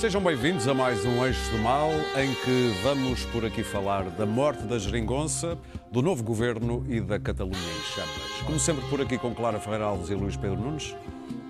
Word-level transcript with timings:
Sejam 0.00 0.22
bem-vindos 0.22 0.66
a 0.66 0.72
mais 0.72 1.04
um 1.04 1.26
Eixo 1.26 1.50
do 1.50 1.58
Mal, 1.58 1.90
em 2.16 2.34
que 2.36 2.74
vamos 2.82 3.26
por 3.26 3.44
aqui 3.44 3.62
falar 3.62 4.04
da 4.04 4.24
morte 4.24 4.62
da 4.62 4.78
geringonça, 4.78 5.58
do 5.92 6.00
novo 6.00 6.24
governo 6.24 6.86
e 6.88 7.02
da 7.02 7.20
Catalunha 7.20 7.58
em 7.58 7.94
chamas. 7.94 8.42
Como 8.46 8.58
sempre, 8.58 8.82
por 8.88 9.02
aqui 9.02 9.18
com 9.18 9.34
Clara 9.34 9.60
Ferreira 9.60 9.84
Alves 9.84 10.08
e 10.08 10.14
Luís 10.14 10.38
Pedro 10.38 10.58
Nunes, 10.58 10.96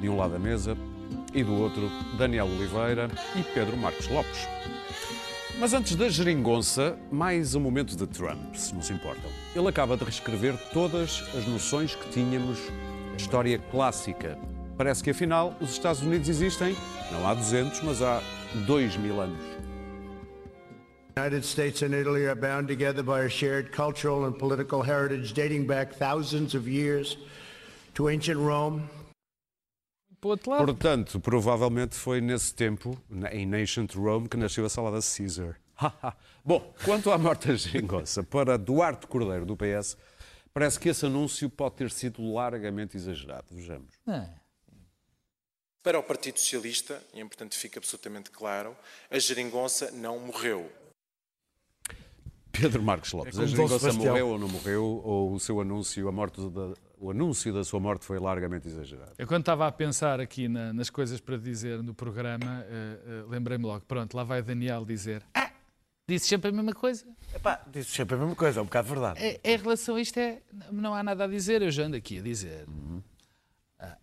de 0.01 0.09
um 0.09 0.17
lado 0.17 0.33
da 0.33 0.39
mesa, 0.41 0.77
e 1.33 1.45
do 1.45 1.55
outro, 1.55 1.89
Daniel 2.19 2.47
Oliveira 2.47 3.09
e 3.37 3.43
Pedro 3.55 3.77
Marcos 3.77 4.09
Lopes. 4.09 4.49
Mas 5.61 5.73
antes 5.73 5.95
da 5.95 6.09
geringonça, 6.09 6.99
mais 7.09 7.55
um 7.55 7.61
momento 7.61 7.97
de 7.97 8.07
Trump, 8.09 8.57
se 8.57 8.75
não 8.75 8.83
se 8.83 8.93
importam. 8.93 9.31
Ele 9.55 9.69
acaba 9.69 9.97
de 9.97 10.03
reescrever 10.03 10.57
todas 10.73 11.23
as 11.39 11.47
noções 11.47 11.95
que 11.95 12.11
tínhamos 12.11 12.59
da 13.13 13.17
história 13.17 13.61
clássica. 13.71 14.37
Parece 14.77 15.05
que 15.05 15.11
afinal 15.11 15.55
os 15.61 15.71
Estados 15.71 16.03
Unidos 16.03 16.29
existem, 16.29 16.75
não 17.13 17.29
há 17.29 17.35
200, 17.35 17.81
mas 17.83 18.03
há 18.03 18.21
2 18.67 18.97
mil 18.99 19.21
anos. 19.21 19.41
United 21.17 21.45
States 21.45 21.83
and 21.83 21.95
Italy 21.95 22.25
are 22.27 22.35
bound 22.35 22.69
together 22.69 23.03
by 23.03 23.23
a 23.23 23.29
shared 23.29 23.73
cultural 23.73 24.25
and 24.25 24.39
political 24.39 24.83
heritage 24.83 25.33
dating 25.35 25.67
back 25.67 25.93
thousands 25.93 26.55
of 26.55 26.67
years 26.67 27.17
to 27.95 28.09
ancient 28.09 28.39
Rome. 28.39 28.89
Portanto, 30.21 31.19
provavelmente 31.19 31.95
foi 31.95 32.21
nesse 32.21 32.55
tempo, 32.55 32.97
em 33.33 33.55
Ancient 33.55 33.95
Rome, 33.95 34.29
que 34.29 34.37
nasceu 34.37 34.67
a 34.67 34.69
salada 34.69 34.99
Caesar. 35.01 35.57
Bom, 36.45 36.75
quanto 36.85 37.11
à 37.11 37.17
morte 37.17 37.49
da 37.49 37.55
geringonça, 37.55 38.23
para 38.23 38.59
Duarte 38.59 39.07
Cordeiro, 39.07 39.47
do 39.47 39.57
PS, 39.57 39.97
parece 40.53 40.79
que 40.79 40.91
esse 40.91 41.07
anúncio 41.07 41.49
pode 41.49 41.77
ter 41.77 41.91
sido 41.91 42.23
largamente 42.35 42.99
exagerado. 42.99 43.47
Vejamos. 43.51 43.95
É. 44.07 44.40
Para 45.83 45.99
o 45.99 46.03
Partido 46.03 46.39
Socialista, 46.39 47.03
e 47.15 47.21
é 47.21 47.23
importante 47.23 47.53
que 47.53 47.57
fique 47.59 47.79
absolutamente 47.79 48.31
claro, 48.31 48.77
a 49.11 49.19
geringonça 49.19 49.91
não 49.93 50.19
morreu. 50.19 50.71
Pedro 52.53 52.83
Marcos 52.83 53.13
Lopes, 53.13 53.39
É 53.39 53.43
a 53.43 53.47
geringonça 53.47 53.93
morreu 53.95 54.29
ou 54.29 54.39
não 54.39 54.49
morreu, 54.49 54.85
ou 54.85 55.33
o 55.33 55.41
seu 55.41 55.59
anúncio, 55.61 56.07
a 56.07 56.13
morte 56.13 56.39
da, 56.51 56.75
o 56.99 57.11
anúncio 57.11 57.55
da 57.55 57.65
sua 57.65 57.81
morte 57.81 58.05
foi 58.05 58.19
largamente 58.19 58.69
exagerado? 58.69 59.13
Eu 59.17 59.27
quando 59.27 59.41
estava 59.41 59.67
a 59.67 59.73
pensar 59.73 60.21
aqui 60.21 60.49
na- 60.49 60.71
nas 60.73 60.91
coisas 60.91 61.19
para 61.19 61.39
dizer 61.39 61.83
no 61.83 61.95
programa, 61.95 62.63
eh, 62.69 62.99
eh, 63.07 63.25
lembrei-me 63.29 63.65
logo, 63.65 63.85
pronto, 63.87 64.15
lá 64.15 64.23
vai 64.25 64.43
Daniel 64.43 64.85
dizer, 64.85 65.23
ah, 65.33 65.51
disse 66.07 66.27
sempre 66.29 66.51
a 66.51 66.53
mesma 66.53 66.75
coisa. 66.75 67.07
Epá, 67.35 67.65
disse 67.69 67.91
sempre 67.93 68.17
a 68.17 68.19
mesma 68.19 68.35
coisa, 68.37 68.59
é 68.61 68.63
um 68.63 68.67
bocado 68.67 68.89
verdade. 68.89 69.19
Eh, 69.25 69.41
Em 69.43 69.57
relação 69.57 69.95
a 69.97 70.01
isto, 70.03 70.19
é, 70.19 70.43
não 70.71 70.93
há 70.93 71.03
nada 71.03 71.25
a 71.25 71.27
dizer, 71.27 71.63
eu 71.63 71.71
já 71.71 71.85
ando 71.85 71.97
aqui 71.97 72.19
a 72.19 72.23
dizer. 72.23 72.67
Ah, 72.69 72.90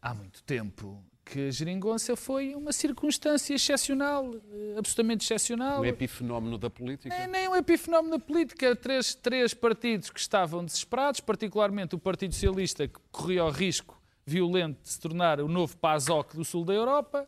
há 0.02 0.14
muito 0.14 0.44
tempo 0.44 1.04
que 1.26 1.48
a 1.48 1.52
geringonça 1.52 2.16
foi 2.16 2.56
uma 2.56 2.72
circunstância 2.72 3.54
excepcional, 3.54 4.32
eh, 4.34 4.76
absolutamente 4.78 5.26
excepcional. 5.26 5.82
Um 5.82 5.86
epifenómeno 5.86 6.58
da 6.58 6.70
política? 6.70 7.14
É 7.14 7.28
nem 7.28 7.50
um 7.50 7.56
epifenómeno 7.56 8.18
da 8.18 8.24
política. 8.24 8.76
Três, 8.76 9.14
três 9.14 9.54
partidos 9.54 10.10
que 10.10 10.20
estavam 10.20 10.64
desesperados, 10.64 11.20
particularmente 11.20 11.96
o 11.96 12.00
Partido 12.00 12.34
Socialista, 12.34 12.88
que 12.88 13.00
corria 13.12 13.44
o 13.44 13.50
risco 13.50 14.02
violento 14.26 14.82
de 14.82 14.90
se 14.90 15.00
tornar 15.00 15.40
o 15.40 15.48
novo 15.48 15.78
PASOK 15.78 16.36
do 16.36 16.44
sul 16.44 16.66
da 16.66 16.74
Europa, 16.74 17.28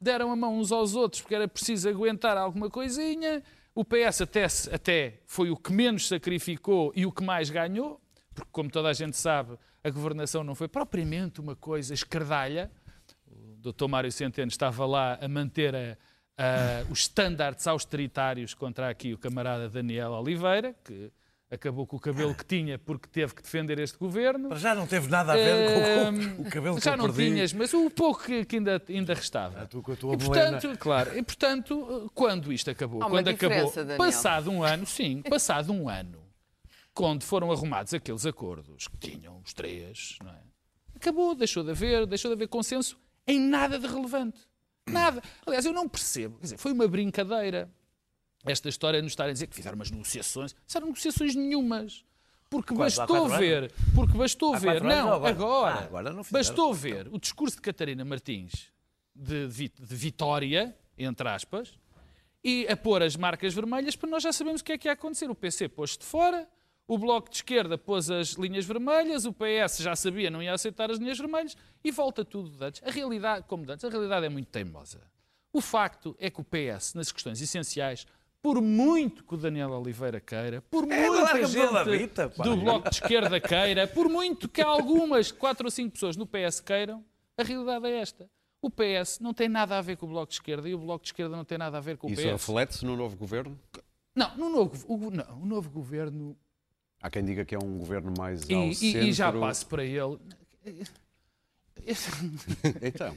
deram 0.00 0.30
a 0.30 0.36
mão 0.36 0.58
uns 0.58 0.70
aos 0.70 0.94
outros 0.94 1.20
porque 1.20 1.34
era 1.34 1.48
preciso 1.48 1.88
aguentar 1.88 2.36
alguma 2.36 2.70
coisinha. 2.70 3.42
O 3.74 3.84
PS 3.84 4.22
até, 4.22 4.46
até 4.72 5.20
foi 5.26 5.50
o 5.50 5.56
que 5.56 5.72
menos 5.72 6.06
sacrificou 6.06 6.92
e 6.94 7.06
o 7.06 7.12
que 7.12 7.24
mais 7.24 7.50
ganhou, 7.50 8.00
porque, 8.34 8.50
como 8.52 8.70
toda 8.70 8.88
a 8.88 8.92
gente 8.92 9.16
sabe, 9.16 9.58
a 9.84 9.90
governação 9.90 10.42
não 10.44 10.54
foi 10.54 10.68
propriamente 10.68 11.40
uma 11.40 11.54
coisa 11.56 11.94
escardalha. 11.94 12.70
O 13.26 13.72
Dr. 13.72 13.86
Mário 13.88 14.10
Centeno 14.12 14.48
estava 14.48 14.84
lá 14.86 15.18
a 15.20 15.28
manter 15.28 15.74
a- 15.74 15.96
a- 16.36 16.84
os 16.90 17.00
estándares 17.00 17.66
austeritários 17.66 18.54
contra 18.54 18.88
aqui 18.88 19.12
o 19.12 19.18
camarada 19.18 19.68
Daniel 19.68 20.12
Oliveira, 20.12 20.74
que 20.84 21.10
acabou 21.50 21.86
com 21.86 21.96
o 21.96 22.00
cabelo 22.00 22.34
que 22.34 22.44
tinha 22.44 22.78
porque 22.78 23.08
teve 23.08 23.34
que 23.34 23.42
defender 23.42 23.78
este 23.78 23.96
governo. 23.98 24.48
Para 24.50 24.58
já 24.58 24.74
não 24.74 24.86
teve 24.86 25.08
nada 25.08 25.32
a 25.32 25.36
ver 25.36 25.72
com, 25.72 25.80
Ehm, 25.80 26.34
com 26.36 26.42
o 26.42 26.50
cabelo 26.50 26.76
que 26.76 26.84
Já 26.84 26.92
eu 26.92 26.96
não 26.98 27.12
tinhas, 27.12 27.52
mas 27.54 27.72
o 27.72 27.88
pouco 27.90 28.22
que, 28.24 28.44
que 28.44 28.56
ainda, 28.56 28.80
ainda 28.88 29.14
restava. 29.14 29.66
Tu 29.66 29.80
com 29.82 29.92
a 29.92 29.96
tua 29.96 30.14
e 30.14 30.18
portanto, 30.18 30.76
claro, 30.78 31.16
e 31.18 31.22
portanto, 31.22 32.10
quando 32.14 32.52
isto 32.52 32.70
acabou, 32.70 33.02
Há 33.02 33.06
uma 33.06 33.16
quando 33.16 33.28
acabou, 33.28 33.72
Daniel. 33.72 33.96
passado 33.96 34.50
um 34.50 34.62
ano, 34.62 34.86
sim, 34.86 35.22
passado 35.22 35.72
um 35.72 35.88
ano, 35.88 36.18
quando 36.98 37.22
foram 37.22 37.52
arrumados 37.52 37.94
aqueles 37.94 38.26
acordos 38.26 38.88
que 38.88 38.96
tinham 38.98 39.40
os 39.44 39.52
três, 39.54 40.18
é? 40.26 40.96
acabou, 40.96 41.32
deixou 41.34 41.62
de 41.62 41.70
haver, 41.70 42.04
deixou 42.06 42.28
de 42.28 42.34
haver 42.34 42.48
consenso 42.48 42.98
em 43.24 43.38
nada 43.38 43.78
de 43.78 43.86
relevante. 43.86 44.40
Nada. 44.88 45.22
Aliás, 45.46 45.64
eu 45.64 45.72
não 45.72 45.88
percebo. 45.88 46.38
Quer 46.38 46.42
dizer, 46.44 46.58
foi 46.58 46.72
uma 46.72 46.88
brincadeira 46.88 47.70
esta 48.44 48.68
história 48.68 48.98
de 48.98 49.04
nos 49.04 49.12
estarem 49.12 49.30
a 49.30 49.32
dizer 49.32 49.46
que 49.46 49.54
fizeram 49.54 49.76
umas 49.76 49.90
negociações. 49.92 50.54
Não 50.54 50.60
fizeram 50.66 50.86
negociações 50.88 51.34
nenhumas. 51.36 52.04
Porque 52.50 52.74
bastou 52.74 53.28
ver, 53.28 53.70
porque 53.94 54.16
bastou 54.18 54.54
Há 54.54 54.58
ver, 54.58 54.68
anos 54.78 54.82
não, 54.84 55.12
agora? 55.12 55.30
agora, 55.30 55.74
Ah, 55.74 55.84
agora 55.84 56.12
não 56.12 56.22
bastou 56.28 56.74
ver 56.74 57.06
o 57.12 57.18
discurso 57.20 57.56
de 57.56 57.62
Catarina 57.62 58.04
Martins 58.04 58.72
de, 59.14 59.46
vi- 59.46 59.68
de 59.78 59.94
vitória, 59.94 60.74
entre 60.96 61.28
aspas, 61.28 61.78
e 62.42 62.66
a 62.68 62.76
pôr 62.76 63.02
as 63.02 63.14
marcas 63.16 63.52
vermelhas 63.54 63.94
para 63.94 64.08
nós 64.08 64.22
já 64.22 64.32
sabemos 64.32 64.62
o 64.62 64.64
que 64.64 64.72
é 64.72 64.78
que 64.78 64.88
ia 64.88 64.92
acontecer. 64.92 65.30
O 65.30 65.34
PC 65.34 65.68
pôs-se 65.68 65.98
de 65.98 66.06
fora, 66.06 66.48
o 66.88 66.96
Bloco 66.96 67.28
de 67.28 67.36
Esquerda 67.36 67.76
pôs 67.76 68.10
as 68.10 68.30
linhas 68.30 68.64
vermelhas, 68.64 69.26
o 69.26 69.32
PS 69.32 69.78
já 69.78 69.94
sabia, 69.94 70.30
não 70.30 70.42
ia 70.42 70.54
aceitar 70.54 70.90
as 70.90 70.98
linhas 70.98 71.18
vermelhas 71.18 71.54
e 71.84 71.92
volta 71.92 72.24
tudo 72.24 72.48
de 72.48 72.64
antes. 72.64 72.82
A 72.82 72.90
realidade, 72.90 73.44
como 73.46 73.64
de 73.66 73.72
antes, 73.72 73.84
a 73.84 73.90
realidade 73.90 74.24
é 74.24 74.28
muito 74.30 74.48
teimosa. 74.48 75.02
O 75.52 75.60
facto 75.60 76.16
é 76.18 76.30
que 76.30 76.40
o 76.40 76.44
PS, 76.44 76.94
nas 76.94 77.12
questões 77.12 77.40
essenciais, 77.42 78.06
por 78.40 78.62
muito 78.62 79.22
que 79.22 79.34
o 79.34 79.36
Daniel 79.36 79.70
Oliveira 79.72 80.18
queira, 80.18 80.62
por 80.62 80.88
larga-me 80.88 81.52
toda 81.54 81.80
a 81.80 81.96
gente 81.96 82.14
pá. 82.14 82.42
do 82.42 82.56
Bloco 82.56 82.88
de 82.88 82.96
Esquerda 82.96 83.38
queira, 83.38 83.86
por 83.86 84.08
muito 84.08 84.48
que 84.48 84.62
algumas, 84.62 85.30
quatro 85.30 85.66
ou 85.66 85.70
cinco 85.70 85.92
pessoas 85.92 86.16
no 86.16 86.26
PS 86.26 86.60
queiram, 86.60 87.04
a 87.36 87.42
realidade 87.42 87.86
é 87.86 88.00
esta. 88.00 88.30
O 88.62 88.70
PS 88.70 89.20
não 89.20 89.34
tem 89.34 89.48
nada 89.48 89.76
a 89.76 89.82
ver 89.82 89.96
com 89.96 90.06
o 90.06 90.08
Bloco 90.08 90.28
de 90.28 90.34
Esquerda 90.36 90.68
e 90.68 90.74
o 90.74 90.78
Bloco 90.78 91.04
de 91.04 91.10
Esquerda 91.10 91.36
não 91.36 91.44
tem 91.44 91.58
nada 91.58 91.76
a 91.78 91.80
ver 91.80 91.96
com 91.98 92.06
o 92.08 92.10
Isso 92.10 92.22
PS. 92.22 92.30
reflete-se 92.30 92.86
no 92.86 92.96
novo 92.96 93.16
governo? 93.16 93.58
Não, 94.16 94.36
no 94.36 94.48
novo, 94.48 94.84
o, 94.88 95.10
não, 95.10 95.42
o 95.42 95.46
novo 95.46 95.70
governo. 95.70 96.36
Há 97.00 97.08
quem 97.10 97.24
diga 97.24 97.44
que 97.44 97.54
é 97.54 97.58
um 97.58 97.78
governo 97.78 98.12
mais 98.16 98.42
E, 98.48 98.54
ao 98.54 98.64
e- 98.64 98.74
centro. 98.74 99.02
e 99.02 99.12
já 99.12 99.32
passo 99.32 99.66
para 99.66 99.84
ele. 99.84 100.18
Então, 102.82 103.16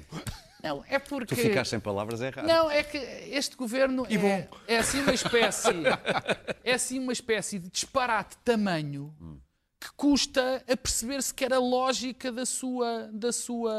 Não, 0.63 0.85
é 0.87 0.99
porque. 0.99 1.35
tu 1.35 1.35
ficaste 1.35 1.71
sem 1.71 1.79
palavras, 1.79 2.21
é 2.21 2.29
raro. 2.29 2.47
Não, 2.47 2.69
é 2.71 2.83
que 2.83 2.97
este 2.97 3.55
governo 3.55 4.05
é, 4.05 4.47
é 4.67 4.77
assim 4.77 5.01
uma 5.01 5.13
espécie. 5.13 5.69
é 6.63 6.73
assim 6.73 6.99
uma 6.99 7.11
espécie 7.11 7.57
de 7.59 7.69
disparate 7.69 8.37
tamanho 8.45 9.13
que 9.79 9.91
custa 9.97 10.63
a 10.71 10.77
perceber 10.77 11.21
sequer 11.23 11.51
a 11.51 11.59
lógica 11.59 12.31
da 12.31 12.45
sua. 12.45 13.09
Da 13.11 13.33
sua 13.33 13.73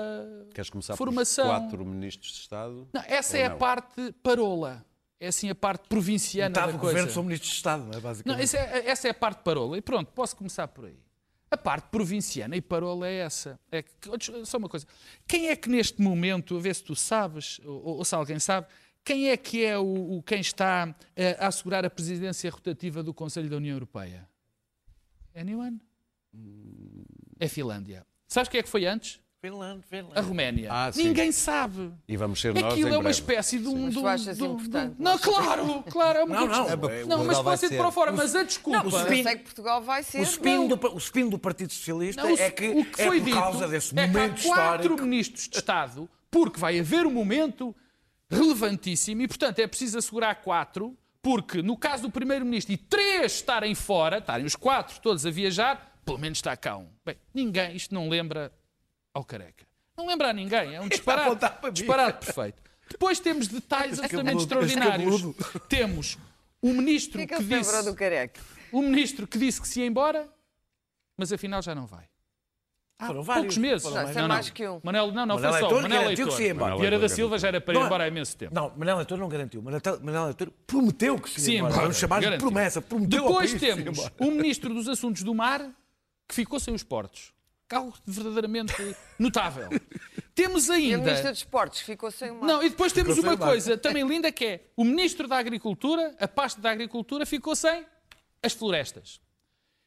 Queres 0.52 0.68
começar 0.68 0.96
formação. 0.96 1.46
por 1.46 1.60
quatro 1.60 1.84
ministros 1.86 2.32
de 2.32 2.40
Estado? 2.40 2.88
Não, 2.92 3.02
essa 3.06 3.38
é 3.38 3.46
a 3.46 3.50
não? 3.50 3.58
parte 3.58 4.12
parola. 4.22 4.84
É 5.22 5.28
assim 5.28 5.48
a 5.50 5.54
parte 5.54 5.88
provinciana 5.88 6.48
Metade 6.48 6.72
da 6.72 6.78
coisa. 6.78 6.92
governo 6.94 7.12
são 7.12 7.22
ministros 7.22 7.50
de 7.50 7.56
Estado, 7.56 7.84
não 7.84 7.92
é? 7.92 7.94
Não, 7.94 8.00
Basicamente. 8.00 8.42
essa 8.42 8.56
é, 8.58 8.90
essa 8.90 9.06
é 9.06 9.10
a 9.12 9.14
parte 9.14 9.42
parola. 9.44 9.78
E 9.78 9.80
pronto, 9.80 10.10
posso 10.12 10.34
começar 10.34 10.66
por 10.66 10.86
aí. 10.86 10.98
A 11.48 11.56
parte 11.56 11.88
provinciana 11.90 12.56
e 12.56 12.60
parola 12.60 13.06
é 13.06 13.18
essa. 13.18 13.60
É 13.70 13.82
que, 13.82 13.90
só 14.44 14.58
uma 14.58 14.68
coisa. 14.68 14.84
Quem 15.28 15.48
é 15.48 15.54
que 15.54 15.68
neste 15.68 16.00
momento, 16.02 16.56
a 16.56 16.60
ver 16.60 16.74
se 16.74 16.82
tu 16.82 16.96
sabes, 16.96 17.60
ou, 17.64 17.98
ou 17.98 18.04
se 18.04 18.14
alguém 18.16 18.38
sabe, 18.40 18.66
quem 19.04 19.28
é 19.30 19.36
que 19.36 19.64
é 19.64 19.78
o, 19.78 20.16
o- 20.16 20.22
quem 20.24 20.40
está 20.40 20.92
eh, 21.14 21.36
a 21.38 21.46
assegurar 21.46 21.84
a 21.84 21.90
presidência 21.90 22.50
rotativa 22.50 23.00
do 23.02 23.14
Conselho 23.14 23.48
da 23.48 23.56
União 23.58 23.74
Europeia? 23.76 24.28
Anyone? 25.36 25.80
É 27.38 27.46
a 27.46 27.48
Finlândia. 27.48 28.04
Sabes 28.26 28.48
quem 28.48 28.58
é 28.58 28.62
que 28.62 28.68
foi 28.68 28.86
antes? 28.86 29.20
Finlândia, 29.42 29.82
A 29.84 29.88
Finlândia. 29.90 30.22
Roménia. 30.22 30.68
Ah. 30.72 30.90
Ninguém 30.94 31.32
sabe. 31.32 31.92
E 32.06 32.16
vamos 32.16 32.40
ser 32.40 32.54
nós 32.54 32.72
Aquilo 32.72 32.90
em 32.90 32.94
é 32.94 32.98
uma 32.98 33.10
espécie 33.10 33.58
de 33.58 33.66
um. 33.66 33.86
Mas 33.86 33.94
tu 33.94 34.06
achas 34.06 34.36
de 34.36 34.42
um- 34.44 34.54
importante? 34.54 34.94
Não, 35.00 35.18
claro, 35.18 35.82
claro, 35.90 36.18
é 36.20 36.22
uma 36.24 36.34
Não, 36.34 36.46
não, 36.46 36.64
questão- 36.64 36.90
é, 36.90 37.04
Não, 37.04 37.18
mas 37.24 37.26
Portugal 37.26 37.26
vai 37.26 37.42
pode 37.44 37.60
ser 37.60 37.66
de 37.68 37.74
ser. 37.74 37.80
para 37.82 37.90
fora, 37.90 38.12
mas 38.12 38.36
a 38.36 38.42
desculpa. 38.44 38.86
o 38.86 38.92
Mas 38.92 39.02
spin- 39.02 39.26
é 39.28 39.36
que 39.36 39.42
Portugal 39.42 39.82
vai 39.82 40.02
ser. 40.04 40.20
O 40.20 40.22
spin, 40.22 40.54
Não. 40.58 40.68
do, 40.68 40.94
o 40.94 40.98
spin 40.98 41.28
do 41.28 41.38
Partido 41.40 41.72
Socialista 41.72 42.22
Não, 42.22 42.32
o- 42.32 42.38
é 42.38 42.50
que, 42.52 42.68
o 42.68 42.84
que 42.84 43.02
é 43.02 43.06
foi 43.08 43.18
por 43.18 43.24
dito 43.24 43.36
causa 43.36 43.66
desse 43.68 43.98
é 43.98 44.06
que 44.06 44.12
momento 44.12 44.38
há 44.38 44.54
quatro 44.54 44.82
histórico. 44.82 45.02
ministros 45.02 45.48
de 45.48 45.56
Estado, 45.56 46.08
porque 46.30 46.60
vai 46.60 46.78
haver 46.78 47.04
um 47.04 47.10
momento 47.10 47.74
relevantíssimo 48.30 49.22
e, 49.22 49.26
portanto, 49.28 49.58
é 49.58 49.66
preciso 49.66 49.98
assegurar 49.98 50.36
quatro, 50.36 50.96
porque 51.20 51.60
no 51.62 51.76
caso 51.76 52.04
do 52.04 52.10
primeiro-ministro 52.10 52.72
e 52.72 52.76
três 52.76 53.32
estarem 53.32 53.74
fora, 53.74 54.18
estarem 54.18 54.46
os 54.46 54.54
quatro 54.54 55.00
todos 55.00 55.26
a 55.26 55.30
viajar, 55.32 55.98
pelo 56.04 56.18
menos 56.18 56.38
está 56.38 56.56
cá 56.56 56.76
um. 56.76 56.86
Bem, 57.04 57.16
ninguém, 57.34 57.74
isto 57.74 57.92
não 57.92 58.08
lembra 58.08 58.52
ao 59.14 59.24
careca. 59.24 59.66
Não 59.96 60.06
lembra 60.06 60.30
a 60.30 60.32
ninguém, 60.32 60.74
é 60.74 60.80
um 60.80 60.88
disparate, 60.88 61.38
disparate 61.72 62.24
perfeito. 62.26 62.62
Depois 62.90 63.20
temos 63.20 63.48
detalhes 63.48 63.98
absolutamente 63.98 64.42
extraordinários. 64.42 65.22
Temos 65.68 66.18
o 66.60 66.68
ministro 66.72 67.18
Porquê 67.20 67.36
que 67.36 67.44
que 67.48 67.56
disse... 67.58 67.82
do 67.84 67.94
careca? 67.94 68.40
O 68.70 68.80
ministro 68.82 69.26
que 69.26 69.38
disse 69.38 69.60
que 69.60 69.68
se 69.68 69.80
ia 69.80 69.86
embora, 69.86 70.28
mas 71.16 71.32
afinal 71.32 71.60
já 71.62 71.74
não 71.74 71.86
vai. 71.86 72.04
há 72.98 73.06
Foram 73.06 73.24
poucos 73.24 73.26
vários. 73.36 73.56
meses. 73.58 73.82
Foram 73.82 73.96
Não, 74.02 74.10
isso 74.10 74.18
é 74.18 74.26
mais 74.26 74.50
que 74.50 74.66
um. 74.68 74.80
Manel, 74.82 75.06
não, 75.12 75.26
não, 75.26 75.36
Manel 75.36 75.50
foi 75.52 75.60
só. 75.60 75.66
Leitor 75.66 75.82
Manel 75.82 76.02
garantiu 76.02 76.24
Leitor. 76.24 76.28
que 76.28 76.34
se 76.36 76.42
ia 76.42 76.50
embora. 76.54 76.76
Vieira 76.76 76.98
da 76.98 77.08
Silva 77.08 77.38
já 77.38 77.48
era 77.48 77.60
para 77.60 77.72
ir 77.72 77.76
Não 77.76 77.82
é- 77.82 77.86
embora 77.86 78.04
há 78.04 78.08
imenso 78.08 78.36
tempo. 78.36 78.54
Não, 78.54 78.72
Manel 78.76 78.96
Leitor 78.96 79.18
não 79.18 79.28
garantiu. 79.28 79.62
Manel 79.62 79.80
Manel 80.02 80.24
Leitor 80.26 80.50
prometeu 80.66 81.18
que 81.18 81.30
se 81.30 81.40
Sim, 81.40 81.50
ia 81.52 81.58
embora. 81.58 81.72
embora. 81.72 81.86
Vamos 81.86 81.96
chamar 81.98 82.20
de 82.20 82.38
promessa. 82.38 82.80
Prometeu 82.82 83.22
Depois 83.22 83.52
temos 83.54 84.10
um 84.20 84.30
ministro 84.32 84.72
dos 84.74 84.88
Assuntos 84.88 85.22
do 85.22 85.34
Mar 85.34 85.60
que 86.28 86.34
ficou 86.34 86.58
sem 86.60 86.74
os 86.74 86.82
portos. 86.82 87.32
Algo 87.72 87.94
verdadeiramente 88.06 88.74
notável. 89.18 89.68
Temos 90.34 90.68
E 90.68 90.72
a 90.72 90.74
ainda. 90.74 90.98
Ministra 90.98 91.30
dos 91.30 91.38
Esportes 91.40 91.80
ficou 91.80 92.10
sem 92.10 92.30
uma. 92.30 92.46
Não, 92.46 92.62
e 92.62 92.70
depois 92.70 92.92
temos 92.92 93.18
uma 93.18 93.36
coisa 93.36 93.76
também 93.76 94.06
linda 94.06 94.30
que 94.32 94.44
é 94.44 94.60
o 94.76 94.84
Ministro 94.84 95.28
da 95.28 95.36
Agricultura, 95.38 96.14
a 96.18 96.26
pasta 96.28 96.60
da 96.60 96.70
Agricultura, 96.70 97.26
ficou 97.26 97.54
sem 97.54 97.84
as 98.42 98.52
florestas. 98.52 99.20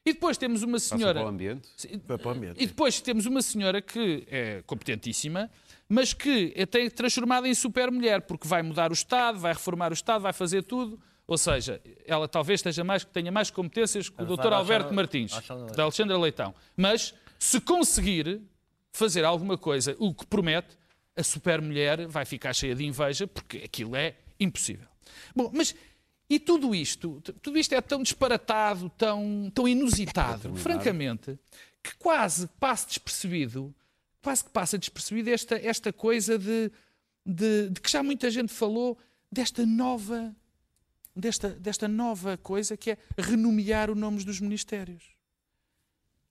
E 0.07 0.13
depois 0.13 0.37
temos 0.37 0.61
uma 0.61 0.77
senhora. 0.77 1.15
para 1.19 1.25
o 1.25 1.29
ambiente. 1.29 1.67
Para 2.05 2.27
o 2.27 2.29
ambiente. 2.29 2.63
E 2.63 2.67
depois 2.67 3.01
temos 3.01 3.25
uma 3.25 3.41
senhora 3.41 3.81
que 3.81 4.23
é 4.29 4.61
competentíssima, 4.67 5.49
mas 5.89 6.13
que 6.13 6.53
é 6.55 6.63
tem 6.67 6.87
transformada 6.91 7.47
em 7.47 7.55
super 7.55 7.89
mulher, 7.89 8.21
porque 8.21 8.47
vai 8.47 8.61
mudar 8.61 8.91
o 8.91 8.93
Estado, 8.93 9.39
vai 9.39 9.53
reformar 9.53 9.89
o 9.89 9.95
Estado, 9.95 10.21
vai 10.21 10.31
fazer 10.33 10.61
tudo. 10.61 10.99
Ou 11.27 11.39
seja, 11.39 11.81
ela 12.05 12.27
talvez 12.27 12.59
esteja 12.59 12.83
mais, 12.83 13.03
tenha 13.03 13.31
mais 13.31 13.49
competências 13.49 14.07
que 14.07 14.21
o 14.21 14.25
Dr. 14.27 14.53
Alberto 14.53 14.53
Alexandre- 14.89 14.95
Martins, 14.95 15.33
Alexandre 15.33 15.75
da 15.75 15.83
Alexandra 15.83 16.17
Leitão. 16.19 16.53
Mas 16.77 17.15
se 17.45 17.61
conseguir 17.61 18.41
fazer 18.91 19.23
alguma 19.23 19.55
coisa, 19.57 19.95
o 19.99 20.13
que 20.13 20.25
promete, 20.25 20.75
a 21.15 21.23
super 21.23 21.61
mulher 21.61 22.07
vai 22.07 22.25
ficar 22.25 22.53
cheia 22.53 22.73
de 22.73 22.83
inveja, 22.83 23.27
porque 23.27 23.57
aquilo 23.57 23.95
é 23.95 24.15
impossível. 24.39 24.87
Bom, 25.35 25.51
mas 25.53 25.75
e 26.27 26.39
tudo 26.39 26.73
isto, 26.73 27.21
tudo 27.41 27.59
isto 27.59 27.73
é 27.73 27.81
tão 27.81 28.01
disparatado, 28.01 28.89
tão, 28.97 29.51
tão 29.53 29.67
inusitado, 29.67 30.55
francamente, 30.55 31.37
que 31.83 31.95
quase 31.97 32.47
passa 32.59 32.87
despercebido, 32.87 33.73
quase 34.23 34.43
que 34.43 34.49
passa 34.49 34.77
despercebido 34.77 35.29
esta, 35.29 35.55
esta 35.55 35.93
coisa 35.93 36.39
de, 36.39 36.71
de, 37.23 37.69
de 37.69 37.79
que 37.79 37.91
já 37.91 38.01
muita 38.01 38.31
gente 38.31 38.51
falou, 38.51 38.97
desta 39.31 39.63
nova, 39.67 40.35
desta, 41.15 41.49
desta 41.49 41.87
nova 41.87 42.37
coisa 42.37 42.75
que 42.75 42.91
é 42.91 42.97
renomear 43.15 43.91
os 43.91 43.97
nomes 43.97 44.25
dos 44.25 44.39
ministérios. 44.39 45.14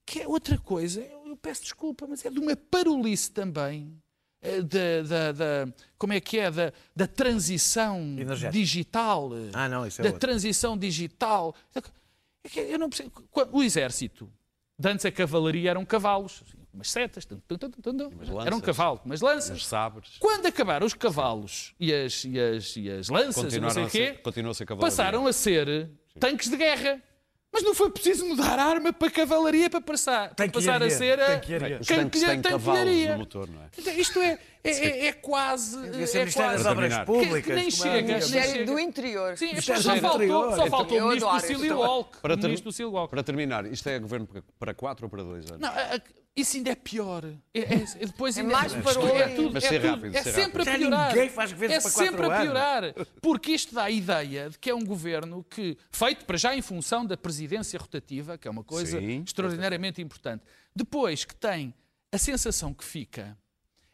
Que 0.05 0.21
é 0.21 0.27
outra 0.27 0.57
coisa, 0.57 1.01
eu, 1.01 1.35
peço 1.37 1.63
desculpa, 1.63 2.05
mas 2.07 2.23
é 2.25 2.29
de 2.29 2.39
uma 2.39 2.55
parolice 2.55 3.31
também. 3.31 3.97
eh, 4.41 4.61
Da, 4.61 5.01
da, 5.07 5.31
da- 5.31 5.73
como 5.97 6.13
é 6.13 6.19
que 6.21 6.37
é? 6.39 6.51
Da, 6.51 6.71
da 6.95 7.07
transição 7.07 7.99
Energética. 8.17 8.51
digital. 8.51 9.31
Ah, 9.53 9.67
não, 9.67 9.85
isso 9.87 10.01
é 10.01 10.03
Da 10.11 10.17
transição 10.17 10.77
digital. 10.77 11.55
É 12.43 12.49
que 12.49 12.59
Eu 12.59 12.77
não 12.77 12.89
percebo. 12.89 13.11
O 13.51 13.63
exército, 13.63 14.31
de 14.79 14.89
antes 14.89 15.05
a 15.05 15.11
cavalaria 15.11 15.71
eram 15.71 15.83
cavalos, 15.83 16.43
assim, 16.47 16.57
umas 16.71 16.91
setas, 16.91 17.25
tum, 17.25 17.39
tum, 17.47 17.57
tum. 17.57 18.07
Umas 18.09 18.29
lanças. 18.29 18.45
era 18.45 18.55
um 18.55 18.59
cavalo, 18.61 19.01
umas 19.03 19.21
lanças. 19.21 19.65
Sabres. 19.65 20.17
Quando 20.19 20.45
acabaram 20.45 20.85
os 20.85 20.93
cavalos 20.93 21.73
e 21.79 21.91
as, 21.91 22.23
e 22.25 22.39
as, 22.39 22.75
e 22.75 22.89
as 22.91 23.09
lanças, 23.09 23.51
e 23.53 23.59
não 23.59 23.69
sei 23.71 23.85
o 23.85 23.89
quê, 23.89 24.19
a 24.23 24.53
ser 24.53 24.65
passaram 24.77 25.25
a 25.25 25.33
ser 25.33 25.89
tanques 26.19 26.49
de 26.49 26.57
guerra. 26.57 27.01
Mas 27.55 27.63
não 27.63 27.73
foi 27.73 27.89
preciso 27.89 28.25
mudar 28.25 28.59
a 28.59 28.65
arma 28.65 28.91
para 28.91 29.09
cavalaria 29.09 29.69
para 29.69 29.79
passar, 29.79 30.35
para 30.35 30.49
passar 30.49 30.75
a 30.75 30.79
Tanquearia, 30.89 30.97
ser 30.97 31.21
a 31.21 31.25
tanquearia. 31.39 31.79
Os 31.79 31.87
can- 31.87 31.95
tanques 31.95 32.21
têm 32.21 32.41
cavalos 32.41 32.79
tanquearia. 32.79 33.11
no 33.13 33.17
motor, 33.19 33.47
não 33.49 33.61
é? 33.61 33.65
Então, 33.77 33.93
Isto 33.93 34.19
é, 34.19 34.37
é, 34.61 34.71
é, 34.71 35.05
é 35.07 35.13
quase. 35.13 35.77
Devia 35.89 36.05
ser 36.05 36.17
É 36.17 36.19
Ministério 36.19 36.51
das 36.51 36.61
quase 36.63 36.67
Obras. 36.67 37.05
Públicas. 37.05 37.43
que 37.45 37.53
nem 37.53 37.71
chega, 37.71 38.01
Ministério 38.13 38.65
do 38.65 38.77
Interior. 38.77 39.37
Sim, 39.37 39.51
é 39.53 39.61
só 39.61 39.73
do 39.95 40.01
faltou, 40.01 40.55
só 40.55 40.67
faltou 40.67 40.97
o 40.99 41.07
ministro 41.07 41.33
Lucílio 41.33 41.63
isto. 41.63 41.75
Walk. 41.77 43.09
Para, 43.09 43.23
terminar, 43.23 43.65
isto 43.71 43.87
é 43.87 43.99
governo 43.99 44.27
para- 44.27 44.43
para 44.59 44.73
quatro 44.73 45.05
ou 45.05 45.09
para 45.09 45.23
dois 45.23 45.45
anos? 45.49 45.61
Não, 45.61 45.69
a- 45.69 45.95
a- 45.95 45.99
isso 46.35 46.57
ainda 46.57 46.71
é 46.71 46.75
pior. 46.75 47.23
É, 47.53 47.59
é- 47.59 47.63
é 48.01 48.05
depois 48.05 48.37
É 48.37 48.41
ainda 48.41 48.53
mais 48.53 48.73
para 48.73 48.91
é 48.93 48.97
hoje. 49.25 49.35
tudo, 49.35 49.53
Mas 49.53 49.63
é 49.63 49.67
ser 49.69 49.81
tudo- 49.81 49.89
rápido, 49.91 50.15
é 50.17 50.23
ser 50.23 50.31
sempre 50.33 50.63
rápido. 50.63 50.75
a 50.75 50.77
piorar. 50.89 51.09
Já 51.09 51.15
ninguém 51.15 51.29
faz 51.29 51.51
governos 51.53 51.77
é 51.77 51.81
para 51.81 51.89
sempre 51.91 52.21
a 52.21 52.25
anos. 52.27 52.41
piorar. 52.41 52.93
Porque 53.21 53.51
isto 53.53 53.73
dá 53.75 53.83
a 53.83 53.91
ideia 53.91 54.49
de 54.49 54.59
que 54.59 54.69
é 54.69 54.75
um 54.75 54.83
governo 54.83 55.43
que, 55.49 55.77
feito 55.91 56.25
para 56.25 56.37
já 56.37 56.55
em 56.55 56.61
função 56.61 57.05
da 57.05 57.15
presidência 57.15 57.79
rotativa, 57.79 58.37
que 58.37 58.47
é 58.47 58.51
uma 58.51 58.63
coisa 58.63 58.99
Sim. 58.99 59.23
extraordinariamente 59.25 60.01
importante, 60.01 60.43
depois 60.75 61.23
que 61.23 61.35
tem 61.35 61.73
a 62.11 62.17
sensação 62.17 62.73
que 62.73 62.83
fica 62.83 63.37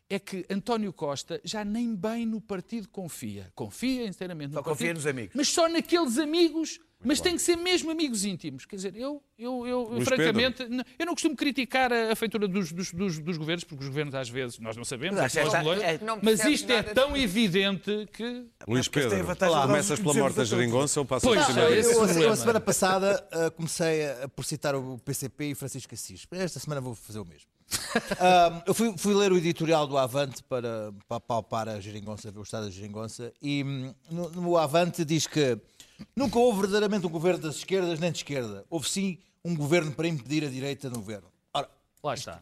é 0.10 0.20
que 0.20 0.46
António 0.50 0.92
Costa 0.92 1.40
já 1.44 1.64
nem 1.64 1.96
bem 1.96 2.26
no 2.26 2.42
partido 2.42 2.90
confia. 2.90 3.50
Confia 3.56 4.06
inteiramente 4.06 4.50
no 4.50 4.56
Só 4.56 4.64
confia 4.64 4.88
partido, 4.88 4.96
nos 4.96 5.08
amigos. 5.08 5.36
Mas 5.36 5.48
só 5.48 5.70
naqueles 5.70 6.18
amigos, 6.18 6.80
mas 7.04 7.20
tem 7.22 7.36
que 7.36 7.42
ser 7.42 7.56
mesmo 7.56 7.90
amigos 7.92 8.24
íntimos. 8.26 8.66
Quer 8.66 8.76
dizer, 8.76 8.96
eu, 8.96 9.22
eu, 9.38 9.66
eu 9.68 10.02
francamente, 10.02 10.64
eu 11.00 11.06
não 11.06 11.14
costumo 11.14 11.36
criticar 11.36 11.92
a, 11.92 12.12
a 12.12 12.16
feitura 12.16 12.48
dos, 12.48 12.72
dos, 12.72 12.92
dos, 12.92 13.20
dos 13.20 13.38
governos, 13.38 13.64
porque 13.64 13.84
os 13.84 13.90
governos 13.90 14.14
às 14.16 14.30
vezes 14.30 14.60
nós 14.60 14.76
não 14.78 14.84
sabemos, 14.84 15.20
Mas 15.20 15.36
é 15.36 15.44
nós 15.44 15.54
não- 15.54 15.74
é- 15.74 15.98
Não 16.00 16.20
mas 16.22 16.44
isto 16.46 16.72
é 16.72 16.84
tão 16.84 17.14
disso. 17.14 17.24
evidente 17.24 18.08
que... 18.14 18.46
Luís 18.68 18.88
Pedro, 18.88 19.10
de 19.10 19.42
nós 19.46 19.66
começas 19.66 20.00
pela 20.00 20.14
morte 20.14 20.36
da 20.36 20.44
geringonça 20.46 21.00
ou 21.00 21.06
passas 21.06 21.28
Pois, 21.28 21.58
é, 21.58 21.78
esse 21.80 21.94
Eu, 21.94 22.04
a- 22.04 22.12
eu, 22.14 22.32
a 22.32 22.36
semana 22.36 22.60
passada 22.60 23.28
ah, 23.32 23.50
comecei 23.52 24.06
a, 24.08 24.28
por 24.30 24.46
citar 24.46 24.76
o 24.76 24.98
PCP 25.00 25.52
e 25.52 25.56
Francisco 25.56 25.94
Assis. 25.94 26.28
Esta 26.32 26.60
semana 26.60 26.82
vou 26.82 26.96
fazer 26.96 27.20
o 27.20 27.26
mesmo. 27.26 27.50
Eu 28.66 28.74
fui, 28.74 28.94
fui 28.98 29.14
ler 29.14 29.32
o 29.32 29.38
editorial 29.38 29.88
do 29.88 29.98
Avante 29.98 30.44
para, 30.44 30.94
para 31.08 31.20
palpar 31.20 31.70
a 31.70 31.80
geringonça, 31.80 32.30
ver 32.32 32.40
o 32.40 32.44
estado 32.44 32.66
da 32.66 32.70
geringonça, 32.72 33.32
e 33.42 33.64
hum, 33.64 33.94
no, 34.10 34.30
no 34.32 34.58
Avante 34.58 35.06
diz 35.06 35.26
que 35.26 35.58
nunca 36.16 36.38
houve 36.40 36.60
verdadeiramente 36.62 37.06
um 37.06 37.10
governo 37.10 37.40
das 37.44 37.56
esquerdas 37.58 38.00
nem 38.00 38.12
de 38.12 38.20
esquerda. 38.20 38.66
Houve 38.70 38.90
sim 38.90 39.18
um 39.44 39.56
governo 39.56 39.92
para 39.92 40.08
impedir 40.08 40.46
a 40.46 40.50
direita 40.50 40.90
no 40.90 40.98
governo. 40.98 41.28
Ora, 41.54 41.70
Lá 42.04 42.14
está. 42.14 42.42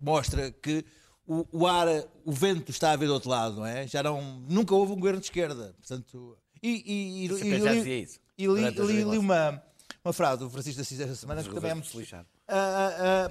mostra 0.00 0.50
que 0.50 0.84
o, 1.26 1.46
o 1.52 1.66
ar, 1.66 1.86
o 2.24 2.32
vento 2.32 2.70
está 2.70 2.92
a 2.92 2.96
vir 2.96 3.06
do 3.06 3.14
outro 3.14 3.30
lado, 3.30 3.56
não 3.56 3.66
é? 3.66 3.86
Já 3.86 4.02
não, 4.02 4.20
nunca 4.48 4.74
houve 4.74 4.92
um 4.92 4.96
governo 4.96 5.20
de 5.20 5.26
esquerda. 5.26 5.74
Portanto, 5.78 6.36
e, 6.62 6.68
e, 6.68 6.92
e, 6.92 7.24
e 7.24 7.28
li- 7.28 8.02
isso, 8.02 8.20
e 8.36 8.46
li, 8.46 8.70
li- 8.70 9.04
li 9.04 9.18
uma, 9.18 9.62
uma 10.04 10.12
frase 10.12 10.40
do 10.40 10.50
Francisco 10.50 10.76
de 10.76 10.82
Assis 10.82 11.00
esta 11.00 11.14
semana 11.14 11.42
que 11.42 11.50
também 11.54 11.70
é 11.70 11.74
muito 11.74 11.88
se 11.88 11.96
lixaram. 11.96 12.26
a, 12.48 13.30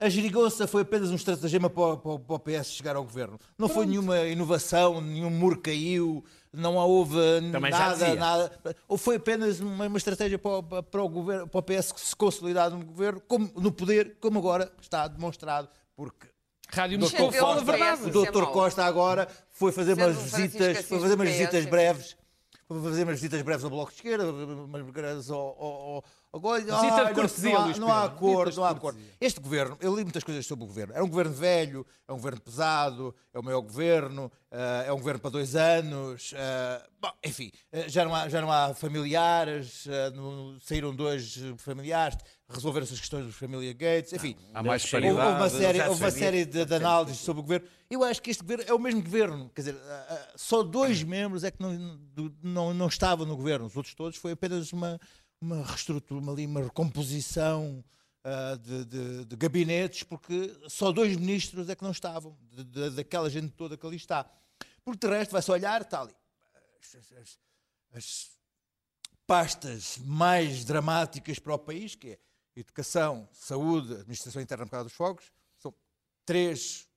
a, 0.00 0.08
geringonça 0.08 0.66
foi 0.66 0.82
apenas 0.82 1.10
um 1.10 1.14
estratagema 1.16 1.68
para, 1.68 1.82
o- 1.82 1.96
para, 1.98 2.18
para 2.18 2.34
o 2.36 2.38
PS 2.38 2.70
chegar 2.72 2.96
ao 2.96 3.02
governo. 3.04 3.38
Não 3.56 3.68
foi 3.68 3.86
nenhuma 3.86 4.18
inovação, 4.20 5.00
nenhum 5.00 5.30
muro 5.30 5.60
caiu, 5.60 6.24
não 6.52 6.76
houve 6.76 7.16
Também 7.52 7.70
nada, 7.70 8.14
nada. 8.14 8.76
Ou 8.86 8.96
foi 8.96 9.16
apenas 9.16 9.60
uma, 9.60 9.86
uma 9.86 9.98
estratégia 9.98 10.38
para, 10.38 10.58
o- 10.58 10.82
para 10.82 11.02
o 11.02 11.08
governo, 11.08 11.46
para 11.48 11.58
o 11.58 11.62
PS 11.62 11.92
se 11.96 12.16
consolidar 12.16 12.70
no 12.70 12.84
governo, 12.84 13.20
como, 13.26 13.50
no 13.56 13.72
poder, 13.72 14.16
como 14.20 14.38
agora 14.38 14.70
está 14.80 15.06
demonstrado, 15.08 15.68
porque 15.96 16.26
Rádio 16.70 16.98
Moscou 17.00 17.32
fala 17.32 17.60
a 17.60 17.64
verdade. 17.64 18.02
o 18.04 18.10
doutor 18.10 18.42
mau. 18.42 18.52
Costa 18.52 18.84
agora 18.84 19.26
foi 19.50 19.72
fazer 19.72 19.94
Sendo 19.96 20.04
umas 20.06 20.16
o 20.16 20.20
Francisco 20.20 20.58
visitas, 20.58 20.84
foi 20.86 21.00
fazer 21.00 21.14
umas 21.14 21.28
visitas 21.30 21.64
breves, 21.66 22.16
foi 22.68 22.82
fazer 22.82 23.02
umas 23.04 23.14
visitas 23.14 23.42
breves 23.42 23.64
ao 23.64 23.70
Bloco 23.70 23.90
de 23.90 23.96
Esquerda, 23.96 24.30
umas 24.30 24.82
breves 24.82 25.30
ao, 25.30 25.38
ao, 25.40 26.04
Visita 26.80 26.96
de 26.96 27.04
não- 27.04 27.14
cortesia, 27.14 27.52
não, 27.52 27.60
há, 27.60 27.64
Luís 27.64 27.78
não 27.78 27.88
há 27.92 28.04
acordo, 28.04 28.56
não 28.56 28.64
há 28.64 28.70
acordo. 28.70 29.00
Este 29.18 29.40
governo, 29.40 29.78
eu 29.80 29.96
li 29.96 30.02
muitas 30.04 30.22
coisas 30.22 30.44
sobre 30.46 30.64
o 30.64 30.68
governo. 30.68 30.92
É 30.94 31.02
um 31.02 31.08
governo 31.08 31.32
velho, 31.32 31.86
é 32.06 32.12
um 32.12 32.16
governo 32.16 32.40
pesado, 32.40 33.14
é 33.32 33.38
o 33.38 33.42
maior 33.42 33.62
governo, 33.62 34.30
eh, 34.50 34.84
é 34.88 34.92
um 34.92 34.98
governo 34.98 35.20
para 35.20 35.30
dois 35.30 35.56
anos. 35.56 36.32
eh, 36.36 36.82
bom, 37.00 37.10
enfim, 37.24 37.50
eh, 37.72 37.88
já 37.88 38.04
não 38.04 38.14
há, 38.14 38.28
já 38.28 38.42
não 38.42 38.52
há 38.52 38.74
familiares, 38.74 39.86
no- 40.14 40.58
saíram 40.60 40.94
dois 40.94 41.38
familiares, 41.56 42.18
resolveram-se 42.48 42.92
as 42.92 43.00
questões 43.00 43.24
dos 43.24 43.34
família 43.34 43.72
Gates, 43.72 44.12
enfim. 44.12 44.36
Há 44.52 44.62
mais 44.62 44.84
Houve- 44.84 44.96
Houve, 45.06 45.16
paridade. 45.16 45.28
houve 45.28 45.40
uma 45.42 45.50
série, 45.50 45.88
houve 45.88 46.02
uma 46.04 46.10
série 46.10 46.44
de, 46.44 46.64
de 46.64 46.74
análises 46.74 47.20
sobre 47.20 47.40
o 47.40 47.42
governo. 47.42 47.66
Eu 47.90 48.04
acho 48.04 48.20
que 48.20 48.30
este 48.30 48.42
governo 48.42 48.64
é 48.68 48.74
o 48.74 48.78
mesmo 48.78 49.02
governo. 49.02 49.50
Quer 49.54 49.62
dizer, 49.62 49.76
só 50.36 50.62
dois 50.62 51.02
membros 51.02 51.42
é 51.42 51.50
que 51.50 51.60
não, 51.62 51.98
não, 52.42 52.74
não 52.74 52.86
estavam 52.86 53.24
no 53.24 53.34
governo. 53.36 53.64
Os 53.66 53.74
outros 53.76 53.94
todos 53.94 54.16
foi 54.18 54.32
apenas 54.32 54.72
uma, 54.72 55.00
uma 55.40 55.62
reestrutura, 55.64 56.20
uma, 56.20 56.32
uma 56.32 56.62
recomposição 56.62 57.84
ah, 58.24 58.56
de, 58.56 58.84
de- 58.84 59.24
de 59.24 59.36
gabinetes, 59.36 60.02
porque 60.02 60.52
só 60.68 60.90
dois 60.92 61.16
ministros 61.16 61.68
é 61.68 61.76
que 61.76 61.82
não 61.84 61.92
estavam, 61.92 62.36
de- 62.52 62.90
daquela 62.90 63.30
gente 63.30 63.52
toda 63.52 63.76
que 63.76 63.86
ali 63.86 63.96
está. 63.96 64.24
Porque 64.84 65.06
de 65.06 65.12
resto, 65.12 65.30
vai-se 65.32 65.50
olhar, 65.50 65.82
está 65.82 66.00
ali. 66.02 66.14
As, 66.80 67.12
as- 67.12 67.38
as 67.92 68.30
pastas 69.26 69.98
mais 69.98 70.64
dramáticas 70.64 71.38
para 71.38 71.54
o 71.54 71.58
país, 71.58 71.94
que 71.94 72.10
é 72.12 72.18
educação, 72.56 73.28
saúde, 73.32 73.92
administração 73.94 74.42
interna 74.42 74.64
por 74.64 74.70
causa 74.72 74.84
dos 74.84 74.92
fogos, 74.94 75.30
são 75.58 75.72
três 76.24 76.88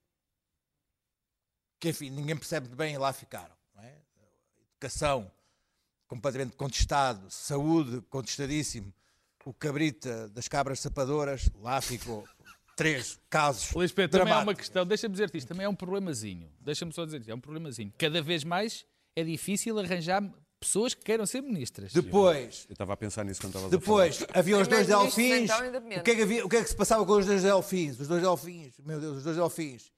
que, 1.79 1.89
enfim, 1.89 2.09
ninguém 2.09 2.35
percebe 2.37 2.67
bem 2.75 2.93
e 2.95 2.97
lá 2.97 3.11
ficaram. 3.13 3.55
é? 3.77 3.97
Educação, 4.71 5.31
completamente 6.15 6.57
contestado, 6.57 7.25
saúde, 7.29 8.01
contestadíssimo, 8.09 8.93
o 9.45 9.53
cabrita 9.53 10.27
das 10.27 10.45
cabras 10.49 10.81
sapadoras, 10.81 11.49
lá 11.61 11.79
ficou. 11.79 12.27
Três 12.75 13.17
casos 13.29 13.71
Luís 13.73 13.91
Pedro, 13.91 14.19
também 14.19 14.33
é 14.33 14.37
uma 14.37 14.53
questão, 14.55 14.85
deixa-me 14.85 15.11
dizer-te 15.13 15.37
isto, 15.37 15.47
também 15.47 15.65
é 15.65 15.69
um 15.69 15.75
problemazinho. 15.75 16.49
Deixa-me 16.59 16.91
só 16.91 17.05
dizer 17.05 17.21
isto, 17.21 17.29
é 17.31 17.35
um 17.35 17.39
problemazinho. 17.39 17.93
Cada 17.97 18.21
vez 18.21 18.43
mais 18.43 18.85
é 19.15 19.23
difícil 19.23 19.79
arranjar 19.79 20.21
Pessoas 20.59 20.93
que 20.93 21.01
queiram 21.03 21.25
ser 21.25 21.41
ministras. 21.41 21.91
Depois, 21.91 22.67
Eu 22.69 22.73
estava 22.73 22.93
a 22.93 22.97
pensar 22.97 23.25
nisso 23.25 23.41
quando 23.41 23.55
estavas 23.55 23.73
a 23.73 23.77
depois 23.77 24.23
havia 24.31 24.59
os 24.59 24.67
dois 24.67 24.85
delfins. 24.85 25.49
então. 25.49 25.67
O 25.99 26.03
que, 26.03 26.11
é 26.11 26.15
que 26.15 26.21
havia- 26.21 26.45
o 26.45 26.49
que 26.49 26.55
é 26.57 26.61
que 26.61 26.69
se 26.69 26.75
passava 26.75 27.03
com 27.03 27.13
os 27.13 27.25
dois 27.25 27.41
delfins? 27.41 27.99
Os 27.99 28.07
dois 28.07 28.21
delfins, 28.21 28.73
meu 28.85 28.99
Deus, 29.01 29.17
os 29.17 29.23
dois 29.23 29.37
delfins. 29.37 29.91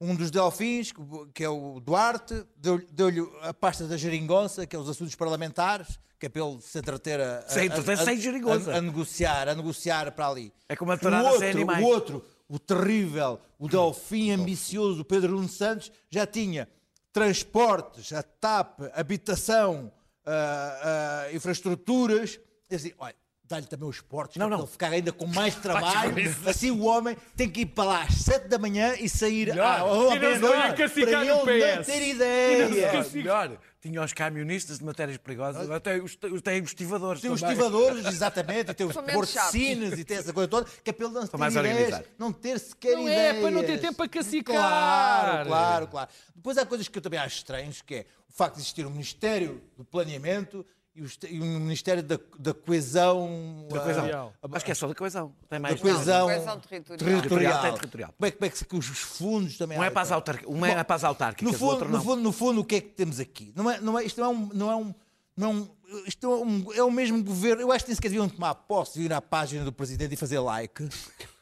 Um 0.00 0.14
dos 0.14 0.30
delfins, 0.30 0.92
que- 0.92 1.44
é 1.44 1.48
o 1.48 1.80
Duarte, 1.80 2.44
deu- 2.56 2.84
deu-lhe 2.92 3.26
a 3.42 3.54
pasta 3.54 3.86
da 3.86 3.96
geringonça, 3.96 4.66
que 4.66 4.76
é 4.76 4.78
os 4.78 4.88
assuntos 4.88 5.14
parlamentares, 5.14 5.98
que 6.18 6.26
é 6.26 6.28
para 6.28 6.42
ele 6.44 6.60
se 6.60 6.78
entreter 6.78 7.18
a, 7.20 7.38
a, 7.38 7.48
a- 7.92 7.96
sem 8.04 8.14
a- 8.14 8.20
geringonça. 8.20 8.72
a- 8.72 8.76
a 8.76 8.80
negociar, 8.82 9.48
a 9.48 9.54
negociar 9.54 10.12
para 10.12 10.28
ali. 10.28 10.52
É 10.68 10.76
como 10.76 10.92
a 10.92 10.96
o 10.96 10.98
outro, 11.32 11.48
animais. 11.48 11.82
o 11.84 11.88
outro, 11.88 12.24
o 12.48 12.58
terrível, 12.58 13.40
o 13.58 13.68
delfim 13.68 14.30
ambicioso, 14.32 15.00
o 15.00 15.04
Pedro 15.04 15.32
Nuno 15.32 15.48
Santos, 15.48 15.90
já 16.10 16.26
tinha 16.26 16.68
transportes, 17.12 18.12
a 18.12 18.22
TAP, 18.22 18.80
habitação, 18.92 19.90
ah, 20.26 21.24
ah, 21.26 21.32
infraestruturas. 21.32 22.38
E 22.70 22.74
assim, 22.74 22.92
olha, 22.98 23.14
dá-lhe 23.48 23.66
também 23.66 23.88
os 23.88 24.00
portos, 24.00 24.36
Não, 24.36 24.46
para 24.48 24.56
não. 24.56 24.64
ele 24.64 24.72
ficar 24.72 24.92
ainda 24.92 25.12
com 25.12 25.26
mais 25.26 25.54
trabalho. 25.60 26.14
assim 26.46 26.70
o 26.70 26.84
homem 26.84 27.16
tem 27.36 27.48
que 27.48 27.60
ir 27.60 27.66
para 27.66 27.84
lá 27.84 28.02
às 28.02 28.14
7 28.14 28.48
da 28.48 28.58
manhã 28.58 28.94
e 28.98 29.08
sair 29.08 29.48
Melhor. 29.48 29.64
à, 29.66 29.78
se 30.12 30.18
meia-noite 30.18 31.00
para 31.00 31.24
no 31.24 31.50
ele 31.50 31.76
não 31.76 31.82
ter 31.84 32.08
ideia. 32.08 32.68
Melhor, 32.68 33.12
melhor. 33.12 33.58
Tinha 33.80 34.02
os 34.02 34.12
camionistas 34.12 34.78
de 34.80 34.84
matérias 34.84 35.16
perigosas, 35.16 35.70
até 35.70 35.96
os, 35.98 36.18
os, 36.32 36.42
tem 36.42 36.60
os 36.60 36.70
estivadores. 36.70 37.22
Tem 37.22 37.30
os 37.30 37.40
estivadores, 37.40 38.04
exatamente, 38.06 38.70
e 38.72 38.74
tem 38.74 38.86
os 38.86 38.96
portecinos 38.96 39.96
e 39.98 40.04
tem 40.04 40.16
essa 40.16 40.32
coisa 40.32 40.48
toda, 40.48 40.68
que 40.82 40.90
é 40.90 40.94
ele 40.98 41.08
não 41.12 41.24
ter 41.26 41.36
mais 41.36 41.54
ideias, 41.54 41.76
organizado. 41.76 42.04
não 42.18 42.32
ter 42.32 42.58
sequer 42.58 42.96
Não 42.96 43.06
é, 43.08 43.12
ideias. 43.28 43.42
para 43.42 43.50
não 43.52 43.62
ter 43.62 43.78
tempo 43.80 43.94
para 43.94 44.08
cacicar. 44.08 44.56
Claro, 44.56 45.46
claro, 45.48 45.86
claro. 45.86 46.10
Depois 46.34 46.58
há 46.58 46.66
coisas 46.66 46.88
que 46.88 46.98
eu 46.98 47.02
também 47.02 47.20
acho 47.20 47.36
estranhas, 47.36 47.80
que 47.80 47.94
é 47.94 48.06
o 48.28 48.32
facto 48.32 48.54
de 48.56 48.62
existir 48.62 48.84
um 48.84 48.90
Ministério 48.90 49.62
do 49.76 49.84
Planeamento 49.84 50.66
e 50.96 51.02
o 51.02 51.10
e 51.28 51.40
um 51.40 51.60
Ministério 51.60 52.02
da, 52.02 52.18
da 52.38 52.54
Coesão... 52.54 53.66
Da 53.70 53.80
coesão. 53.80 54.04
Real. 54.06 54.32
Acho 54.52 54.64
que 54.64 54.70
é 54.70 54.74
só 54.74 54.88
da 54.88 54.94
coesão. 54.94 55.28
Tem 55.48 55.58
Da 55.58 55.60
mais. 55.60 55.80
coesão, 55.80 56.26
coesão 56.26 56.60
territorial. 56.60 57.60
territorial. 57.62 58.14
Como 58.16 58.26
é, 58.26 58.30
que- 58.30 58.36
como 58.38 58.46
é 58.46 58.50
que 58.50 58.58
se- 58.58 58.64
que 58.64 58.76
os 58.76 58.86
fundos 58.86 59.56
também... 59.58 59.78
Um 59.78 59.84
é 59.84 59.90
para 59.90 60.02
as, 60.02 60.12
autar... 60.12 60.40
um 60.46 60.64
é 60.64 60.82
para 60.82 60.96
as 60.96 61.04
autárquicas, 61.04 61.44
no 61.50 61.54
o 61.54 61.58
fundo, 61.58 61.70
outro 61.72 61.86
no, 61.88 61.96
não. 61.98 62.02
fundo, 62.04 62.22
no 62.22 62.32
fundo, 62.32 62.60
o 62.60 62.64
que 62.64 62.76
é 62.76 62.80
que 62.80 62.88
temos 62.88 63.20
aqui? 63.20 63.52
Não 63.54 63.70
é, 63.70 63.80
não 63.80 63.98
é, 63.98 64.04
isto 64.04 64.20
não 64.20 64.26
é 64.26 64.34
um. 64.34 64.50
Não 64.54 64.70
é 64.70 64.76
um 64.76 64.94
não 65.36 65.46
é 65.48 65.52
um- 65.52 65.68
isto 66.06 66.26
é, 66.26 66.36
um, 66.36 66.72
é 66.72 66.82
o 66.82 66.90
mesmo 66.90 67.22
governo. 67.22 67.60
Eu 67.62 67.70
acho 67.70 67.84
que 67.84 67.90
nem 67.90 67.94
sequer 67.94 68.08
deviam 68.08 68.28
tomar 68.28 68.54
posse, 68.54 69.00
ir 69.00 69.12
à 69.12 69.20
página 69.20 69.64
do 69.64 69.72
presidente 69.72 70.14
e 70.14 70.16
fazer 70.16 70.38
like. 70.40 70.88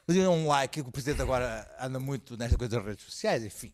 Fazer 0.07 0.27
um 0.29 0.47
like, 0.49 0.83
que 0.83 0.87
o 0.89 0.93
presidente 0.93 1.23
agora 1.23 1.67
anda 1.81 1.99
muito 2.01 2.37
nesta 2.37 2.59
coisa 2.59 2.77
das 2.77 2.85
redes 2.87 3.05
sociais, 3.05 3.43
enfim. 3.45 3.73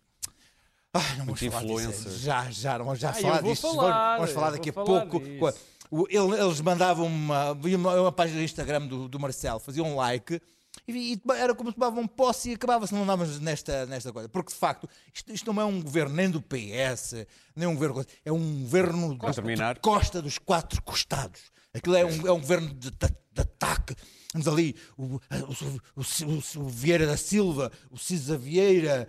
Ai, 0.92 1.02
não 1.18 1.24
vamos 1.26 1.40
Muito 1.40 1.52
falar 1.52 1.64
disso. 1.86 2.10
Já, 2.18 2.50
já, 2.50 2.78
não 2.78 2.84
vamos 2.84 3.00
já 3.00 3.10
Ah, 3.12 3.16
eu 3.18 3.22
falar 3.22 3.42
disso. 3.42 3.62
falar, 3.74 4.16
vamos 4.18 4.32
falar 4.32 4.46
eu 4.48 4.52
daqui 4.52 4.70
a 4.70 4.72
falar 4.72 4.86
pouco. 5.06 5.20
disso. 5.20 5.60
Eles 6.08 6.60
mandavam 6.60 7.06
uma, 7.06 7.52
uma, 7.52 8.00
uma 8.02 8.12
página 8.12 8.38
do 8.38 8.44
Instagram 8.44 8.86
do, 8.86 9.08
do 9.08 9.18
Marcelo, 9.20 9.58
faziam 9.58 9.86
um 9.86 9.96
like 9.96 10.40
e, 10.86 11.14
e 11.14 11.20
era 11.32 11.54
como 11.54 11.70
se 11.70 11.74
tomavam 11.74 12.06
posse 12.06 12.50
e 12.50 12.54
acabava-se 12.54 12.94
não 12.94 13.02
andávamos 13.02 13.40
nesta, 13.40 13.86
nesta 13.86 14.12
coisa. 14.12 14.28
Porque 14.28 14.52
de 14.52 14.58
facto, 14.58 14.88
isto, 15.12 15.32
isto 15.32 15.52
não 15.52 15.60
é 15.60 15.64
um 15.64 15.82
governo 15.82 16.14
nem 16.14 16.30
do 16.30 16.40
PS, 16.40 17.26
nem 17.56 17.66
um 17.66 17.74
governo. 17.74 18.04
É 18.24 18.30
um 18.32 18.62
governo 18.62 19.14
de 19.14 19.18
costa 19.80 20.22
dos 20.22 20.38
quatro 20.38 20.80
costados. 20.82 21.40
Aquilo 21.74 21.96
é 21.96 22.04
um, 22.04 22.26
é 22.26 22.32
um 22.32 22.40
governo 22.40 22.68
de, 22.74 22.90
de- 22.90 23.16
de 23.32 23.40
ataque. 23.42 23.94
Vamos 24.32 24.46
ali, 24.48 24.76
o, 24.96 25.16
o, 25.16 25.20
o, 25.96 26.00
o- 26.00 26.64
o 26.64 26.68
Vieira 26.68 27.06
da 27.06 27.16
Silva, 27.16 27.70
o 27.90 27.96
Cisa 27.98 28.36
Vieira, 28.38 29.08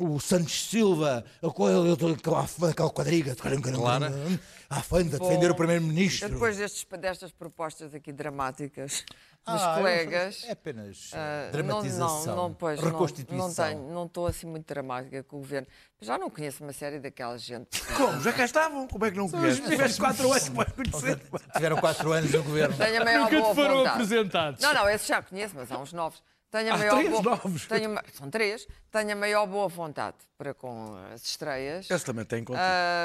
o 0.00 0.18
Santos 0.18 0.68
Silva, 0.70 1.22
aquela, 1.42 1.92
aquela, 2.70 2.90
quadriga, 2.90 3.36
Clara. 3.36 4.10
à 4.70 4.82
frente 4.82 5.14
a 5.14 5.18
defender 5.18 5.50
o 5.50 5.54
Primeiro-Ministro. 5.54 6.30
Depois 6.30 6.56
destes, 6.56 6.86
destas 6.98 7.30
propostas 7.30 7.94
aqui 7.94 8.10
dramáticas 8.10 9.04
dos 9.46 9.62
Ah, 9.62 9.74
colegas. 9.76 10.44
É 10.44 10.52
apenas 10.52 11.12
uh, 11.12 11.16
ah, 11.16 11.48
dramatização, 11.52 12.08
Não, 12.08 12.26
não, 12.26 12.36
não, 12.48 12.54
pois, 12.54 12.80
reconstituição. 12.80 13.48
não, 13.48 13.54
tenho, 13.54 13.94
não 13.94 14.06
estou 14.06 14.26
assim 14.26 14.46
muito 14.46 14.66
dramática 14.66 15.22
com 15.22 15.36
o 15.36 15.40
governo. 15.40 15.68
Já 16.00 16.16
não 16.16 16.30
conheço 16.30 16.64
uma 16.64 16.72
série 16.72 16.98
daquela 16.98 17.36
gente. 17.36 17.82
Como? 17.96 18.18
Já 18.22 18.32
cá 18.32 18.46
estavam? 18.46 18.88
Como 18.88 19.04
é 19.04 19.10
que 19.10 19.16
não 19.18 19.28
conheces? 19.28 19.60
Tiveste 19.68 20.00
4 20.00 20.32
anos 20.32 20.48
para 20.48 20.70
conhecer. 20.70 21.20
Tiveram 21.54 21.76
quatro 21.76 22.12
anos 22.12 22.32
no 22.32 22.42
governo. 22.42 22.76
Tenho 22.78 23.02
a 23.02 23.04
maior 23.04 23.24
Nunca 23.24 23.40
boa 23.40 23.50
te 23.50 23.54
foram 23.54 23.76
vontade. 23.76 23.94
apresentados. 23.94 24.62
Não, 24.62 24.72
não, 24.72 24.88
esses 24.88 25.06
já 25.06 25.20
conheço, 25.20 25.54
mas 25.54 25.70
há 25.70 25.78
uns 25.78 25.92
novos. 25.92 26.22
Tenho 26.56 26.72
Há 26.72 26.78
maior 26.78 26.96
três 26.96 27.10
boa... 27.10 27.22
novos. 27.22 27.66
Tenho 27.66 28.00
São 28.14 28.30
três. 28.30 28.66
Tenho 28.90 29.12
a 29.12 29.14
maior 29.14 29.46
boa 29.46 29.68
vontade 29.68 30.16
para 30.38 30.54
com 30.54 30.96
as 31.12 31.22
estreias. 31.22 31.90
Esse 31.90 32.04
também 32.04 32.24
tem 32.24 32.42
contigo. 32.42 32.64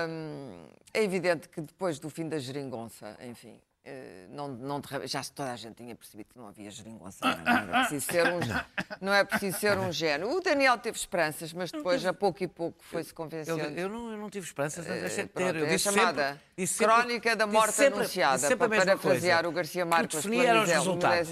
Hum, 0.10 0.68
é 0.94 1.04
evidente 1.04 1.50
que 1.50 1.60
depois 1.60 2.00
do 2.00 2.10
fim 2.10 2.30
da 2.30 2.40
geringonça, 2.40 3.18
enfim, 3.22 3.60
eh, 3.84 4.28
não, 4.30 4.48
não 4.48 4.82
já 5.06 5.24
toda 5.24 5.52
a 5.52 5.56
gente 5.56 5.76
tinha 5.76 5.96
percebido 5.96 6.30
que 6.34 6.38
não 6.38 6.48
havia 6.48 6.70
geringonça. 6.70 7.20
Não, 7.26 7.38
não 7.44 7.52
era 7.52 7.80
preciso 7.88 8.06
ser 8.12 8.28
um, 8.28 8.40
não 9.02 9.14
é 9.14 9.24
preciso 9.24 9.58
ser 9.60 9.78
um 9.78 9.92
gênio. 9.92 10.30
O 10.30 10.40
Daniel 10.42 10.78
teve 10.78 10.98
esperanças, 10.98 11.52
mas 11.54 11.72
depois, 11.72 12.06
a 12.06 12.14
pouco 12.14 12.44
e 12.44 12.48
pouco, 12.48 12.78
foi-se 12.84 13.10
Eu, 13.12 13.16
convencendo. 13.16 13.60
eu 13.60 13.90
não, 13.90 14.12
eu 14.12 14.18
não 14.18 14.30
tive 14.30 14.46
esperanças, 14.46 14.86
Eh, 14.88 15.00
deixei 15.02 15.24
de 15.24 15.30
pronto, 15.30 15.54
ter. 15.54 15.60
Eu 15.60 15.66
é 15.66 15.78
chamada 15.78 16.42
sempre, 16.58 16.86
Crónica 16.86 17.36
da 17.36 17.48
Morte 17.48 17.74
sempre- 17.74 18.00
Anunciada, 18.02 18.38
sempre 18.38 18.66
a 18.66 18.70
para 18.70 18.78
parafrasear 18.86 19.46
o 19.48 19.52
Garcia 19.52 19.86
Marques 19.86 20.16
definia 20.18 20.48
eram 20.50 20.60
os 20.62 20.66
pela 20.70 20.78
resultados. 20.80 21.30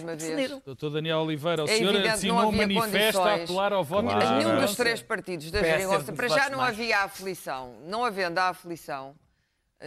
Doutor 0.65 0.89
Daniel 0.89 1.19
Oliveira, 1.19 1.63
o 1.63 1.69
É 1.69 1.77
senhor 1.77 1.93
não 1.93 2.11
assinou 2.11 2.37
um 2.37 2.47
havia 2.49 2.67
manifesto 2.67 3.21
a 3.21 3.35
apelar 3.35 3.73
ao 3.73 3.83
voto 3.83 4.03
Claro. 4.09 4.19
da 4.19 4.37
Nenhum 4.37 4.59
dos 4.61 4.75
três 4.75 5.01
partidos 5.01 5.51
da 5.51 5.61
geringonça, 5.61 6.11
para 6.13 6.27
já 6.27 6.49
não 6.49 6.61
havia 6.61 6.99
aflição. 6.99 7.75
Não 7.85 8.03
havendo 8.03 8.37
a 8.39 8.49
aflição, 8.49 9.15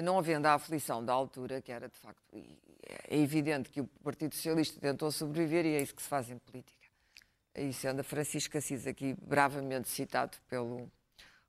não 0.01 0.19
havendo 0.19 0.47
a 0.47 0.55
aflição 0.55 1.05
da 1.05 1.13
altura, 1.13 1.61
que 1.61 1.71
era 1.73 1.89
de 1.89 1.97
facto. 1.99 2.23
É 3.09 3.17
evidente 3.19 3.69
que 3.71 3.81
o 3.81 3.87
Partido 4.03 4.35
Socialista 4.35 4.81
tentou 4.81 5.11
sobreviver 5.11 5.67
e 5.67 5.75
é 5.75 5.83
isso 5.83 5.95
que 5.95 6.03
se 6.03 6.09
faz 6.09 6.31
em 6.31 6.39
política. 6.39 6.79
E 7.55 7.73
sendo 7.73 8.01
a 8.01 8.05
Francisco 8.05 8.57
Assis 8.57 8.87
aqui 8.87 9.15
bravamente 9.23 9.89
citado 9.89 10.39
pelo 10.49 10.91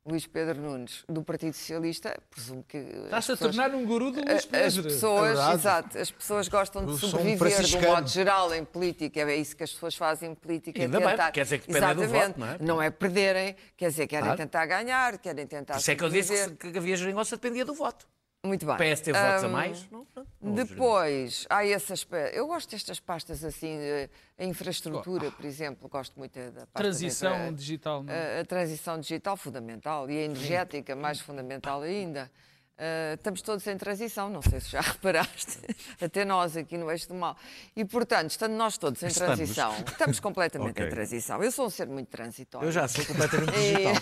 Luís 0.05 0.27
Pedro 0.27 0.61
Nunes 0.61 1.05
do 1.07 1.23
Partido 1.23 1.53
Socialista, 1.53 2.19
presumo 2.29 2.61
que. 2.67 2.77
as 2.77 3.05
Estás 3.05 3.29
a 3.29 3.37
tornar 3.37 3.73
um 3.73 3.85
guru 3.85 4.11
do 4.11 4.19
Luís 4.19 4.31
as 4.35 4.45
Pedro. 4.45 4.83
pessoas, 4.83 5.39
É 5.39 5.53
exato, 5.53 5.97
as 5.97 6.11
pessoas 6.11 6.49
gostam 6.49 6.85
de 6.85 6.91
um 6.91 6.97
sobreviver 6.97 7.61
de 7.63 7.77
um 7.77 7.81
modo 7.83 8.09
geral 8.09 8.53
em 8.53 8.65
política. 8.65 9.21
É 9.21 9.35
isso 9.37 9.55
que 9.55 9.63
as 9.63 9.71
pessoas 9.71 9.95
fazem 9.95 10.31
em 10.31 10.35
política. 10.35 10.77
é 10.81 10.83
Ainda 10.85 10.99
bem, 10.99 11.07
tentar... 11.07 11.31
quer 11.31 11.43
dizer 11.43 11.59
que 11.59 11.67
dependem 11.71 11.95
do 11.95 12.03
Exatamente. 12.03 12.27
voto, 12.27 12.39
não 12.39 12.47
é? 12.47 12.57
Não 12.59 12.81
é 12.81 12.89
perderem, 12.89 13.55
quer 13.77 13.89
dizer, 13.89 14.07
querem 14.07 14.25
Claro. 14.25 14.37
tentar 14.37 14.65
ganhar, 14.65 15.17
querem 15.19 15.47
tentar 15.47 15.77
isso 15.77 15.89
é 15.89 15.95
que 15.95 16.03
eu 16.03 16.09
disse 16.09 16.51
que, 16.55 16.71
que 16.73 16.77
havia 16.77 16.97
geringonça 16.97 17.37
dependia 17.37 17.63
do 17.63 17.73
voto. 17.73 18.05
Muito 18.45 18.65
bem. 18.65 18.75
O 18.75 18.77
PS 18.77 19.01
teve 19.01 19.17
votos 19.17 19.43
a 19.45 19.47
mais. 19.47 19.89
Não, 19.89 20.05
não, 20.13 20.25
não 20.41 20.51
houve 20.51 20.63
Depois, 20.65 21.45
há 21.49 21.65
essas. 21.65 22.05
Eu 22.33 22.45
gosto 22.47 22.69
destas 22.71 22.99
pastas 22.99 23.41
assim, 23.43 23.77
eh, 23.77 24.09
a 24.37 24.43
infraestrutura, 24.43 25.31
por 25.31 25.45
exemplo, 25.45 25.87
gosto 25.87 26.17
muito 26.19 26.37
da 26.51 26.67
pasta 26.67 26.73
Transição 26.73 27.31
da 27.31 27.51
digital. 27.51 28.03
não 28.03 28.13
é? 28.13 28.39
a, 28.39 28.41
a 28.41 28.45
transição 28.45 28.99
digital 28.99 29.37
fundamental 29.37 30.09
e 30.11 30.17
a 30.17 30.21
energética 30.23 30.93
mais 30.95 31.21
fundamental 31.21 31.81
ainda. 31.83 32.29
Uh, 32.73 33.13
estamos 33.13 33.41
todos 33.43 33.65
em 33.67 33.77
transição, 33.77 34.29
não 34.31 34.41
sei 34.41 34.59
se 34.59 34.71
já 34.71 34.81
reparaste, 34.81 35.59
até 36.01 36.25
nós 36.25 36.57
aqui 36.57 36.75
no 36.75 36.89
Eixo 36.91 37.07
do 37.07 37.13
Mal. 37.13 37.37
E, 37.75 37.85
portanto, 37.85 38.31
estando 38.31 38.53
nós 38.55 38.77
todos 38.79 39.01
em 39.03 39.07
Estamos. 39.07 39.37
transição, 39.37 39.73
estamos 39.87 40.19
completamente 40.19 40.71
Ok. 40.71 40.87
em 40.87 40.89
transição. 40.89 41.41
Eu 41.43 41.51
sou 41.51 41.67
um 41.67 41.69
ser 41.69 41.87
muito 41.87 42.07
transitório. 42.09 42.67
Eu 42.67 42.71
já 42.71 42.87
sou 42.87 43.05
completamente 43.05 43.51
digital. 43.55 43.93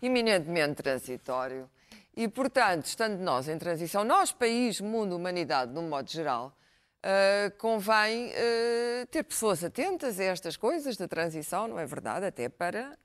E, 0.00 0.06
eminentemente 0.06 0.82
transitório. 0.82 1.68
E, 2.14 2.28
portanto, 2.28 2.86
estando 2.86 3.18
nós 3.20 3.48
em 3.48 3.58
transição, 3.58 4.04
nós, 4.04 4.32
país, 4.32 4.80
mundo, 4.80 5.16
humanidade, 5.16 5.72
num 5.72 5.88
modo 5.88 6.10
geral, 6.10 6.54
ah, 7.02 7.50
convém 7.58 8.32
ah, 8.32 9.06
ter 9.10 9.24
pessoas 9.24 9.64
atentas 9.64 10.20
a 10.20 10.24
estas 10.24 10.56
coisas 10.56 10.96
da 10.96 11.08
transição, 11.08 11.66
não 11.66 11.78
é 11.78 11.86
verdade? 11.86 12.26
Até 12.26 12.48
para 12.48 12.96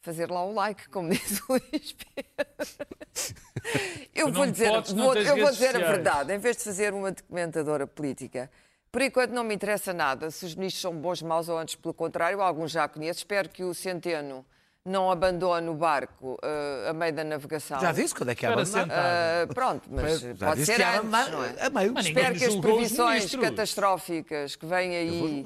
fazer 0.00 0.30
lá 0.30 0.44
o 0.44 0.52
like, 0.52 0.88
como 0.90 1.08
diz 1.10 1.40
o 1.40 1.52
Luís 1.52 1.94
Pedro. 1.94 2.96
Eu 4.14 4.32
vou 4.32 4.46
dizer, 4.46 4.68
podes, 4.68 4.92
vou, 4.92 5.14
eu 5.14 5.36
vou 5.36 5.50
dizer 5.50 5.76
a 5.76 5.90
verdade, 5.90 6.34
em 6.34 6.38
vez 6.38 6.56
de 6.58 6.64
fazer 6.64 6.92
uma 6.92 7.10
documentadora 7.10 7.86
política, 7.86 8.50
por 8.90 9.02
enquanto 9.02 9.30
não 9.32 9.44
me 9.44 9.54
interessa 9.54 9.92
nada 9.92 10.30
se 10.30 10.44
os 10.44 10.54
ministros 10.54 10.82
são 10.82 10.94
bons, 10.94 11.22
maus 11.22 11.48
ou 11.48 11.58
antes 11.58 11.74
pelo 11.74 11.94
contrário, 11.94 12.40
alguns 12.40 12.70
já 12.70 12.88
conheço. 12.88 13.20
Espero 13.20 13.48
que 13.48 13.62
o 13.62 13.74
Centeno 13.74 14.44
não 14.88 15.10
abandone 15.10 15.68
o 15.68 15.74
barco 15.74 16.38
eh, 16.42 16.88
a 16.90 16.92
meio 16.92 17.12
da 17.12 17.24
navegação. 17.24 17.80
Já 17.80 17.92
disse 17.92 18.14
quando 18.14 18.30
é 18.30 18.34
que 18.34 18.46
abandonar. 18.46 18.82
sentar. 18.82 18.98
Ah, 18.98 19.54
pronto, 19.54 19.88
mas 19.90 20.20
Já 20.20 20.46
pode 20.46 20.64
ser 20.64 20.82
antes, 20.82 20.86
abandonar 20.86 21.30
não 21.30 21.44
é? 21.44 21.54
a 21.60 21.70
meio. 21.70 21.92
Mas 21.92 22.06
Espero 22.06 22.34
que 22.34 22.44
as 22.44 22.56
previsões 22.56 23.34
catastróficas 23.36 24.56
que 24.56 24.66
vêm 24.66 24.96
aí 24.96 25.44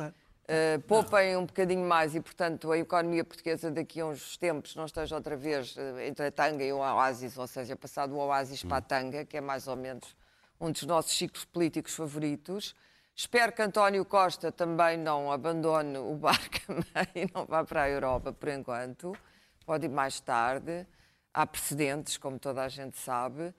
eh, 0.49 0.79
poupem 0.87 1.37
um 1.37 1.47
bocadinho 1.47 1.87
mais 1.87 2.15
e, 2.15 2.21
portanto, 2.21 2.71
a 2.73 2.79
economia 2.79 3.25
portuguesa 3.25 3.71
daqui 3.71 4.01
a 4.01 4.07
uns 4.07 4.37
tempos 4.37 4.75
não 4.77 4.87
esteja 4.87 5.15
outra 5.15 5.37
vez 5.37 5.75
entre 6.07 6.27
a 6.27 6.31
tanga 6.31 6.65
e 6.65 6.73
o 6.73 6.79
oásis, 6.79 7.37
ou 7.37 7.47
seja, 7.47 7.77
passado 7.77 8.15
o 8.15 8.19
oásis 8.19 8.63
para 8.63 8.79
a 8.79 8.81
tanga, 8.81 9.25
que 9.25 9.37
é 9.37 9.41
mais 9.41 9.67
ou 9.69 9.77
menos 9.77 10.17
um 10.61 10.71
dos 10.71 10.83
nossos 10.83 11.17
ciclos 11.17 11.45
políticos 11.45 11.95
favoritos. 11.95 12.75
Espero 13.15 13.53
que 13.53 13.61
António 13.61 14.05
Costa 14.05 14.51
também 14.51 14.97
não 14.97 15.31
abandone 15.31 15.99
o 15.99 16.15
barco 16.15 16.59
a 16.95 17.03
e 17.15 17.31
não 17.35 17.45
vá 17.45 17.63
para 17.63 17.83
a 17.83 17.89
Europa 17.91 18.33
por 18.33 18.49
enquanto. 18.49 19.17
Pode 19.63 19.87
ir 19.87 19.89
mais 19.89 20.21
tarde. 20.21 20.87
Há 21.33 21.47
precedentes, 21.47 22.17
como 22.19 22.39
toda 22.39 22.63
a 22.63 22.69
gente 22.69 22.99
sabe. 22.99 23.55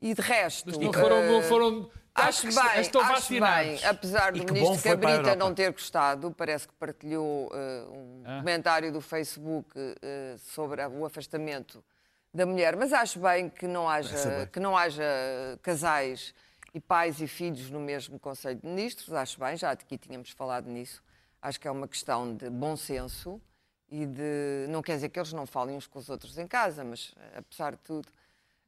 E 0.00 0.14
de 0.14 0.20
resto. 0.22 0.70
E 0.70 0.90
que 0.90 0.98
foram, 0.98 1.16
eh, 1.16 1.42
foram 1.42 1.90
Acho 2.14 2.48
que 2.48 2.54
bem, 2.54 2.80
estão 2.80 3.00
acho 3.02 3.12
vacinados. 3.12 3.80
bem, 3.80 3.84
apesar 3.88 4.32
do 4.32 4.52
ministro 4.52 4.82
Cabrita 4.90 5.36
não 5.36 5.54
ter 5.54 5.70
gostado, 5.72 6.32
parece 6.32 6.66
que 6.66 6.74
partilhou 6.74 7.50
eh, 7.52 7.84
um 7.90 8.22
Ah. 8.24 8.38
comentário 8.38 8.92
do 8.92 9.00
Facebook 9.00 9.68
eh, 10.02 10.36
sobre 10.38 10.84
o 10.86 11.04
afastamento 11.04 11.84
da 12.34 12.44
mulher, 12.44 12.76
mas 12.76 12.92
acho 12.92 13.20
bem 13.20 13.48
que 13.48 13.66
não 13.66 13.88
haja, 13.88 14.46
que 14.52 14.58
não 14.60 14.76
haja 14.76 15.02
casais 15.62 16.34
e 16.74 16.80
pais 16.80 17.20
e 17.20 17.26
filhos 17.28 17.70
no 17.70 17.80
mesmo 17.80 18.18
Conselho 18.18 18.58
de 18.60 18.66
Ministros, 18.66 19.12
acho 19.12 19.38
bem, 19.40 19.56
já 19.56 19.70
aqui 19.70 19.96
tínhamos 19.96 20.30
falado 20.30 20.68
nisso. 20.68 21.02
Acho 21.40 21.58
que 21.60 21.68
é 21.68 21.70
uma 21.70 21.86
questão 21.88 22.34
de 22.34 22.50
bom 22.50 22.76
senso 22.76 23.40
e 23.90 24.06
de. 24.06 24.66
Não 24.68 24.82
quer 24.82 24.94
dizer 24.96 25.08
que 25.08 25.18
eles 25.18 25.32
não 25.32 25.46
falem 25.46 25.76
uns 25.76 25.86
com 25.86 25.98
os 25.98 26.08
outros 26.08 26.36
em 26.38 26.46
casa, 26.46 26.84
mas 26.84 27.14
eh, 27.16 27.38
apesar 27.38 27.72
de 27.72 27.78
tudo. 27.78 28.08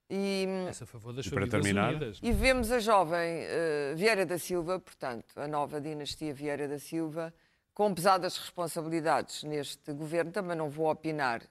E, 0.08 0.44
Essa 0.68 0.84
a 0.84 0.86
favor 0.86 1.12
das 1.12 1.26
E 1.26 1.30
para 1.30 1.46
terminar? 1.46 1.90
unidas. 1.90 2.18
e 2.22 2.32
vemos 2.32 2.72
a 2.72 2.80
jovem 2.80 3.42
eh, 3.44 3.92
Vieira 3.96 4.26
da 4.26 4.38
Silva, 4.38 4.80
portanto, 4.80 5.38
a 5.38 5.46
nova 5.46 5.80
dinastia 5.80 6.34
Vieira 6.34 6.66
da 6.66 6.78
Silva, 6.80 7.32
com 7.72 7.94
pesadas 7.94 8.36
responsabilidades 8.36 9.44
neste 9.44 9.92
governo. 9.92 10.32
Também 10.32 10.56
não 10.56 10.68
vou 10.68 10.90
opinar. 10.90 11.42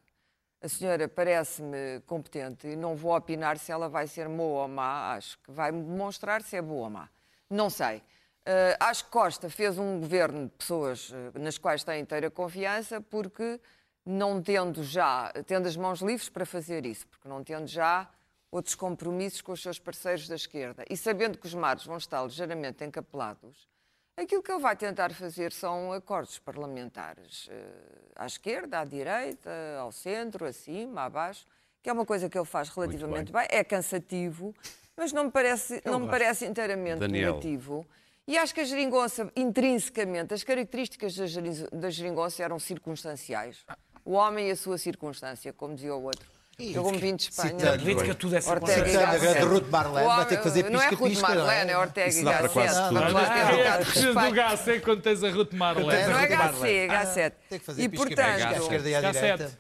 A 0.62 0.68
senhora 0.68 1.08
parece-me 1.08 2.02
competente 2.06 2.68
e 2.68 2.76
não 2.76 2.94
vou 2.96 3.16
opinar 3.16 3.58
se 3.58 3.72
ela 3.72 3.88
vai 3.88 4.08
ser 4.08 4.28
boa 4.28 4.64
ou 4.64 4.68
má. 4.68 5.14
Acho 5.14 5.40
que 5.40 5.52
vai 5.52 5.72
demonstrar 5.72 6.42
se 6.42 6.58
é 6.58 6.62
boa 6.62 6.84
ou 6.84 6.90
má. 6.90 7.08
Não 7.50 7.70
sei. 7.70 8.04
Eh, 8.46 8.78
acho 8.80 9.06
que 9.06 9.12
Costa 9.12 9.50
fez 9.50 9.78
um 9.78 10.00
governo 10.00 10.46
de 10.46 10.52
pessoas 10.52 11.12
eh, 11.14 11.40
nas 11.40 11.58
quais 11.58 11.84
tem 11.84 12.02
inteira 12.02 12.32
confiança, 12.32 13.02
porque 13.02 13.60
não 14.06 14.42
tendo 14.42 14.84
já, 14.84 15.32
tendo 15.46 15.68
as 15.68 15.76
mãos 15.76 16.02
livres 16.02 16.30
para 16.30 16.46
fazer 16.46 16.86
isso, 16.86 17.06
porque 17.08 17.28
não 17.28 17.44
tendo 17.44 17.68
já 17.68 18.10
outros 18.52 18.74
compromissos 18.74 19.42
com 19.42 19.52
os 19.52 19.62
seus 19.62 19.78
parceiros 19.78 20.28
da 20.28 20.36
esquerda 20.36 20.84
e 20.90 20.98
sabendo 20.98 21.38
que 21.38 21.46
os 21.46 21.54
mares 21.54 21.86
vão 21.86 21.98
estar 21.98 22.24
ligeiramente 22.24 22.84
encapelados, 22.84 23.70
aquilo 24.18 24.42
que 24.42 24.52
ele 24.52 24.62
vai 24.62 24.76
tentar 24.76 25.14
fazer 25.14 25.52
são 25.52 25.94
acordos 25.94 26.40
parlamentares 26.40 27.48
eh, 27.52 27.72
à 28.16 28.26
esquerda, 28.26 28.80
à 28.80 28.86
direita, 28.86 29.52
ao 29.80 29.92
centro, 29.92 30.46
acima, 30.46 31.04
abaixo, 31.04 31.46
que 31.84 31.90
é 31.90 31.94
uma 31.94 32.06
coisa 32.06 32.28
que 32.28 32.38
ele 32.38 32.46
faz 32.46 32.70
relativamente 32.70 33.32
bem. 33.32 33.48
É 33.50 33.64
cansativo, 33.64 34.56
mas 34.98 35.14
não 35.14 35.26
me 35.26 35.32
parece, 35.32 35.82
não 35.86 36.00
me 36.00 36.08
parece 36.10 36.46
inteiramente 36.46 37.00
Daniel. 37.00 37.34
negativo. 37.34 37.86
E 38.30 38.38
acho 38.38 38.54
que 38.54 38.62
a 38.62 38.64
geringonça, 38.64 39.32
intrinsecamente, 39.36 40.36
as 40.36 40.44
características 40.44 41.16
da 41.16 41.26
geri- 41.26 41.68
da 41.74 41.90
geringonça 41.90 42.44
eram 42.44 42.60
circunstanciais. 42.60 43.66
O 44.06 44.12
homem 44.14 44.50
e 44.50 44.52
a 44.52 44.56
sua 44.56 44.78
circunstância, 44.78 45.52
como 45.52 45.74
dizia 45.74 45.96
o 45.96 46.04
outro. 46.04 46.30
Eu, 46.60 46.84
como 46.84 47.00
vim 47.00 47.16
de 47.16 47.24
Espanha. 47.24 47.50
citando- 47.58 47.74
A 47.74 47.80
política 47.80 48.14
tudo 48.16 48.36
é 48.36 48.38
Ortega 48.38 48.52
e 48.52 48.74
circunstância. 48.92 49.00
A 49.00 49.12
Gasset. 49.14 49.34
grande 49.34 49.46
Ruth 49.56 49.70
Marlene, 49.72 50.08
vai 50.08 50.26
ter 50.28 50.38
que 50.38 50.44
fazer 50.44 50.70
Não 50.70 50.82
é 50.82 50.90
Ruth 50.90 51.00
não 51.00 51.08
é? 51.08 51.22
Marlene, 51.22 51.72
é 51.72 51.78
Ortega 51.80 52.20
e 52.20 52.24
Gasset. 52.24 52.54
tudo. 52.54 52.94
Vamos 53.00 53.14
lá 53.14 53.26
ter 53.34 53.34
um 53.34 53.48
É, 53.50 53.58
bocado 53.58 53.80
de 53.80 53.92
preciso 53.92 54.14
do 54.14 54.20
respeito. 54.20 54.40
H 54.76 54.82
quando 54.86 55.02
tens 55.02 55.24
a 55.24 55.30
Ruth 55.32 55.54
Marlene. 55.54 55.88
Não 55.88 56.20
é 56.20 56.30
Marlene. 56.30 56.78
é 56.78 56.88
Gasset. 56.88 57.38
Tem 57.50 57.60
que 57.60 57.66
fazer 57.66 57.82
E 57.82 57.90
portanto, 57.90 58.60
esquerda 58.62 58.90
e 58.90 58.96
à 58.96 59.02
Gasset. 59.02 59.22
direita. 59.38 59.60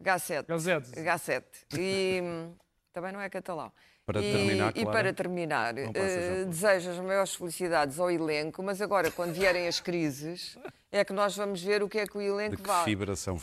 Gasset. 0.00 0.46
Gazete. 0.48 1.00
Gasset. 1.02 1.46
E 1.78 2.20
hum, 2.24 2.54
também 2.92 3.12
não 3.12 3.20
é 3.20 3.28
catalão. 3.30 3.70
Para 4.12 4.22
e, 4.22 4.32
terminar, 4.32 4.70
e 4.70 4.82
Clara? 4.82 4.90
para 4.90 5.12
terminar, 5.12 5.74
por- 5.74 6.46
desejo 6.46 6.90
as 6.90 6.98
maiores 6.98 7.34
felicidades 7.34 7.98
ao 7.98 8.10
elenco, 8.10 8.62
mas 8.62 8.80
agora, 8.82 9.10
quando 9.10 9.32
vierem 9.32 9.68
as 9.68 9.78
crises, 9.80 10.58
é 10.90 11.04
que 11.04 11.12
nós 11.12 11.36
vamos 11.36 11.62
ver 11.62 11.82
o 11.82 11.88
que 11.88 11.98
é 11.98 12.06
que 12.06 12.16
o 12.18 12.20
elenco 12.20 12.56
que 12.56 12.62
vale. 12.66 12.84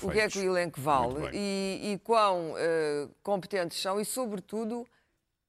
O 0.09 0.11
que 0.11 0.19
é 0.19 0.27
que 0.27 0.39
o 0.39 0.43
elenco 0.43 0.79
vale 0.81 1.29
e, 1.33 1.93
e 1.93 1.99
quão 2.03 2.53
eh, 2.57 3.07
competentes 3.23 3.81
são 3.81 3.99
e, 3.99 4.05
sobretudo, 4.05 4.85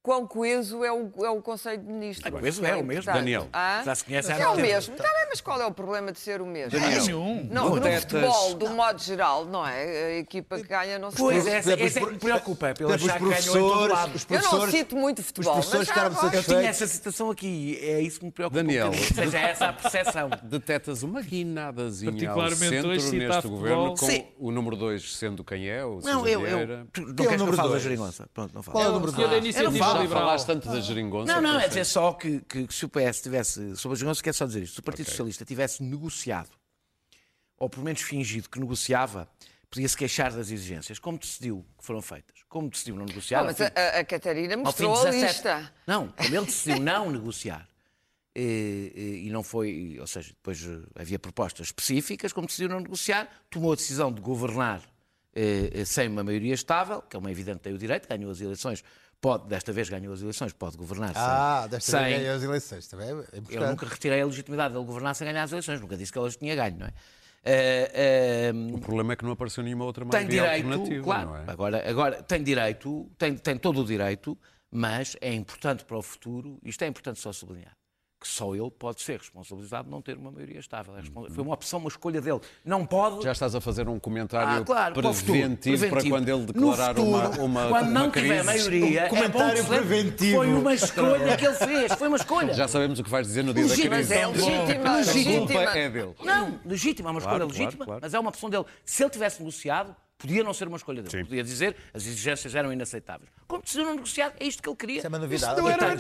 quão 0.08 0.26
coeso 0.26 0.82
é 0.82 0.90
o, 0.90 1.10
é 1.22 1.28
o 1.28 1.42
Conselho 1.42 1.82
de 1.82 1.92
Ministros. 1.92 2.32
Ah, 2.34 2.40
coeso 2.40 2.64
é 2.64 2.74
o 2.74 2.82
mesmo. 2.82 3.12
Daniel. 3.12 3.46
Ah? 3.52 3.82
Já 3.84 3.94
se 3.94 4.04
conhece 4.06 4.32
há 4.32 4.36
É 4.38 4.48
o 4.48 4.52
tempo. 4.52 4.62
mesmo. 4.62 4.96
Tá 4.96 5.02
bem, 5.02 5.26
mas 5.28 5.40
qual 5.42 5.60
é 5.60 5.66
o 5.66 5.70
problema 5.70 6.10
de 6.12 6.18
ser 6.18 6.40
o 6.40 6.46
mesmo? 6.46 6.80
Daniel. 6.80 7.02
Nenhum. 7.04 7.48
Não, 7.52 7.76
no 7.76 7.82
futebol, 8.00 8.54
do 8.54 8.70
modo 8.70 9.02
geral, 9.02 9.44
não 9.44 9.66
é? 9.66 9.82
A 9.82 10.18
equipa 10.20 10.56
que 10.56 10.62
ganha 10.66 10.98
não 10.98 11.10
se 11.10 11.18
Pois, 11.18 11.44
pode. 11.44 11.54
essa, 11.54 11.72
essa 11.74 11.98
é 12.00 12.04
que 12.06 12.10
me 12.12 12.18
preocupa, 12.18 12.72
pelo 12.74 12.90
Depois 12.96 13.10
achar 13.10 13.22
os 13.22 13.28
professores, 13.28 13.92
os 13.92 13.98
Eu 13.98 14.00
não 14.00 14.14
professores, 14.40 14.70
cito 14.74 14.96
muito 14.96 15.18
os 15.18 15.26
futebol, 15.26 15.52
professores 15.52 15.88
mas 16.22 16.34
Eu 16.34 16.42
tinha 16.42 16.68
essa 16.70 16.86
citação 16.86 17.30
aqui, 17.30 17.78
é 17.82 18.00
isso 18.00 18.18
que 18.18 18.24
me 18.24 18.32
preocupa. 18.32 18.62
Daniel. 18.62 18.88
um 18.88 18.94
seja, 18.94 19.38
é 19.38 19.50
essa 19.50 19.66
a 19.66 19.72
percepção. 19.74 20.30
Detetas 20.42 21.02
uma 21.02 21.20
guinadazinha 21.20 22.30
ao 22.30 22.50
centro 22.52 22.88
neste 22.88 23.10
futebol. 23.10 23.50
governo, 23.50 23.88
com 23.90 24.06
Sim. 24.06 24.24
o 24.38 24.50
número 24.50 24.74
2 24.74 25.16
sendo 25.16 25.44
quem 25.44 25.68
é, 25.68 25.84
o 25.84 26.00
Não, 26.02 26.26
eu. 26.26 26.40
não 26.40 26.46
é 26.46 26.54
o 26.54 26.58
queres 26.66 26.86
que 26.94 27.00
eu 27.34 27.38
número 27.38 27.56
fale 27.56 27.68
da 27.68 27.72
dois? 27.74 27.82
geringonça? 27.82 28.26
Pronto, 28.32 28.54
não 28.54 28.62
falo. 28.62 28.72
Qual 28.78 28.84
é 28.84 28.86
o 28.86 28.90
É 28.90 28.94
número 28.94 29.12
senhor 29.12 29.24
da 29.26 29.30
dois? 29.32 29.44
iniciativa 29.44 29.68
Eu 29.68 29.78
não 29.78 29.86
falo, 29.86 29.97
liberal. 30.02 30.22
Falaste 30.24 30.46
tanto 30.46 30.68
da 30.68 30.80
geringonça. 30.80 31.32
Não, 31.34 31.40
não, 31.40 31.60
é 31.60 31.68
dizer 31.68 31.84
só 31.84 32.12
que, 32.12 32.40
que, 32.40 32.66
que 32.66 32.74
se 32.74 32.84
o 32.84 32.88
PS 32.88 33.20
tivesse, 33.22 33.76
sobre 33.76 33.94
a 33.94 33.98
geringonça, 33.98 34.22
quero 34.22 34.36
só 34.36 34.46
dizer 34.46 34.62
isto, 34.62 34.74
se 34.74 34.80
o 34.80 34.82
Partido 34.82 35.04
Ok. 35.06 35.12
Socialista 35.12 35.44
tivesse 35.44 35.82
negociado, 35.82 36.50
ou 37.58 37.68
pelo 37.68 37.84
menos 37.84 38.00
fingido 38.02 38.48
que 38.48 38.58
negociava, 38.60 39.28
podia-se 39.70 39.96
queixar 39.96 40.32
das 40.32 40.50
exigências, 40.50 40.98
como 40.98 41.18
decidiu 41.18 41.64
que 41.78 41.84
foram 41.84 42.00
feitas. 42.00 42.36
Como 42.48 42.70
decidiu 42.70 42.96
não 42.96 43.04
negociar, 43.04 43.40
Não, 43.40 43.46
mas 43.48 43.56
fim- 43.58 43.64
a- 43.64 43.98
a 43.98 44.04
Catarina 44.04 44.56
mostrou 44.56 44.92
a 44.94 45.04
17 45.10 45.24
lista. 45.34 45.72
Não, 45.86 46.08
como 46.08 46.34
ele 46.36 46.46
decidiu 46.46 46.78
não 46.80 47.10
negociar, 47.10 47.68
eh, 48.34 48.92
eh, 48.94 49.00
e 49.24 49.30
não 49.30 49.42
foi, 49.42 49.98
ou 50.00 50.06
seja, 50.06 50.28
depois 50.30 50.64
eh, 50.64 50.80
havia 50.94 51.18
propostas 51.18 51.66
específicas, 51.66 52.32
como 52.32 52.46
decidiu 52.46 52.68
não 52.70 52.80
negociar, 52.80 53.28
tomou 53.50 53.72
a 53.72 53.76
decisão 53.76 54.10
de 54.12 54.20
governar 54.22 54.80
eh, 55.34 55.84
sem 55.84 56.08
uma 56.08 56.22
maioria 56.24 56.54
estável, 56.54 57.02
que 57.02 57.14
é 57.16 57.18
uma 57.18 57.30
evidente 57.30 57.58
tem 57.60 57.74
o 57.74 57.78
direito, 57.78 58.08
ganhou 58.08 58.30
as 58.30 58.40
eleições, 58.40 58.82
pode, 59.20 59.48
desta 59.48 59.72
vez 59.72 59.88
ganhou 59.88 60.12
as 60.12 60.20
eleições, 60.22 60.52
pode 60.52 60.76
governar 60.76 61.12
Ah, 61.14 61.60
sem... 61.62 61.70
desta 61.70 61.90
sem 61.92 62.04
vez 62.04 62.20
ganhou 62.22 62.36
as 62.36 62.42
eleições. 62.42 62.86
Também 62.88 63.08
é 63.08 63.12
eu 63.12 63.22
importante. 63.38 63.68
nunca 63.70 63.86
retirei 63.86 64.20
a 64.20 64.26
legitimidade 64.26 64.74
dele 64.74 64.86
governar 64.86 65.14
sem 65.14 65.26
ganhar 65.26 65.42
as 65.42 65.52
eleições, 65.52 65.80
nunca 65.80 65.96
disse 65.96 66.12
que 66.12 66.18
ele 66.18 66.30
tinha 66.32 66.54
ganho, 66.54 66.78
não 66.78 66.86
é? 66.86 66.92
Eh, 67.44 68.50
eh, 68.50 68.52
O 68.74 68.78
problema 68.80 69.12
é 69.12 69.16
que 69.16 69.24
não 69.24 69.32
apareceu 69.32 69.62
nenhuma 69.62 69.84
outra 69.84 70.04
tem 70.04 70.10
maioria 70.24 70.42
direito, 70.42 70.66
alternativa, 70.66 71.04
claro, 71.04 71.28
não 71.30 71.36
é? 71.36 71.44
agora, 71.46 71.88
agora 71.90 72.22
tem 72.22 72.42
direito, 72.42 73.10
tem, 73.16 73.36
tem 73.36 73.56
todo 73.56 73.80
o 73.80 73.84
direito, 73.84 74.36
mas 74.70 75.16
é 75.20 75.32
importante 75.32 75.84
para 75.84 75.96
o 75.96 76.02
futuro, 76.02 76.58
isto 76.64 76.82
é 76.82 76.88
importante 76.88 77.20
só 77.20 77.32
sublinhar, 77.32 77.76
que 78.20 78.26
só 78.26 78.52
ele 78.54 78.70
pode 78.70 79.00
ser 79.00 79.18
responsabilizado 79.18 79.84
de 79.84 79.90
não 79.90 80.02
ter 80.02 80.16
uma 80.16 80.32
maioria 80.32 80.58
estável. 80.58 80.96
É 80.96 81.00
respons- 81.00 81.32
Foi 81.32 81.44
uma 81.44 81.54
opção, 81.54 81.78
uma 81.78 81.88
escolha 81.88 82.20
dele. 82.20 82.40
Não 82.64 82.84
pode. 82.84 83.22
Já 83.22 83.30
estás 83.30 83.54
a 83.54 83.60
fazer 83.60 83.88
um 83.88 83.98
comentário 84.00 84.60
Ah, 84.62 84.64
claro, 84.64 84.94
para 84.94 85.02
preventivo, 85.12 85.78
para 85.78 85.88
preventivo. 86.00 86.14
quando 86.16 86.28
ele 86.28 86.46
declarar 86.46 86.98
uma, 86.98 87.22
futuro, 87.26 87.44
uma, 87.44 87.68
quando 87.68 87.88
uma 87.90 88.00
não 88.00 88.10
crise. 88.10 88.26
tiver 88.28 88.42
maioria, 88.44 89.04
Um 89.06 89.08
comentário 89.08 89.60
é 89.60 89.64
preventivo. 89.64 90.36
Foi 90.36 90.48
uma 90.52 90.74
escolha 90.74 91.36
que 91.36 91.46
ele 91.46 91.54
fez, 91.54 91.92
foi 91.92 92.08
uma 92.08 92.16
escolha. 92.16 92.54
Já 92.54 92.66
sabemos 92.66 92.98
o 92.98 93.04
que 93.04 93.10
vais 93.10 93.26
dizer 93.26 93.44
no 93.44 93.54
dia 93.54 93.62
da 93.62 93.68
Legítimo, 93.70 93.94
crise. 93.94 94.14
Mas 94.14 94.20
é 94.20 94.26
legítima, 94.26 94.90
A 94.90 94.96
legítima. 94.96 95.38
culpa 95.46 95.52
é 95.78 95.88
dele. 95.90 96.14
Não, 96.24 96.60
legítima, 96.64 97.08
é 97.08 97.12
uma 97.12 97.18
escolha 97.20 97.36
claro, 97.38 97.52
legítima, 97.52 97.84
claro. 97.84 98.00
mas 98.02 98.14
é 98.14 98.18
uma 98.18 98.28
opção 98.30 98.50
dele. 98.50 98.64
Se 98.84 99.02
ele 99.04 99.10
tivesse 99.10 99.38
negociado, 99.38 99.94
podia 100.18 100.42
não 100.42 100.52
ser 100.52 100.68
uma 100.68 100.76
escolha 100.76 101.02
dele. 101.02 101.10
Sim. 101.16 101.24
Podia 101.24 101.42
dizer 101.42 101.76
as 101.94 102.04
exigências 102.04 102.54
eram 102.54 102.72
inaceitáveis. 102.72 103.30
Como 103.46 103.62
decidiu 103.62 103.86
não 103.86 103.94
negociar, 103.94 104.34
é 104.38 104.46
isto 104.46 104.62
que 104.62 104.68
ele 104.68 104.76
queria. 104.76 104.98
Isso 104.98 105.06
é 105.06 105.08
uma 105.08 105.18
novidade. 105.18 105.52
Isto 105.52 105.62
não 105.62 105.70
era 105.70 105.94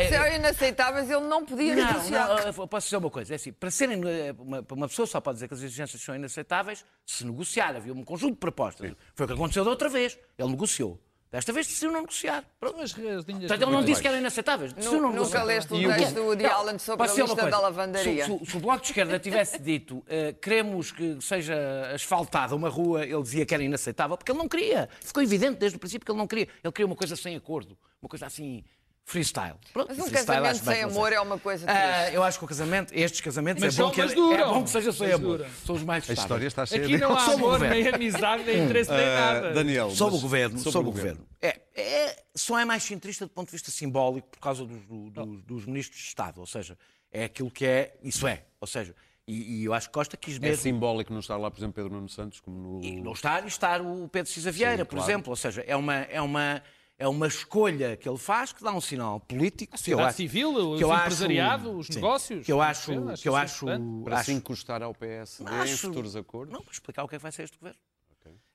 é- 0.00 0.08
Se 0.08 0.14
eram 0.14 0.34
inaceitáveis, 0.34 1.10
ele 1.10 1.20
não 1.26 1.44
podia 1.46 1.74
Não, 1.76 1.86
negociar. 1.86 2.28
não, 2.28 2.38
eu 2.38 2.68
posso 2.68 2.86
dizer 2.86 2.96
uma 2.96 3.10
coisa, 3.10 3.34
é 3.34 3.36
assim, 3.36 3.52
para 3.52 3.70
serem, 3.70 4.00
eh, 4.06 4.34
uma, 4.38 4.64
uma 4.72 4.88
pessoa 4.88 5.06
só 5.06 5.20
pode 5.20 5.36
dizer 5.36 5.48
que 5.48 5.54
as 5.54 5.62
exigências 5.62 6.02
são 6.02 6.14
inaceitáveis 6.14 6.84
se 7.04 7.24
negociar, 7.24 7.76
havia 7.76 7.92
um 7.92 8.04
conjunto 8.04 8.32
de 8.34 8.38
propostas. 8.40 8.92
Foi 9.14 9.24
o 9.24 9.28
que 9.28 9.34
aconteceu 9.34 9.64
da 9.64 9.70
outra 9.70 9.88
vez, 9.88 10.18
ele 10.36 10.48
negociou. 10.50 11.00
Desta 11.36 11.52
vez 11.52 11.66
decidiu 11.66 11.92
não 11.92 12.00
negociar. 12.00 12.44
Pronto. 12.58 12.80
As 12.80 12.92
linhas 12.92 13.24
Portanto, 13.24 13.62
ele 13.62 13.70
não 13.70 13.84
disse 13.84 14.00
que 14.02 14.08
eram 14.08 14.18
inaceitáveis. 14.18 14.72
decidiu 14.72 15.00
não 15.00 15.08
Nunca 15.08 15.18
negociar. 15.20 15.44
leste 15.44 15.74
o 15.74 15.76
texto 15.94 16.08
quê? 16.08 16.14
do 16.14 16.24
Woody 16.24 16.44
Allen 16.46 16.78
sobre 16.78 17.06
a 17.06 17.06
lista 17.12 17.26
coisa, 17.34 17.50
da 17.50 17.60
lavandaria. 17.60 18.24
Se, 18.24 18.38
se- 18.38 18.46
se 18.50 18.56
o 18.56 18.60
Bloco 18.60 18.80
de 18.80 18.86
Esquerda 18.88 19.18
tivesse 19.18 19.58
dito 19.58 20.02
eh, 20.08 20.34
queremos 20.40 20.90
que 20.92 21.18
seja 21.20 21.54
asfaltada 21.94 22.54
uma 22.56 22.68
rua, 22.68 23.04
ele 23.04 23.22
dizia 23.22 23.44
que 23.44 23.54
era 23.54 23.62
inaceitável, 23.62 24.16
porque 24.16 24.32
ele 24.32 24.38
não 24.38 24.48
queria. 24.48 24.88
Ficou 25.00 25.22
evidente 25.22 25.58
desde 25.58 25.76
o 25.76 25.78
princípio 25.78 26.04
que 26.06 26.10
ele 26.10 26.18
não 26.18 26.26
queria. 26.26 26.48
Ele 26.64 26.72
queria 26.72 26.86
uma 26.86 26.96
coisa 26.96 27.14
sem 27.16 27.36
acordo, 27.36 27.76
uma 28.00 28.08
coisa 28.08 28.26
assim, 28.26 28.64
freestyle. 29.08 29.54
Pronto, 29.72 29.88
Mas 29.88 29.98
um 30.00 30.04
freestyle 30.08 30.42
casamento 30.42 30.64
sem 30.64 30.82
amor 30.82 31.12
é 31.12 31.20
uma 31.20 31.38
coisa 31.38 31.64
Ah, 31.70 31.98
triste. 32.00 32.14
eu 32.16 32.22
acho 32.24 32.38
que 32.40 32.44
o 32.44 32.48
casamento, 32.48 32.92
estes 32.92 33.20
casamentos, 33.20 33.62
Mas 33.62 33.78
é, 33.78 33.82
bom 33.82 33.84
são- 33.86 33.94
que, 33.94 34.00
mas 34.02 34.10
é 34.10 34.14
duram. 34.16 34.54
bom 34.54 34.64
que 34.64 34.70
seja 34.70 34.92
sem 34.92 35.12
amor. 35.12 35.38
duram. 35.38 35.50
São 35.64 35.74
os 35.76 35.82
mais 35.84 36.10
A 36.10 36.12
história 36.12 36.44
está 36.46 36.66
cheia 36.66 36.82
Aqui 36.82 36.94
de... 36.96 36.98
não 36.98 37.16
há 37.16 37.24
amor, 37.32 37.60
nem 37.60 37.86
amizade, 37.86 38.42
nem 38.42 38.64
interesse, 38.64 38.90
nem 38.90 39.00
Ah, 39.00 39.32
nada. 39.34 39.52
Daniel, 39.54 39.90
Sob 39.92 40.16
o 40.16 40.20
governo, 40.20 40.58
sobre 40.58 40.72
sob 40.72 40.88
o 40.88 40.92
governo. 40.92 41.24
É, 41.40 41.60
é, 41.76 42.22
só 42.34 42.58
é 42.58 42.64
mais 42.64 42.82
centrista 42.82 43.24
do 43.26 43.30
ponto 43.30 43.46
de 43.46 43.52
vista 43.52 43.70
simbólico 43.70 44.26
por 44.28 44.40
causa 44.40 44.64
dos, 44.66 44.84
do- 44.84 45.10
dos- 45.10 45.42
dos 45.44 45.66
ministros 45.66 46.00
de 46.00 46.08
Estado. 46.08 46.40
Ou 46.40 46.46
seja, 46.46 46.76
é 47.12 47.24
aquilo 47.24 47.50
que 47.50 47.64
é, 47.64 47.94
isso 48.02 48.26
é. 48.26 48.42
Ou 48.60 48.66
seja, 48.66 48.92
e, 49.24 49.60
e 49.60 49.64
eu 49.66 49.72
acho 49.72 49.86
que 49.88 49.94
Costa 49.94 50.16
quis 50.16 50.34
É 50.36 50.40
mesmo. 50.40 50.62
simbólico 50.64 51.12
não 51.12 51.20
estar 51.20 51.36
lá, 51.36 51.48
por 51.48 51.58
exemplo, 51.60 51.74
Pedro 51.74 51.92
Nuno 51.94 52.08
Santos, 52.08 52.40
como 52.40 52.58
no... 52.58 52.84
E 52.84 53.00
não 53.00 53.12
estar 53.12 53.44
e 53.44 53.46
estar 53.46 53.80
o 53.80 54.08
Pedro 54.08 54.32
Cisa 54.32 54.50
Vieira, 54.50 54.78
Sim, 54.78 54.84
por 54.84 54.96
claro. 54.96 55.10
exemplo. 55.12 55.30
Ou 55.30 55.36
seja, 55.36 55.62
é 55.64 55.76
uma, 55.76 55.94
é, 55.94 56.20
uma, 56.20 56.60
é 56.98 57.06
uma 57.06 57.26
escolha 57.26 57.96
que 57.96 58.08
ele 58.08 58.18
faz 58.18 58.52
que 58.52 58.62
dá 58.62 58.72
um 58.72 58.80
sinal 58.80 59.20
político. 59.20 59.72
que 59.72 59.74
eu 59.74 59.78
sociedade 59.78 60.08
acho- 60.08 60.16
civil, 60.16 60.50
os 60.72 60.78
que 60.78 60.84
eu 60.84 60.92
acho- 60.92 61.02
empresariado, 61.04 61.76
os 61.78 61.86
sim, 61.88 61.94
negócios. 61.96 62.46
Que 62.46 62.52
eu 62.52 62.60
acho, 62.62 62.92
que 63.20 63.28
eu 63.28 63.36
acho, 63.36 63.64
importante. 63.64 64.04
Para 64.04 64.16
acho- 64.16 64.24
se 64.26 64.32
encostar 64.32 64.82
ao 64.82 64.94
PSD 64.94 65.50
em 65.50 65.54
acho- 65.60 65.76
futuros 65.88 66.16
acordos? 66.16 66.52
Não, 66.52 66.62
para 66.62 66.72
explicar 66.72 67.04
o 67.04 67.08
que 67.08 67.14
é 67.16 67.18
que 67.18 67.22
vai 67.22 67.32
ser 67.32 67.42
este 67.44 67.58
governo. 67.58 67.78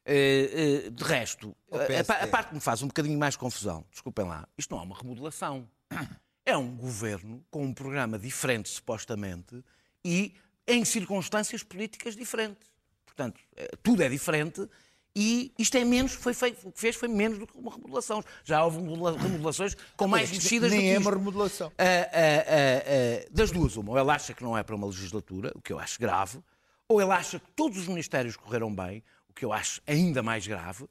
Eh, 0.03 0.85
eh, 0.87 0.89
de 0.89 1.03
resto, 1.03 1.55
O 1.69 1.75
a, 1.77 1.79
a, 1.81 2.23
a 2.23 2.27
parte 2.27 2.49
que 2.49 2.55
me 2.55 2.59
faz 2.59 2.81
um 2.81 2.87
bocadinho 2.87 3.19
mais 3.19 3.35
confusão, 3.35 3.85
desculpem 3.91 4.25
lá, 4.25 4.47
isto 4.57 4.73
não 4.73 4.81
é 4.81 4.85
uma 4.85 4.97
remodelação. 4.97 5.67
É 6.43 6.57
um 6.57 6.75
governo 6.75 7.45
com 7.51 7.63
um 7.63 7.71
programa 7.71 8.17
diferente, 8.17 8.67
supostamente, 8.67 9.63
e 10.03 10.33
em 10.67 10.83
circunstâncias 10.83 11.61
políticas 11.61 12.15
diferentes. 12.15 12.67
Portanto, 13.05 13.39
eh, 13.55 13.69
tudo 13.83 14.01
é 14.01 14.09
diferente 14.09 14.67
e 15.15 15.51
isto 15.59 15.75
é 15.77 15.83
menos, 15.83 16.13
foi 16.13 16.33
feito, 16.33 16.67
o 16.67 16.71
que 16.71 16.79
fez 16.79 16.95
foi 16.95 17.07
menos 17.07 17.37
do 17.37 17.45
que 17.47 17.57
uma 17.57 17.71
remodelação. 17.71 18.23
Já 18.43 18.63
houve 18.63 18.77
remodela- 18.79 19.17
remodelações 19.17 19.75
com 19.97 20.07
mais 20.07 20.31
Isto 20.31 20.43
mexidas 20.43 20.69
do 20.69 20.75
Nem 20.75 20.81
que 20.81 20.87
é 20.87 20.93
isto. 20.93 21.01
uma 21.01 21.11
remodelação. 21.11 21.71
Ah, 21.77 21.83
ah, 21.83 22.07
ah, 22.47 23.23
ah, 23.25 23.27
das 23.31 23.51
duas, 23.51 23.75
uma, 23.75 23.91
ou 23.91 23.99
ele 23.99 24.11
acha 24.11 24.33
que 24.33 24.43
não 24.43 24.57
é 24.57 24.63
para 24.63 24.75
uma 24.75 24.87
legislatura, 24.87 25.51
o 25.55 25.61
que 25.61 25.73
eu 25.73 25.79
acho 25.79 25.99
grave, 25.99 26.39
ou 26.87 27.01
ele 27.01 27.11
acha 27.11 27.39
que 27.39 27.47
todos 27.55 27.77
os 27.77 27.87
ministérios 27.87 28.35
correram 28.37 28.73
bem, 28.73 29.03
o 29.29 29.33
que 29.33 29.43
eu 29.45 29.51
acho 29.53 29.81
ainda 29.87 30.21
mais 30.23 30.45
grave, 30.47 30.85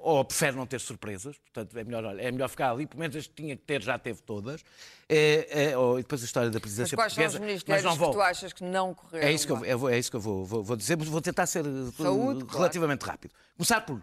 ou 0.00 0.24
prefere 0.24 0.56
não 0.56 0.66
ter 0.66 0.80
surpresas, 0.80 1.36
portanto 1.38 1.76
é 1.78 1.84
melhor, 1.84 2.04
olha, 2.04 2.20
é 2.22 2.32
melhor 2.32 2.48
ficar 2.48 2.70
ali, 2.70 2.86
pelo 2.86 3.00
menos 3.00 3.14
as 3.16 3.26
que 3.26 3.34
tinha 3.34 3.56
que 3.56 3.62
ter 3.62 3.82
já 3.82 3.98
teve 3.98 4.22
todas, 4.22 4.62
Eh, 5.08 5.70
eh, 5.70 5.76
ou, 5.76 5.98
e 5.98 6.02
depois 6.02 6.20
a 6.22 6.24
história 6.24 6.50
da 6.50 6.54
Mas 6.56 6.62
presidência 6.62 6.96
quais 6.96 7.12
são 7.12 7.24
os 7.24 7.32
portuguesa, 7.32 7.64
mas 7.68 7.82
não 7.84 7.92
que 7.92 7.98
vou. 7.98 8.10
tu 8.12 8.20
achas 8.20 8.52
que 8.52 8.64
não 8.64 8.92
correram 8.94 9.28
É 9.28 9.32
isso 9.32 9.46
que 9.46 9.52
eu, 9.52 9.88
é 9.88 9.98
isso 9.98 10.10
que 10.10 10.16
eu 10.16 10.20
vou, 10.20 10.44
vou- 10.44 10.62
vou 10.64 10.76
dizer, 10.76 10.96
mas 10.98 11.06
vou 11.08 11.20
tentar 11.20 11.46
ser 11.46 11.64
eh, 11.64 11.68
Saúde, 11.96 12.40
claro. 12.44 12.58
relativamente 12.58 13.02
rápido. 13.02 13.32
Começar 13.56 13.82
por. 13.82 14.02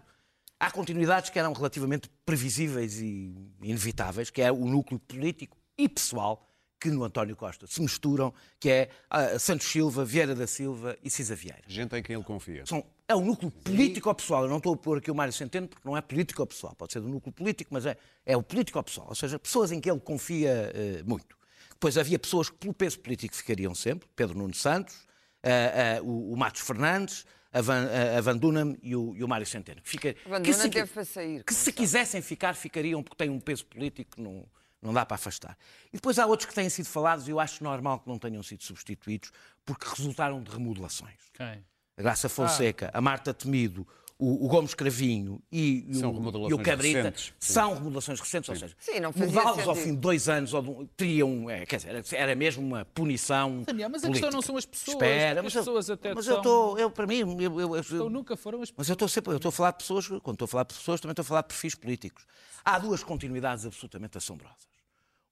Há 0.58 0.70
continuidades 0.70 1.28
que 1.28 1.38
eram 1.38 1.52
relativamente 1.52 2.08
previsíveis 2.24 2.98
e 3.00 3.34
inevitáveis, 3.60 4.30
que 4.30 4.40
é 4.40 4.50
o 4.50 4.64
núcleo 4.64 4.98
político 5.00 5.58
e 5.76 5.88
pessoal 5.88 6.46
que 6.80 6.90
no 6.90 7.02
António 7.04 7.34
Costa 7.36 7.66
se 7.66 7.80
misturam, 7.80 8.32
que 8.60 8.68
é 8.70 8.88
ah, 9.08 9.38
Santos 9.38 9.66
Silva, 9.66 10.04
Vieira 10.04 10.34
da 10.34 10.46
Silva 10.46 10.96
e 11.02 11.08
Cisa 11.08 11.34
Vieira. 11.34 11.62
Gente 11.66 11.96
em 11.96 12.02
quem 12.02 12.14
ele 12.16 12.24
confia. 12.24 12.66
São, 12.66 12.84
é 13.08 13.14
o 13.14 13.20
núcleo 13.20 13.50
político-pessoal. 13.50 14.44
Eu 14.44 14.50
não 14.50 14.58
estou 14.58 14.74
a 14.74 14.76
pôr 14.76 14.98
aqui 14.98 15.10
o 15.10 15.14
Mário 15.14 15.32
Centeno 15.32 15.66
porque 15.68 15.86
não 15.88 15.96
é 15.96 16.00
político-pessoal. 16.02 16.74
Pode 16.74 16.92
ser 16.92 17.00
do 17.00 17.08
núcleo 17.08 17.32
político, 17.32 17.72
mas 17.72 17.86
é, 17.86 17.96
é 18.26 18.36
o 18.36 18.42
político-pessoal. 18.42 19.06
Ou 19.08 19.14
seja, 19.14 19.38
pessoas 19.38 19.72
em 19.72 19.80
que 19.80 19.90
ele 19.90 20.00
confia 20.00 20.70
eh, 20.74 21.02
muito. 21.04 21.36
Depois 21.70 21.96
havia 21.98 22.18
pessoas 22.18 22.48
que 22.50 22.56
pelo 22.56 22.74
peso 22.74 22.98
político 23.00 23.34
ficariam 23.34 23.74
sempre. 23.74 24.08
Pedro 24.14 24.36
Nuno 24.38 24.54
Santos, 24.54 24.94
ah, 25.42 25.98
ah, 25.98 26.02
o, 26.02 26.32
o 26.32 26.36
Matos 26.36 26.60
Fernandes, 26.62 27.24
a 27.52 27.60
Van, 27.60 27.86
a- 27.86 28.18
a 28.18 28.20
Van 28.20 28.36
Dunham 28.36 28.76
e 28.82 28.94
o, 28.96 29.14
e 29.16 29.22
o 29.24 29.28
Mário 29.28 29.46
Centeno. 29.46 29.80
Que, 29.82 29.88
fica, 29.88 30.14
Van 30.26 30.42
que 30.42 30.52
se- 30.52 30.68
teve 30.68 30.88
para 30.90 31.04
sair, 31.04 31.44
Que 31.44 31.52
se 31.54 31.64
sabe. 31.66 31.76
quisessem 31.76 32.22
ficar, 32.22 32.54
ficariam 32.54 33.02
porque 33.02 33.16
têm 33.16 33.30
um 33.30 33.40
peso 33.40 33.64
político 33.66 34.16
que 34.16 34.22
não, 34.22 34.44
não 34.84 34.92
dá 34.92 35.04
para 35.06 35.14
afastar. 35.16 35.56
E 35.88 35.96
depois 35.96 36.18
há 36.18 36.26
outros 36.26 36.46
que 36.48 36.54
têm 36.54 36.68
sido 36.68 36.86
falados 36.86 37.26
e 37.26 37.30
eu 37.30 37.40
acho 37.40 37.64
normal 37.64 37.98
que 38.00 38.08
não 38.08 38.18
tenham 38.18 38.42
sido 38.42 38.62
substituídos 38.62 39.32
porque 39.64 39.86
resultaram 39.88 40.42
de 40.42 40.50
remodelações 40.50 41.18
Quem? 41.32 41.64
a 41.96 42.02
Graça 42.02 42.28
Fonseca, 42.28 42.90
a 42.92 43.00
Marta 43.00 43.32
Temido, 43.32 43.86
o, 44.18 44.44
o 44.44 44.48
Gomes 44.48 44.74
Cravinho 44.74 45.42
e, 45.50 45.86
e 45.88 45.94
São 45.96 46.10
o, 46.10 46.14
remodelações 46.14 46.50
e 46.50 46.54
o 46.54 46.62
Cabrita 46.62 46.98
recentes, 46.98 47.32
são 47.40 47.74
remodelações 47.74 48.20
recentes, 48.20 48.48
ou 48.48 48.54
seja, 48.56 48.76
Sim, 48.78 49.00
não 49.00 49.12
fazia 49.12 49.26
mudá-los 49.26 49.66
ao 49.68 49.74
fim 49.74 49.90
de 49.92 49.96
dois 50.00 50.28
anos 50.28 50.54
ou 50.54 50.62
de 50.62 50.70
um- 50.70 50.86
teriam, 50.96 51.50
é, 51.50 51.66
quer 51.66 51.76
dizer, 51.78 52.04
era, 52.14 52.34
mesmo 52.36 52.62
uma 52.64 52.84
punição. 52.84 53.62
Daniel, 53.66 53.88
mas 53.90 54.04
a 54.04 54.06
política. 54.06 54.26
questão 54.26 54.30
não 54.30 54.42
são 54.42 54.56
as 54.56 54.64
pessoas, 54.66 54.94
Espera, 54.94 55.40
as 55.40 55.54
eu- 55.54 55.60
pessoas 55.60 55.90
até 55.90 56.14
mas 56.14 56.24
são- 56.26 56.34
eu 56.34 56.38
estou, 56.38 56.78
eu 56.78 56.90
para 56.90 57.06
mim, 57.08 57.18
eu, 57.42 57.60
eu- 57.60 57.74
eu- 57.76 57.80
Então 57.80 58.08
nunca 58.10 58.36
foram 58.36 58.62
as 58.62 58.72
mas 58.76 58.88
eu 58.88 58.92
estou 58.92 59.08
sempre, 59.08 59.32
eu 59.32 59.36
estou 59.36 59.48
a 59.48 59.52
falar 59.52 59.72
de 59.72 59.78
pessoas, 59.78 60.06
quando 60.06 60.34
estou 60.34 60.44
a 60.44 60.48
falar 60.48 60.62
de 60.64 60.74
pessoas, 60.74 61.00
também 61.00 61.12
estou 61.12 61.22
a 61.22 61.26
falar 61.26 61.40
de 61.42 61.48
perfis 61.48 61.74
políticos. 61.74 62.24
Há 62.64 62.78
duas 62.78 63.02
continuidades 63.02 63.66
absolutamente 63.66 64.16
assombrosas. 64.16 64.73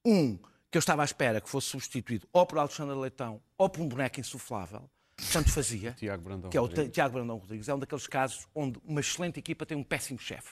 Um, 0.05 0.37
que 0.71 0.77
eu 0.77 0.81
estava 0.81 1.03
à 1.03 1.05
espera 1.05 1.41
que 1.41 1.49
fosse 1.49 1.69
substituído 1.69 2.27
ou 2.33 2.45
por 2.47 2.59
Alexandre 2.59 2.97
Leitão 2.97 3.41
ou 3.59 3.69
por 3.69 3.81
um 3.83 3.89
boneco 3.89 4.19
insuflável, 4.21 4.89
tanto 5.33 5.51
fazia, 5.51 5.93
Tiago 5.99 6.23
Brandão 6.23 6.51
que 6.51 6.57
é 6.57 6.61
o 6.61 6.65
Rodrigues. 6.65 6.93
Tiago 6.93 7.15
Brandão 7.15 7.37
Rodrigues. 7.37 7.69
É 7.69 7.75
um 7.75 7.79
daqueles 7.79 8.07
casos 8.07 8.47
onde 8.55 8.81
uma 8.85 9.01
excelente 9.01 9.39
equipa 9.39 9.65
tem 9.67 9.77
um 9.77 9.85
péssimo 9.85 10.19
chefe. 10.19 10.51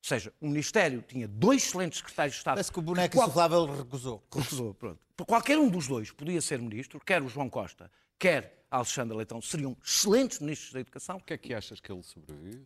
Ou 0.00 0.08
seja, 0.08 0.32
o 0.40 0.46
Ministério 0.48 1.02
tinha 1.02 1.26
dois 1.26 1.64
excelentes 1.66 1.98
secretários 1.98 2.34
de 2.34 2.38
Estado. 2.38 2.54
Parece 2.54 2.72
que 2.72 2.78
o 2.78 2.82
boneco 2.82 3.16
qual- 3.16 3.26
insuflável 3.26 3.66
recusou. 3.66 4.24
recusou, 4.32 4.72
pronto. 4.74 5.00
Por 5.16 5.26
qualquer 5.26 5.58
um 5.58 5.68
dos 5.68 5.88
dois 5.88 6.12
podia 6.12 6.40
ser 6.40 6.60
ministro, 6.60 7.00
quer 7.00 7.20
o 7.22 7.28
João 7.28 7.50
Costa, 7.50 7.90
quer 8.18 8.64
Alexandre 8.70 9.16
Leitão, 9.16 9.42
seriam 9.42 9.76
excelentes 9.84 10.38
ministros 10.38 10.72
da 10.72 10.80
Educação. 10.80 11.18
Por 11.18 11.26
que 11.26 11.34
é 11.34 11.38
que 11.38 11.52
achas 11.52 11.80
que 11.80 11.90
ele 11.90 12.02
sobrevive? 12.04 12.64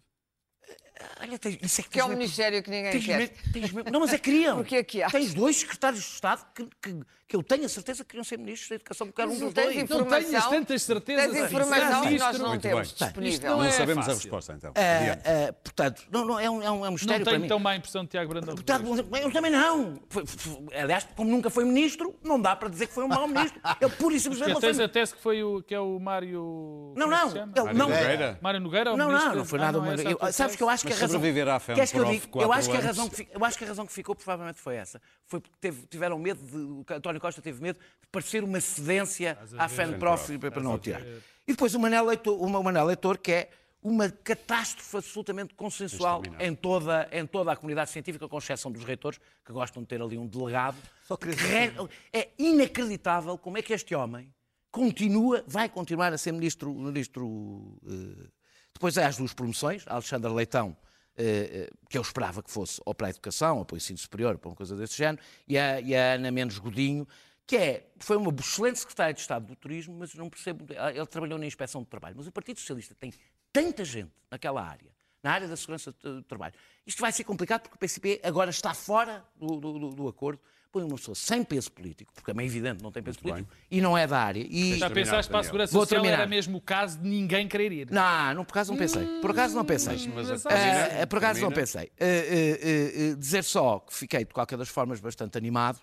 Olha, 1.21 1.39
tens, 1.39 1.59
isso 1.63 1.81
é 1.81 1.85
que 1.85 1.91
Que 1.91 2.01
é 2.01 2.03
tens 2.03 2.11
um 2.13 2.17
ministério 2.17 2.63
que 2.63 2.71
ninguém 2.71 2.93
tens 2.93 3.05
quer. 3.05 3.29
tens 3.53 3.73
não, 3.91 4.01
mas 4.01 4.13
é 4.13 4.19
que 4.19 4.25
queriam. 4.25 4.57
Porque 4.57 4.77
é 4.77 4.83
que 4.83 5.03
há? 5.03 5.11
Tens 5.11 5.35
dois 5.35 5.57
secretários 5.57 6.03
de 6.03 6.09
Estado 6.11 6.45
que, 6.55 6.65
que, 6.83 7.01
que 7.29 7.37
eu 7.37 7.43
tenho 7.43 7.65
a 7.65 7.69
certeza 7.69 8.05
que 8.05 8.11
queriam 8.11 8.25
ser 8.25 8.39
ministros 8.39 8.69
da 8.69 8.75
Educação, 8.77 9.07
porque 9.07 9.23
eram 9.23 9.33
um 9.33 9.39
dos 9.39 9.55
tens 9.55 9.65
dois. 9.65 9.77
informação- 9.79 10.21
Não 10.21 10.29
tenhas 10.31 10.47
tantas 10.49 10.83
certezas. 10.83 11.33
Tens 11.33 11.45
informação 11.47 12.03
que 12.03 12.19
nós 12.19 12.39
não 12.39 12.49
Muito 12.51 12.63
temos 12.63 12.93
bem. 12.93 13.07
disponível. 13.09 13.51
Não 13.51 13.59
Não 13.59 13.65
é 13.65 13.71
sabemos 13.71 14.05
a 14.05 14.11
fácil. 14.11 14.23
resposta 14.23 14.53
então. 14.55 14.73
Ah, 14.77 15.49
ah, 15.49 15.53
portanto, 15.53 16.03
não, 16.11 16.25
não, 16.27 16.39
é, 16.39 16.51
um, 16.51 16.63
é 16.63 16.71
um 16.71 16.87
é 16.87 16.91
mistério 16.91 17.19
Não 17.21 17.25
para 17.25 17.31
tenho 17.33 17.43
mim. 17.43 17.49
tão 17.49 17.59
má 17.59 17.75
impressão 17.77 18.05
de 18.05 18.11
Tiago 18.11 18.29
Brandão 18.29 18.55
Portanto, 18.55 18.87
Rodrigues. 18.87 19.21
eu 19.25 19.33
também 19.33 19.51
não. 19.51 20.01
Foi- 20.11 20.27
foi- 20.27 20.77
aliás, 20.77 21.07
como 21.17 21.31
nunca 21.31 21.49
foi 21.49 21.65
ministro, 21.65 22.15
não 22.23 22.41
dá 22.41 22.55
para 22.55 22.69
dizer 22.69 22.87
que 22.89 22.93
foi 22.95 23.05
um 23.05 23.09
mau 23.09 23.27
ministro. 23.27 23.61
Ele 23.81 23.91
pura 23.93 24.15
e 24.15 24.21
simplesmente 24.21 24.49
Que 24.49 24.55
não 24.55 24.61
tens 24.61 24.77
foi. 24.77 24.85
a 24.85 24.89
tese 24.89 25.15
que 25.15 25.23
foi 25.23 25.43
o, 25.43 25.63
que 25.63 25.75
é 25.75 25.81
o 25.81 25.99
Mário... 25.99 26.93
Não, 26.97 27.07
é 27.07 27.11
não. 27.11 27.31
Ele 27.31 27.39
Mário 27.47 27.79
não. 27.79 27.89
Nogueira? 27.89 28.39
Mário 28.43 28.61
Nogueira? 28.61 28.91
é 28.91 28.93
o 28.93 28.97
Não, 28.97 29.07
ministro? 29.09 29.31
não, 29.31 29.37
não 29.39 29.45
foi 29.45 29.59
Ah, 29.59 29.63
nada. 29.63 29.79
não 29.79 29.87
é 29.87 29.95
a 29.95 30.03
eu- 30.11 30.17
tua 30.19 30.33
sabes 30.33 30.57
que 30.57 30.63
eu 30.63 30.69
acho 30.69 30.87
que 30.87 30.92
Mas 30.93 30.99
a 30.99 31.03
razão. 31.03 31.17
sobreviver 31.19 31.49
à 31.49 31.59
FEM 31.61 31.75
Queres 31.75 31.93
que 31.93 31.99
eu 31.99 32.05
diga? 32.05 32.27
Eu 32.35 32.53
acho 32.53 32.71
que 32.71 32.77
a 32.77 32.81
razão 32.81 33.09
que 33.09 33.29
eu 33.33 33.45
acho 33.45 33.59
que 33.59 33.65
a 33.65 33.67
razão 33.69 33.87
que 33.87 33.93
ficou 33.93 34.15
provavelmente 34.15 34.59
foi 34.61 34.77
essa. 34.77 35.01
Foi 35.27 35.41
porque 35.41 35.57
teve- 35.61 35.87
tiveram 35.87 36.19
medo 36.19 36.43
de. 36.45 36.57
o 36.57 36.85
António 36.97 37.21
Costa 37.21 37.41
teve 37.43 37.63
medo 37.63 37.79
de 37.79 38.09
parecer 38.11 38.43
uma 38.45 38.61
cedência 38.61 39.39
à 39.59 39.69
FENPROF 39.69 40.39
para 40.39 40.63
não 40.63 40.75
o 40.75 40.79
tirar. 40.79 41.01
E 41.03 41.53
depois 41.53 41.75
o 41.75 41.81
Manel 41.81 42.05
Leitor, 42.07 42.41
o 42.43 42.63
Manel 42.63 42.85
Leitor, 42.87 43.19
que 43.19 43.33
é 43.33 43.51
uma 43.83 44.09
catástrofe 44.09 44.97
absolutamente 44.97 45.55
consensual 45.55 46.23
em 46.39 46.55
toda, 46.55 47.09
em 47.11 47.27
toda 47.27 47.51
a 47.51 47.57
comunidade 47.57 47.91
científica, 47.91 48.29
com 48.29 48.39
exceção 48.39 48.71
dos 48.71 48.85
reitores, 48.85 49.19
que 49.45 49.53
gostam 49.53 49.83
de 49.83 49.89
ter 49.89 50.01
ali 50.01 50.17
um 50.17 50.27
delegado. 50.27 50.77
Só 51.09 51.17
que 51.17 51.29
re- 51.31 51.73
É 52.13 52.29
inacreditável 52.39 53.37
como 53.37 53.59
é 53.59 53.63
que 53.63 53.73
este 53.73 53.93
homem 53.95 54.33
continua, 54.71 55.43
vai 55.49 55.69
continuar 55.69 56.13
a 56.13 56.19
ser 56.19 56.33
ministro. 56.33 56.73
ministro 56.73 57.77
eh, 57.85 58.29
Depois 58.75 58.97
há 58.99 59.07
as 59.07 59.17
duas 59.17 59.33
promoções, 59.33 59.85
Alexandre 59.87 60.31
Leitão, 60.33 60.77
eh, 61.17 61.69
eh, 61.69 61.71
que 61.89 61.97
eu 61.99 62.03
esperava 62.03 62.43
que 62.43 62.51
fosse 62.51 62.81
ou 62.85 62.95
para 62.95 63.07
a 63.09 63.11
educação, 63.11 63.59
ou 63.59 63.65
para 63.65 63.75
o 63.75 63.77
ensino 63.77 63.99
superior, 63.99 64.39
para 64.39 64.49
uma 64.51 64.57
coisa 64.57 64.75
desse 64.77 64.97
género, 64.97 65.23
e 65.47 65.59
a, 65.59 65.81
e 65.81 65.95
a 65.95 66.15
Ana 66.15 66.31
Mendes 66.31 66.59
Godinho, 66.59 67.07
que 67.47 67.57
é, 67.57 67.91
foi 67.99 68.17
uma 68.17 68.33
excelente 68.41 68.79
secretária 68.79 69.13
de 69.13 69.21
Estado 69.21 69.47
do 69.47 69.55
Turismo, 69.57 69.95
mas 69.99 70.15
não 70.15 70.31
percebo, 70.31 70.65
ele 70.95 71.07
trabalhou 71.07 71.39
na 71.39 71.47
Inspeção 71.47 71.83
de 71.83 71.89
Trabalho, 71.89 72.15
mas 72.17 72.27
o 72.27 72.33
Partido 72.33 72.59
Socialista 72.61 72.95
tem 72.99 73.13
tanta 73.53 73.85
gente 73.85 74.11
naquela 74.31 74.63
área, 74.65 74.91
na 75.23 75.33
área 75.33 75.47
da 75.47 75.57
segurança 75.57 75.93
do 76.03 76.23
trabalho. 76.23 76.55
Isto 76.87 77.01
vai 77.01 77.13
ser 77.13 77.25
complicado 77.25 77.63
porque 77.63 77.77
o 77.77 77.79
PCP 77.79 78.21
agora 78.25 78.51
está 78.51 78.73
fora 78.75 79.23
do- 79.37 79.61
do- 79.61 79.91
do 79.91 80.09
acordo. 80.09 80.41
Põe 80.73 80.85
uma 80.85 80.97
pessoa 80.97 81.15
sem 81.15 81.45
peso 81.45 81.71
político, 81.71 82.11
porque 82.15 82.31
é 82.31 82.35
meio 82.35 82.47
evidente, 82.47 82.83
não 82.83 82.91
tem 82.91 83.03
peso 83.03 83.19
político, 83.19 83.47
e 83.71 83.79
não 83.79 83.97
é 83.97 84.07
da 84.07 84.19
área. 84.19 84.41
E, 84.49 84.79
Já 84.79 84.89
pensaste 84.89 85.31
para 85.31 85.41
a. 85.41 85.45
Segurança 85.45 85.71
Vou 85.71 85.83
Social 85.83 86.01
terminar. 86.01 86.23
era 86.23 86.27
mesmo 86.31 86.57
o 86.57 86.61
caso 86.63 86.99
de 86.99 87.07
ninguém 87.07 87.47
querer 87.47 87.71
ir. 87.71 87.91
Não, 87.91 88.35
não, 88.35 88.43
por 88.43 88.53
acaso 88.53 88.73
não 88.73 88.79
pensei. 88.79 89.07
Por 89.21 89.31
acaso 89.33 89.55
não 89.55 89.67
pensei. 89.67 89.99
Mas 90.15 90.47
Ah, 90.47 90.49
termina, 90.49 91.07
por 91.07 91.19
acaso 91.19 91.41
não 91.43 91.53
pensei. 91.53 91.93
Ah, 92.01 92.05
ah, 92.05 93.17
dizer 93.19 93.45
só 93.45 93.81
que 93.81 93.93
fiquei, 93.93 94.25
de 94.25 94.33
qualquer 94.33 94.57
das 94.57 94.71
formas, 94.71 94.99
bastante 94.99 95.37
animado, 95.37 95.79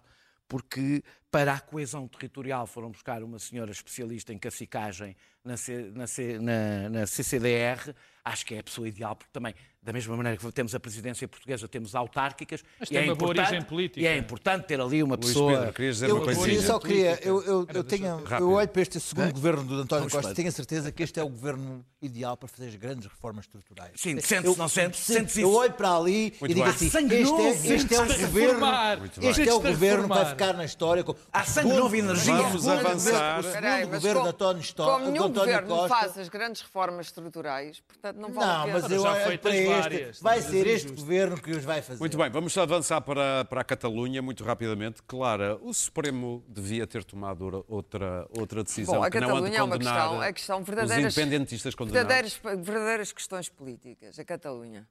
porque 0.48 1.04
para 1.30 1.54
a 1.54 1.60
coesão 1.60 2.08
territorial 2.08 2.66
foram 2.66 2.90
buscar 2.90 3.22
uma 3.22 3.38
senhora 3.38 3.72
especialista 3.72 4.34
em 4.34 4.40
cacicagem 4.40 5.16
na, 5.46 5.56
C- 5.56 5.92
na 5.94 6.08
C- 6.08 6.40
na- 6.40 6.90
na 6.90 7.06
CCDR. 7.06 7.94
Acho 8.26 8.44
que 8.46 8.56
é 8.56 8.60
a 8.60 8.64
pessoa 8.64 8.88
ideal, 8.88 9.16
porque 9.16 9.32
também, 9.32 9.54
da 9.82 9.94
mesma 9.94 10.16
maneira 10.18 10.38
que 10.38 10.52
temos 10.52 10.76
a 10.76 10.80
presidência 10.80 11.26
portuguesa, 11.28 11.68
temos 11.68 11.96
autárquicas. 11.96 12.62
Mas 12.80 12.90
e 12.90 12.94
tem 12.94 13.02
é 13.02 13.06
uma 13.06 13.16
boa 13.16 13.32
importante- 13.32 13.48
origem 13.54 13.66
política. 13.68 14.00
E 14.02 14.08
é 14.08 14.18
importante 14.18 14.64
ter 14.66 14.80
ali 14.82 15.02
uma 15.02 15.16
Luís 15.16 15.28
pessoa. 15.28 15.58
Pedro, 15.58 15.74
querias 15.74 15.96
dizer 15.96 16.10
Eu, 16.10 16.18
uma 16.22 16.32
eu 16.32 16.62
só 16.62 16.80
queria, 16.80 17.20
eu, 17.24 17.42
eu, 17.44 17.68
eu, 17.74 17.84
tenho, 17.84 18.22
eu 18.40 18.52
olho 18.52 18.68
para 18.68 18.82
este 18.82 19.00
segundo 19.00 19.32
governo 19.34 19.64
do 19.64 19.76
António 19.82 20.02
Vamos 20.10 20.14
Costa 20.14 20.32
e 20.32 20.36
tenho 20.36 20.50
a 20.50 20.52
certeza 20.52 20.92
que 20.92 21.02
este 21.02 21.20
é 21.20 21.24
o 21.24 21.30
governo 21.30 21.86
ideal 22.02 22.36
para 22.36 22.48
fazer 22.50 22.68
as 22.70 22.76
grandes 22.76 23.06
reformas 23.08 23.46
estruturais. 23.46 23.92
Sim, 23.96 24.16
Eu- 24.16 24.22
sente-se, 24.22 24.58
não 24.58 24.68
sente? 24.68 24.98
Sente-se 24.98 25.42
Eu 25.42 25.54
olho 25.54 25.74
para 25.74 25.96
ali 25.96 26.28
e 26.28 26.34
Muito 26.42 26.48
digo 26.54 26.66
bem. 26.66 26.70
assim: 26.76 26.90
Sangue 26.90 27.16
este 27.16 27.32
novo, 27.32 27.42
é, 27.44 27.50
este 27.52 27.72
é 27.96 28.02
o 28.02 28.08
sente-se 28.08 28.26
governo, 28.26 28.66
este 29.06 29.20
é 29.20 29.30
o 29.30 29.34
Sente-se 29.34 29.60
governo 29.60 30.04
que 30.04 30.14
vai 30.14 30.26
ficar 30.26 30.54
na 30.54 30.66
história. 30.66 31.04
Com 31.04 31.16
Há 31.32 31.44
sangue 31.46 31.74
novo 31.74 31.96
e 31.96 32.00
energia. 32.00 32.34
Vamos 32.36 32.68
avançar. 32.68 33.40
o 33.40 33.44
segundo 33.44 33.90
governo 33.92 34.24
de 34.24 34.30
António, 34.30 34.64
Sto- 34.64 34.84
Como 34.84 35.10
nenhum 35.12 35.32
governo 35.32 35.68
Costa. 35.70 35.88
faz 35.90 36.18
as 36.18 36.28
grandes 36.30 36.62
reformas 36.62 37.06
estruturais, 37.08 37.80
portanto 37.88 38.18
não 38.18 38.32
vale 38.34 38.50
a 38.50 38.54
Não, 38.58 38.66
pena. 38.66 38.80
mas 38.82 38.92
eu 38.92 39.02
já 39.04 39.12
olho 39.28 39.40
para 39.40 39.56
este. 39.70 40.24
Vai 40.24 40.42
ser 40.42 40.68
é 40.68 40.70
este 40.72 40.86
injusto. 40.88 41.02
governo 41.06 41.42
que 41.42 41.52
os 41.52 41.64
vai 41.64 41.82
fazer. 41.82 42.00
Muito 42.00 42.18
bem, 42.18 42.30
vamos 42.30 42.58
avançar 42.58 43.02
para, 43.02 43.46
para 43.46 43.62
a 43.62 43.64
Catalunha 43.64 44.22
muito 44.22 44.44
rapidamente. 44.44 45.02
Clara, 45.04 45.58
o 45.62 45.74
Supremo 45.74 46.44
devia 46.48 46.86
ter 46.88 47.04
tomado 47.04 47.66
outra, 47.68 48.28
outra 48.38 48.64
decisão 48.64 48.96
Bom, 48.96 49.04
a 49.04 49.08
a 49.08 49.12
Catalunha 49.12 49.58
é 49.60 49.64
uma 49.64 49.78
questão, 49.78 50.24
é 50.24 50.34
questão 50.34 50.62
os 50.62 50.92
independentistas 51.18 51.76
condenados. 51.76 52.08
verdadeiras, 52.40 52.66
verdadeiras 52.66 53.12
questões 53.12 53.50
políticas, 53.50 54.18
a 54.20 54.26
Catalunha. 54.26 54.88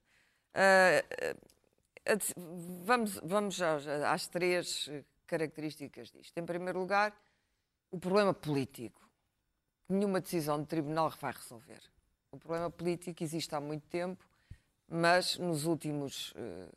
A 2.07 2.15
de- 2.15 2.35
vamos 2.85 3.21
vamos 3.23 3.55
já- 3.55 3.79
já 3.79 4.13
às 4.13 4.27
três 4.27 4.91
características 5.27 6.11
disto. 6.11 6.37
Em 6.39 6.45
primeiro 6.45 6.79
lugar, 6.79 7.15
o 7.91 7.99
problema 7.99 8.33
político, 8.33 9.01
que 9.87 9.93
nenhuma 9.93 10.21
decisão 10.21 10.61
de 10.61 10.67
tribunal 10.67 11.13
vai 11.21 11.33
resolver. 11.33 11.81
O 12.33 12.39
problema 12.39 12.71
político 12.71 13.23
existe 13.23 13.55
há 13.55 13.61
muito 13.61 13.87
tempo, 13.89 14.25
mas 14.89 15.39
nos 15.39 15.65
últimos, 15.65 16.33
eh, 16.37 16.69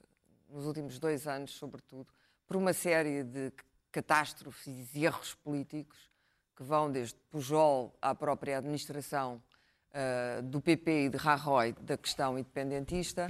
nos 0.49 0.65
últimos 0.65 0.99
dois 0.99 1.27
anos, 1.27 1.51
sobretudo, 1.51 2.07
por 2.45 2.57
uma 2.57 2.73
série 2.73 3.23
de 3.23 3.51
catástrofes 3.91 4.93
e 4.93 5.05
erros 5.05 5.33
políticos 5.35 6.09
que 6.55 6.63
vão 6.63 6.91
desde 6.91 7.15
Pujol 7.29 7.95
à 8.01 8.13
própria 8.13 8.57
administração 8.57 9.41
uh, 9.91 10.41
do 10.43 10.61
PP 10.61 11.05
e 11.05 11.09
de 11.09 11.17
Rajoy 11.17 11.73
da 11.81 11.97
questão 11.97 12.37
independentista, 12.37 13.27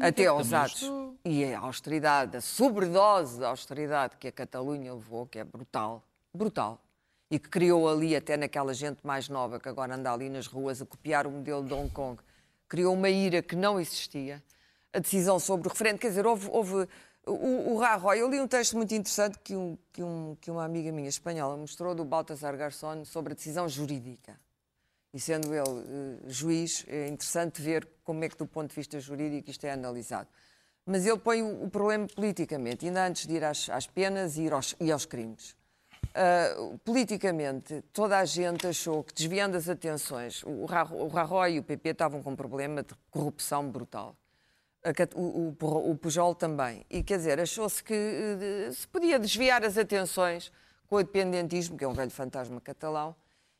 até 0.00 0.26
aos 0.26 0.52
atos 0.52 0.82
e 1.24 1.44
a 1.44 1.60
austeridade, 1.60 2.36
a 2.36 2.40
sobredose 2.40 3.40
da 3.40 3.48
austeridade 3.48 4.16
que 4.16 4.28
a 4.28 4.32
Catalunha 4.32 4.92
levou, 4.92 5.26
que 5.26 5.38
é 5.38 5.44
brutal, 5.44 6.02
brutal, 6.32 6.80
e 7.30 7.38
que 7.38 7.48
criou 7.48 7.88
ali, 7.88 8.16
até 8.16 8.36
naquela 8.36 8.72
gente 8.72 9.00
mais 9.06 9.28
nova 9.28 9.60
que 9.60 9.68
agora 9.68 9.94
anda 9.94 10.12
ali 10.12 10.28
nas 10.30 10.46
ruas 10.46 10.80
a 10.80 10.86
copiar 10.86 11.26
o 11.26 11.30
modelo 11.30 11.64
de 11.64 11.74
Hong 11.74 11.90
Kong, 11.90 12.20
criou 12.68 12.94
uma 12.94 13.08
ira 13.08 13.42
que 13.42 13.56
não 13.56 13.80
existia. 13.80 14.42
A 14.92 14.98
decisão 14.98 15.38
sobre 15.38 15.68
o 15.68 15.70
referendo, 15.70 15.98
quer 15.98 16.08
dizer, 16.08 16.26
houve. 16.26 16.48
houve 16.50 16.88
o, 17.26 17.74
o 17.74 17.78
Rajoy, 17.78 18.18
eu 18.18 18.30
li 18.30 18.40
um 18.40 18.48
texto 18.48 18.74
muito 18.74 18.94
interessante 18.94 19.38
que, 19.40 19.54
um, 19.54 19.76
que, 19.92 20.02
um, 20.02 20.36
que 20.40 20.50
uma 20.50 20.64
amiga 20.64 20.90
minha 20.90 21.08
espanhola 21.08 21.56
mostrou, 21.58 21.94
do 21.94 22.04
Baltasar 22.04 22.56
Garçon, 22.56 23.04
sobre 23.04 23.32
a 23.32 23.36
decisão 23.36 23.68
jurídica. 23.68 24.38
E 25.12 25.20
sendo 25.20 25.54
ele 25.54 25.60
eh, 25.60 26.18
juiz, 26.26 26.84
é 26.86 27.08
interessante 27.08 27.60
ver 27.60 27.86
como 28.04 28.24
é 28.24 28.28
que, 28.28 28.36
do 28.36 28.46
ponto 28.46 28.70
de 28.70 28.74
vista 28.74 28.98
jurídico, 28.98 29.50
isto 29.50 29.64
é 29.64 29.72
analisado. 29.72 30.28
Mas 30.86 31.04
ele 31.04 31.18
põe 31.18 31.42
o, 31.42 31.64
o 31.64 31.70
problema 31.70 32.06
politicamente, 32.06 32.86
ainda 32.86 33.06
antes 33.06 33.26
de 33.26 33.34
ir 33.34 33.44
às, 33.44 33.68
às 33.68 33.86
penas 33.86 34.38
e, 34.38 34.50
aos, 34.50 34.74
e 34.80 34.90
aos 34.90 35.04
crimes. 35.04 35.54
Ah, 36.14 36.54
politicamente, 36.84 37.82
toda 37.92 38.18
a 38.18 38.24
gente 38.24 38.66
achou 38.66 39.04
que, 39.04 39.14
desviando 39.14 39.56
as 39.56 39.68
atenções, 39.68 40.42
o, 40.44 40.64
Ra- 40.64 40.88
o 40.90 41.06
Rajoy 41.08 41.52
e 41.54 41.58
o 41.58 41.62
PP 41.62 41.90
estavam 41.90 42.22
com 42.22 42.30
um 42.32 42.36
problema 42.36 42.82
de 42.82 42.94
corrupção 43.10 43.70
brutal. 43.70 44.16
O, 45.14 45.54
o, 45.60 45.90
o 45.90 45.96
Pujol 45.96 46.34
também. 46.34 46.84
E 46.88 47.02
quer 47.02 47.18
dizer, 47.18 47.38
achou-se 47.40 47.82
que 47.82 47.92
eh, 47.94 48.70
se 48.72 48.86
podia 48.88 49.18
desviar 49.18 49.62
as 49.64 49.76
atenções 49.76 50.50
com 50.86 50.96
o 50.96 51.02
dependentismo, 51.02 51.76
que 51.76 51.84
é 51.84 51.88
um 51.88 51.92
velho 51.92 52.10
fantasma 52.10 52.60
catalão, 52.60 53.14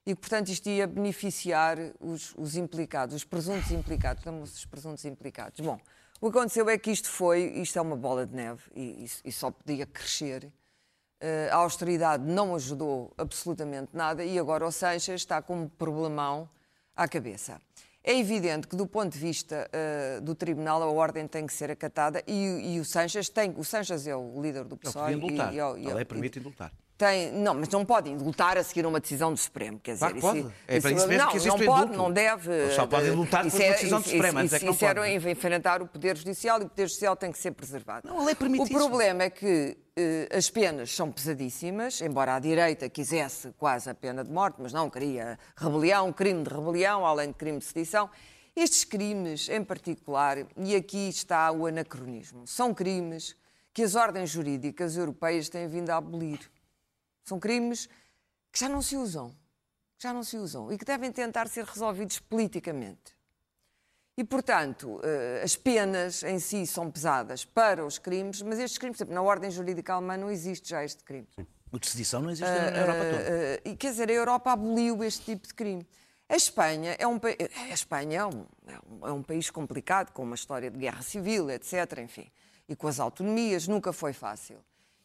e 0.07 0.15
que, 0.15 0.21
portanto, 0.21 0.49
isto 0.49 0.69
ia 0.69 0.87
beneficiar 0.87 1.77
os, 2.01 2.35
os 2.37 2.57
implicados, 2.57 3.15
os 3.15 3.25
presuntos 3.25 3.71
implicados, 3.71 4.23
chamam-se 4.25 4.55
os 4.55 4.65
presuntos 4.65 5.05
implicados. 5.05 5.61
Bom, 5.61 5.79
o 6.21 6.31
que 6.31 6.39
aconteceu 6.39 6.69
é 6.71 6.79
que 6.79 6.91
isto 6.91 7.09
foi, 7.11 7.43
isto 7.61 7.79
é 7.79 7.83
uma 7.83 7.97
bola 7.97 8.25
de 8.27 8.35
neve 8.35 8.63
e, 8.75 9.05
e- 9.05 9.29
e 9.29 9.33
só 9.33 9.51
podia 9.51 9.85
crescer. 9.87 10.51
Eh, 11.21 11.49
a 11.51 11.57
austeridade 11.57 12.25
não 12.25 12.55
ajudou 12.55 13.13
absolutamente 13.19 13.91
nada 13.93 14.25
e 14.25 14.39
agora 14.39 14.65
o 14.67 14.71
Sanches 14.71 15.21
está 15.21 15.43
com 15.43 15.63
um 15.63 15.69
problemão 15.69 16.49
à 16.95 17.09
cabeça. 17.09 17.61
É 18.05 18.17
evidente 18.17 18.69
que, 18.69 18.77
do 18.77 18.87
ponto 18.87 19.13
de 19.13 19.19
vista 19.19 19.69
eh, 19.73 20.21
do 20.23 20.35
Tribunal, 20.35 20.83
a 20.83 20.87
ordem 20.87 21.27
tem 21.27 21.47
que 21.47 21.53
ser 21.53 21.71
acatada 21.71 22.23
e, 22.27 22.75
e 22.75 22.81
o 22.81 22.85
Sanches 22.85 23.29
tem. 23.29 23.53
O 23.57 23.65
Sanches 23.65 24.07
é 24.07 24.15
o 24.15 24.41
líder 24.41 24.65
do 24.65 24.77
Ele 24.77 24.81
PSOE. 24.83 25.03
podia 25.03 25.17
indultar. 25.17 25.53
e, 25.53 25.57
e, 25.57 25.85
e, 25.87 25.91
A 25.91 25.95
lei 25.95 26.05
permite 26.05 26.39
indultar. 26.39 26.73
Tem, 26.99 27.31
não, 27.31 27.55
mas 27.55 27.69
não 27.69 27.85
pode 27.85 28.11
indultar 28.11 28.59
a 28.59 28.65
seguir 28.65 28.85
uma 28.85 28.99
decisão 28.99 29.33
do 29.33 29.39
Supremo. 29.39 29.79
Quer 29.79 29.93
dizer, 29.93 30.07
Claro 30.07 30.21
pode. 30.21 30.39
isso- 30.41 30.53
É 30.67 30.81
para 30.81 30.91
isso 30.91 31.07
mesmo 31.07 31.23
não, 31.25 31.31
que 31.31 31.37
existe 31.37 31.59
não 31.59 31.67
pode, 31.67 31.83
indulto. 31.85 31.97
não 31.97 32.13
deve. 32.13 32.53
Ele 32.53 32.73
só 32.75 32.87
pode 32.89 33.07
eh, 33.07 33.13
indultar 33.13 33.47
isso 33.47 33.57
por 33.57 33.63
uma 33.63 33.69
é- 33.69 33.73
decisão 33.73 34.01
do 34.01 34.03
isso- 34.07 34.11
Supremo, 34.17 34.39
antes 34.41 34.47
Isso, 34.49 34.57
é 34.57 34.59
que 34.59 34.65
não 34.65 34.73
isso 34.73 34.85
era 34.85 35.01
pode. 35.01 35.13
em 35.13 35.31
enfrentar 35.31 35.81
o 35.81 35.87
Poder 35.87 36.17
Judicial 36.17 36.61
e 36.61 36.65
o 36.65 36.69
Poder 36.69 36.89
Judicial 36.89 37.15
tem 37.17 37.31
que 37.31 37.39
ser 37.39 37.53
preservado. 37.53 38.09
Não, 38.09 38.21
a 38.21 38.25
lei 38.25 38.35
permite 38.35 38.63
o 38.63 38.65
isso. 38.65 38.73
problema 38.75 39.23
é 39.23 39.31
que 39.31 39.79
eh, 39.97 40.29
as 40.37 40.51
penas 40.51 40.93
são 40.93 41.11
pesadíssimas, 41.13 42.01
embora 42.01 42.35
a 42.35 42.41
direita 42.41 42.89
quisesse 42.89 43.53
quase 43.57 43.89
a 43.89 43.95
pena 43.95 44.25
de 44.25 44.31
morte, 44.33 44.57
mas 44.59 44.73
não 44.73 44.91
queria 44.91 45.39
rebelião, 45.57 46.13
crime 46.13 46.43
de 46.43 46.51
rebelião, 46.53 47.07
além 47.07 47.29
de 47.29 47.35
crime 47.35 47.59
de 47.59 47.65
sedição. 47.65 48.11
Estes 48.57 48.83
crimes, 48.83 49.49
em 49.49 49.63
particular, 49.63 50.39
e 50.57 50.75
aqui 50.75 51.09
está 51.09 51.53
o 51.53 51.65
anacronismo, 51.67 52.45
são 52.45 52.75
crimes 52.75 53.37
que 53.73 53.83
as 53.85 53.95
ordens 53.95 54.31
jurídicas 54.31 54.97
europeias 54.97 55.49
têm 55.49 55.69
vindo 55.69 55.91
a 55.91 55.97
abolir. 55.99 56.41
São 57.29 57.39
crimes 57.39 57.89
que 58.51 58.59
já 58.59 58.69
não 58.69 58.81
se 58.81 58.97
usam, 58.97 59.29
que 59.99 60.03
já 60.05 60.13
não 60.13 60.23
se 60.25 60.37
usam 60.39 60.73
e 60.73 60.79
que 60.79 60.85
devem 60.85 61.13
tentar 61.13 61.47
ser 61.49 61.65
resolvidos 61.65 62.19
politicamente. 62.19 63.17
E, 64.17 64.25
portanto, 64.25 65.01
eh, 65.05 65.43
as 65.45 65.55
penas 65.55 66.23
em 66.25 66.39
si 66.41 66.67
são 66.67 66.91
pesadas 66.91 67.45
para 67.45 67.85
os 67.85 67.99
crimes, 67.99 68.43
mas 68.43 68.59
estes 68.59 68.79
crimes, 68.79 68.97
por 68.97 69.05
exemplo, 69.05 69.15
na 69.15 69.23
ordem 69.23 69.51
jurídica 69.51 69.93
alemã 69.93 70.17
não 70.17 70.31
existe 70.31 70.71
já 70.71 70.83
este 70.85 71.05
crime. 71.05 71.29
O 71.71 71.79
de 71.79 71.87
sedição 71.87 72.21
não 72.23 72.31
existe 72.31 72.51
na 72.51 72.77
Europa 72.79 73.05
toda. 73.05 73.23
Eh, 73.23 73.61
e 73.67 73.77
quer 73.77 73.91
dizer, 73.91 74.09
a 74.09 74.13
Europa 74.13 74.53
aboliu 74.53 75.05
este 75.05 75.25
tipo 75.25 75.47
de 75.47 75.55
crime. 75.55 75.87
A 76.29 76.35
Espanha 76.35 76.97
é 76.99 77.07
um, 77.07 77.21
a 77.71 77.73
Espanha 77.73 78.19
é 78.19 78.23
é 78.23 78.27
um- 78.27 79.07
é 79.07 79.13
um 79.13 79.23
país 79.23 79.51
complicado, 79.51 80.13
com 80.13 80.23
uma 80.23 80.35
história 80.35 80.71
de 80.71 80.79
guerra 80.79 81.03
civil, 81.03 81.49
etc. 81.51 81.99
Enfim, 81.99 82.29
e 82.69 82.75
com 82.75 82.89
as 82.89 82.99
autonomias, 82.99 83.69
nunca 83.69 83.93
foi 83.93 84.13
fácil. 84.13 84.59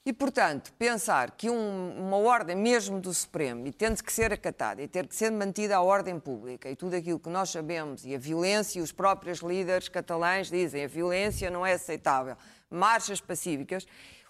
E, 0.05 0.11
portanto, 0.11 0.73
pensar 0.73 1.31
que 1.31 1.49
um- 1.49 2.07
uma 2.07 2.17
ordem 2.17 2.57
mesmo 2.57 2.99
do 2.99 3.13
Supremo, 3.13 3.65
e 3.65 3.71
tendo 3.71 4.03
que 4.03 4.11
ser 4.11 4.33
acatada, 4.33 4.81
e 4.81 4.87
ter 4.87 5.07
que 5.07 5.15
ser 5.15 5.31
mantida 5.31 5.77
a 5.77 5.81
ordem 5.81 6.19
pública, 6.19 6.69
e 6.69 6.75
tudo 6.75 6.95
aquilo 6.95 7.17
que 7.19 7.29
nós 7.29 7.51
sabemos, 7.51 8.03
e 8.05 8.13
a 8.13 8.17
violência, 8.17 8.79
e 8.79 8.81
os 8.81 8.91
próprios 8.91 9.39
líderes 9.39 9.87
catalães 9.87 10.49
dizem 10.49 10.83
a 10.83 10.87
violência 10.87 11.49
não 11.49 11.65
é 11.65 11.73
aceitável, 11.73 12.35
marchas 12.69 13.21
pacíficas, 13.21 13.87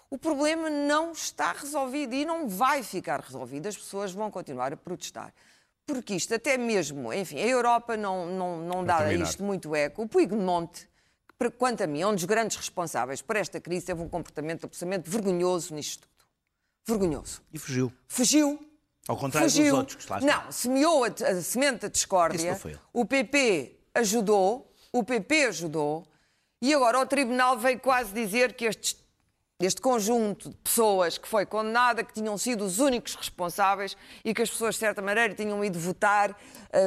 o 0.08 0.16
problema 0.16 0.70
não 0.70 1.10
está 1.10 1.50
resolvido 1.50 2.14
e 2.14 2.24
não 2.24 2.48
vai 2.48 2.84
ficar 2.84 3.20
resolvido. 3.20 3.66
As 3.66 3.76
pessoas 3.76 4.12
vão 4.12 4.30
continuar 4.30 4.72
a 4.72 4.76
protestar. 4.76 5.34
Porque 5.84 6.14
isto, 6.14 6.32
até 6.32 6.56
mesmo, 6.56 7.12
enfim, 7.12 7.38
a 7.40 7.46
Europa 7.46 7.96
não, 7.96 8.26
não, 8.26 8.58
não 8.58 8.84
dá 8.84 8.98
a 8.98 9.12
isto 9.12 9.42
muito 9.42 9.74
eco. 9.74 10.02
O 10.02 10.08
Puigdemont, 10.08 10.88
quanto 11.58 11.82
a 11.82 11.86
mim, 11.86 12.00
é 12.00 12.06
um 12.06 12.14
dos 12.14 12.24
grandes 12.24 12.56
responsáveis 12.56 13.20
por 13.20 13.36
esta 13.36 13.60
crise, 13.60 13.86
teve 13.86 14.00
um 14.00 14.08
comportamento 14.08 14.64
absolutamente 14.66 15.10
vergonhoso 15.10 15.74
nisto 15.74 16.08
tudo. 16.08 16.14
Vergonhoso. 16.86 17.42
E 17.52 17.58
fugiu. 17.58 17.92
Fugiu. 18.06 18.70
Ao 19.08 19.16
contrário 19.16 19.48
dos 19.48 19.56
fugiu. 19.56 19.76
outros 19.76 20.04
que 20.04 20.10
lá 20.10 20.18
estão. 20.18 20.44
Não, 20.44 20.52
semeou 20.52 21.04
a, 21.04 21.08
a 21.08 21.42
semente 21.42 21.80
da 21.80 21.86
Isso 21.86 21.90
discórdia. 21.90 22.52
não 22.52 22.58
foi 22.58 22.72
ele. 22.72 22.80
O 22.92 23.04
PP 23.04 23.78
ajudou, 23.94 24.72
o 24.92 25.02
PP 25.04 25.46
ajudou, 25.46 26.06
e 26.60 26.72
agora 26.72 26.98
o 26.98 27.06
Tribunal 27.06 27.58
veio 27.58 27.78
quase 27.78 28.12
dizer 28.12 28.54
que 28.54 28.64
estes, 28.64 28.96
este 29.60 29.80
conjunto 29.80 30.50
de 30.50 30.56
pessoas 30.56 31.18
que 31.18 31.28
foi 31.28 31.44
condenada, 31.44 32.02
que 32.02 32.12
tinham 32.12 32.36
sido 32.38 32.64
os 32.64 32.78
únicos 32.78 33.14
responsáveis 33.14 33.96
e 34.24 34.32
que 34.32 34.42
as 34.42 34.50
pessoas, 34.50 34.74
de 34.74 34.80
certa 34.80 35.02
maneira, 35.02 35.34
tinham 35.34 35.62
ido 35.64 35.78
votar 35.78 36.34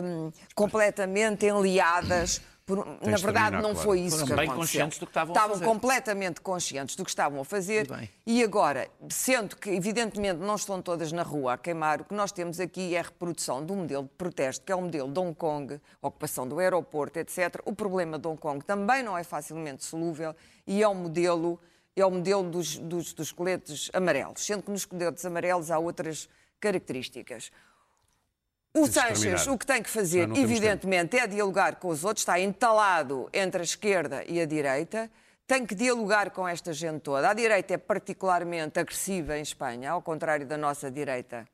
hum, 0.03 0.31
completamente 0.55 1.45
enliadas. 1.45 2.41
Por- 2.67 2.85
na 2.85 3.15
de 3.15 3.23
verdade, 3.23 3.23
terminar, 3.51 3.61
não 3.61 3.71
claro. 3.71 3.87
foi 3.87 3.99
isso 4.01 4.17
Foram 4.17 4.27
que 4.27 4.35
bem 4.35 4.43
aconteceu. 4.49 4.57
conscientes 4.81 4.99
do 4.99 5.05
que 5.05 5.09
estavam 5.11 5.33
a 5.33 5.37
Estavam 5.37 5.55
fazer. 5.55 5.65
completamente 5.65 6.41
conscientes 6.41 6.95
do 6.97 7.03
que 7.05 7.09
estavam 7.09 7.39
a 7.41 7.45
fazer 7.45 7.87
E 8.25 8.43
agora, 8.43 8.89
sendo 9.09 9.55
que 9.55 9.69
evidentemente 9.69 10.39
não 10.41 10.55
estão 10.55 10.81
todas 10.81 11.11
na 11.13 11.23
rua 11.23 11.53
a 11.53 11.57
queimar, 11.57 12.01
o 12.01 12.03
que 12.05 12.13
nós 12.13 12.31
temos 12.31 12.59
aqui 12.59 12.93
é 12.93 12.99
a 12.99 13.03
reprodução 13.03 13.65
de 13.65 13.71
um 13.71 13.77
modelo 13.77 14.03
de 14.03 14.09
protesto, 14.09 14.65
que 14.65 14.71
é 14.71 14.75
o 14.75 14.81
modelo 14.81 15.09
de 15.11 15.17
Hong 15.17 15.33
Kong, 15.33 15.79
ocupação 16.01 16.45
do 16.45 16.59
aeroporto, 16.59 17.17
etc. 17.17 17.61
O 17.65 17.73
problema 17.73 18.19
de 18.19 18.27
Hong 18.27 18.37
Kong 18.39 18.63
também 18.65 19.01
não 19.01 19.17
é 19.17 19.23
facilmente 19.23 19.85
solúvel 19.85 20.35
e 20.67 20.83
é 20.83 20.87
o 20.89 20.93
modelo, 20.93 21.57
é 21.95 22.05
o 22.05 22.11
modelo 22.11 22.43
dos, 22.51 22.77
dos, 22.77 23.13
dos 23.13 23.31
coletes 23.31 23.89
amarelos, 23.93 24.45
sendo 24.45 24.61
que 24.63 24.71
nos 24.71 24.83
coletes 24.83 25.23
amarelos 25.23 25.71
há 25.71 25.79
outras 25.79 26.27
características. 26.59 27.49
O 28.81 28.87
Sanches 28.87 29.47
o 29.47 29.57
que 29.57 29.65
tem 29.65 29.81
que 29.81 29.89
fazer, 29.89 30.27
não 30.27 30.35
temos 30.35 30.49
evidentemente, 30.51 31.17
é 31.17 31.25
dialogar 31.27 31.75
com 31.75 31.87
os 31.89 32.03
outros, 32.03 32.21
está 32.21 32.39
entalado 32.39 33.29
entre 33.33 33.61
a 33.61 33.63
esquerda 33.63 34.23
e 34.27 34.39
a 34.41 34.45
direita, 34.45 35.09
tem 35.45 35.65
que 35.65 35.73
dialogar 35.73 36.31
com 36.31 36.47
esta 36.47 36.73
gente 36.73 36.99
toda. 37.01 37.29
A 37.29 37.33
direita 37.33 37.73
é 37.73 37.77
particularmente 37.77 38.79
agressiva 38.79 39.37
em 39.37 39.41
Espanha, 39.41 39.91
ao 39.91 40.01
contrário 40.01 40.45
da 40.45 40.57
nossa 40.57 40.91
direita, 40.91 41.47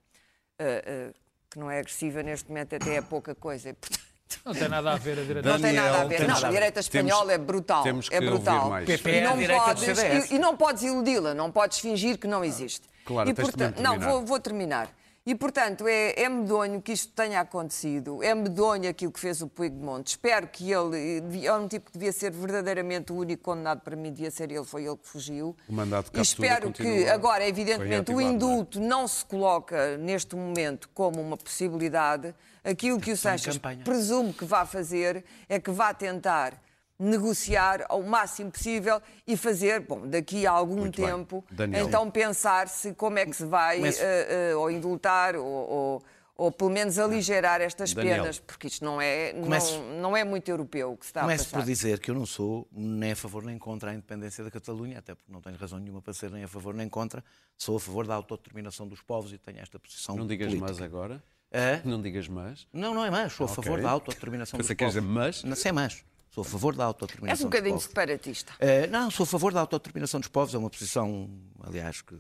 eh, 0.58 0.84
eh, 0.86 1.14
que 1.50 1.60
não 1.60 1.70
é 1.70 1.80
agressiva 1.80 2.24
neste 2.24 2.50
momento, 2.50 2.76
até 2.76 2.96
é 2.96 3.02
pouca 3.02 3.36
coisa. 3.36 3.70
e, 3.70 3.74
portanto, 3.74 4.02
Não 4.44 4.54
tem 4.54 4.68
nada 4.68 4.94
a 4.94 4.98
ver 4.98 5.20
a 5.20 5.24
direita. 5.24 5.48
não 5.50 5.62
tem 5.62 5.74
nada 5.74 6.02
a 6.02 6.06
ver. 6.06 6.18
temos- 6.18 6.42
Não, 6.42 6.50
a 6.50 6.52
direita 6.52 6.80
espanhola 6.80 7.34
é 7.34 7.38
brutal. 7.38 7.84
temos 7.84 8.10
que 8.10 8.16
é 8.16 8.22
brutal. 8.22 8.56
ouvir 8.58 8.70
mais. 8.72 8.86
PP 8.88 9.10
E 9.12 9.16
é 9.16 9.24
não, 9.24 9.38
do 9.38 9.48
podes, 9.48 10.00
e, 10.32 10.36
e 10.36 10.40
não 10.40 10.58
podes 10.58 10.84
iludi-la, 10.84 11.34
não 11.36 11.52
podes 11.52 11.78
fingir 11.80 12.18
que 12.18 12.26
não 12.26 12.44
existe. 12.44 12.88
Claro, 13.06 13.30
e, 13.30 13.34
tens 13.34 13.46
de 13.46 13.52
portanto, 13.52 13.80
não, 13.80 14.00
vou, 14.00 14.26
vou 14.26 14.40
terminar. 14.40 14.90
E, 15.26 15.34
portanto, 15.34 15.88
é, 15.88 16.22
é 16.22 16.28
medonho 16.28 16.82
que 16.82 16.92
isto 16.92 17.14
tenha 17.14 17.40
acontecido. 17.40 18.22
É 18.22 18.36
medonho 18.36 18.90
aquilo 18.90 19.10
que 19.10 19.20
fez 19.20 19.42
o 19.42 19.48
Puigdemont. 19.48 20.06
Espero 20.10 20.48
que 20.48 20.70
ele... 20.70 21.24
É 21.46 21.54
um 21.54 21.66
tipo 21.66 21.92
que 21.92 21.98
devia 21.98 22.12
ser 22.12 22.32
verdadeiramente 22.32 23.14
o 23.14 23.16
único 23.16 23.42
condenado 23.42 23.80
para 23.80 23.96
mim, 23.96 24.12
devia 24.12 24.30
ser 24.30 24.52
ele, 24.52 24.66
foi 24.66 24.86
ele 24.86 24.98
que 24.98 25.08
fugiu. 25.08 25.56
O 25.70 25.74
mandato 25.74 26.12
de 26.12 26.20
e 26.20 26.22
espero 26.22 26.74
que, 26.74 27.08
agora, 27.08 27.48
evidentemente, 27.48 28.12
o 28.12 28.18
reativado, 28.18 28.22
não 28.22 28.30
é? 28.30 28.34
indulto 28.34 28.80
não 28.82 29.08
se 29.08 29.24
coloca 29.24 29.98
neste 29.98 30.36
momento 30.36 30.90
como 30.94 31.22
uma 31.22 31.38
possibilidade. 31.38 32.36
Aquilo 32.62 33.00
que 33.00 33.12
o 33.12 33.18
Sanches 33.18 33.58
presumo 33.86 34.34
que 34.34 34.44
vá 34.44 34.66
fazer 34.66 35.24
é 35.48 35.58
que 35.58 35.72
vá 35.72 35.94
tentar 35.94 36.62
negociar 37.04 37.86
ao 37.90 38.02
máximo 38.02 38.52
possível 38.52 39.02
e 39.28 39.36
fazer, 39.38 39.82
bom, 39.82 40.08
daqui 40.08 40.46
a 40.48 40.52
algum 40.52 40.78
Muito 40.82 41.02
tempo, 41.02 41.44
então 41.80 42.10
pensar 42.10 42.68
se 42.68 42.94
como 42.94 43.18
é 43.20 43.26
que 43.26 43.36
se 43.36 43.46
vai 43.46 43.80
Mas- 43.80 44.00
eh, 44.00 44.52
eh, 44.52 44.56
ou 44.56 44.72
indultar 44.72 45.36
ou, 45.36 45.46
ou- 45.46 46.04
ou 46.36 46.52
pelo 46.52 46.72
menos 46.72 46.98
aligerar 46.98 47.62
estas 47.62 47.94
Daniel. 47.94 48.22
penas, 48.24 48.40
porque 48.40 48.66
isto 48.68 48.84
não 48.84 49.00
é, 49.00 49.34
Começo- 49.34 49.78
não, 49.80 50.02
não 50.02 50.18
é 50.18 50.24
muito 50.24 50.50
europeu 50.50 50.92
o 50.94 50.98
que 50.98 51.06
se 51.06 51.12
está 51.12 51.22
Começo 51.22 51.44
a 51.44 51.46
passar. 51.46 51.58
por 51.60 51.66
dizer 51.66 52.00
que 52.00 52.10
eu 52.10 52.16
não 52.16 52.26
sou 52.26 52.68
nem 52.72 53.12
a 53.12 53.16
favor 53.16 53.44
nem 53.44 53.58
contra 53.60 53.92
a 53.92 53.94
independência 53.94 54.44
da 54.44 54.50
Catalunha, 54.50 54.98
até 54.98 55.14
porque 55.14 55.32
não 55.32 55.42
tenho 55.42 55.56
razão 55.58 55.78
nenhuma 55.78 56.02
para 56.02 56.12
ser 56.12 56.32
nem 56.32 56.44
a 56.44 56.48
favor 56.48 56.74
nem 56.74 56.90
contra. 56.90 57.24
Sou 57.56 57.78
a 57.78 57.80
favor 57.80 58.08
da 58.08 58.16
autodeterminação 58.16 58.88
dos 58.88 59.00
povos 59.02 59.32
e 59.32 59.38
tenho 59.38 59.60
esta 59.60 59.78
posição 59.78 60.16
Não 60.16 60.26
digas 60.26 60.48
política. 60.48 60.72
mas 60.72 60.82
agora. 60.82 61.24
Hã? 61.54 61.82
Não 61.86 62.02
digas 62.02 62.28
mas. 62.28 62.68
Não, 62.74 62.96
não 62.96 63.06
é 63.06 63.12
mais. 63.12 63.32
Sou 63.34 63.46
a 63.46 63.52
Ok. 63.52 63.64
favor 63.64 63.80
da 63.80 63.92
autodeterminação 63.92 64.58
dos 64.58 64.68
povos. 64.68 64.94
dizer 64.96 65.02
mas. 65.02 65.44
Não 65.44 65.56
sei 65.56 65.72
mais. 65.72 66.04
Sou 66.34 66.42
a 66.42 66.46
favor 66.46 66.76
da 66.76 66.84
És 66.84 66.88
autodeterminação 66.88 67.46
um 67.46 67.50
dos 67.50 67.52
bocadinho 67.52 67.76
povos. 67.76 67.88
separatista. 67.88 68.54
Eh, 68.60 68.88
não, 68.88 69.12
sou 69.12 69.24
a 69.24 69.28
favor 69.28 69.54
da 69.54 69.60
autodeterminação 69.60 70.20
dos 70.20 70.30
povos. 70.30 70.56
É 70.56 70.58
uma 70.58 70.70
posição, 70.70 71.30
aliás, 71.62 72.02
que, 72.02 72.16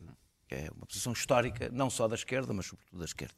que 0.47 0.54
é 0.56 0.69
uma 0.76 0.86
posição 0.86 1.13
histórica, 1.13 1.69
não 1.73 1.89
só 1.89 2.08
da 2.08 2.13
esquerda, 2.15 2.54
mas 2.54 2.67
sobretudo 2.67 2.99
da 2.99 3.06
esquerda. 3.06 3.34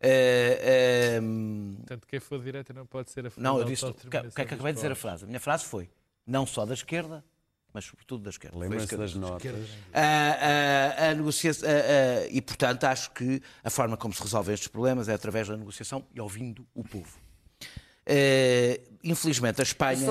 Eh, 0.00 1.16
ehm, 1.18 1.74
Portanto, 1.76 2.06
quem 2.08 2.18
for 2.20 2.38
de 2.38 2.44
direita 2.44 2.72
não 2.72 2.86
pode 2.86 3.10
ser 3.10 3.26
a 3.26 3.30
favor 3.30 3.42
não, 3.42 3.58
eu 3.58 3.64
da 3.64 3.70
disse. 3.70 3.84
O 3.84 3.86
que, 3.88 3.92
autodeterminação 3.92 4.30
o 4.30 4.34
que 4.34 4.40
é 4.40 4.44
que 4.44 4.50
dos 4.50 4.54
acabei 4.54 4.72
de 4.72 4.76
dizer 4.78 4.92
a 4.92 4.96
frase? 4.96 5.24
A 5.24 5.26
minha 5.26 5.40
frase 5.40 5.64
foi: 5.64 5.88
não 6.26 6.44
só 6.46 6.64
da 6.66 6.74
esquerda, 6.74 7.24
mas 7.72 7.84
sobretudo 7.84 8.24
da 8.24 8.30
esquerda. 8.30 8.58
Lembra-se 8.58 8.96
das 8.96 9.14
notas. 9.14 9.68
A, 9.92 11.06
a- 11.06 11.10
a 11.10 11.14
negociação, 11.14 11.68
a- 11.68 11.72
a- 12.24 12.26
e, 12.28 12.40
portanto, 12.42 12.82
acho 12.84 13.10
que 13.12 13.40
a 13.62 13.70
forma 13.70 13.96
como 13.96 14.12
se 14.12 14.22
resolvem 14.22 14.54
estes 14.54 14.68
problemas 14.68 15.08
é 15.08 15.14
através 15.14 15.46
da 15.46 15.56
negociação 15.56 16.04
e 16.12 16.20
ouvindo 16.20 16.66
o 16.74 16.82
povo. 16.82 17.16
Eh, 18.06 18.80
infelizmente, 19.04 19.60
a 19.60 19.62
Espanha, 19.62 20.06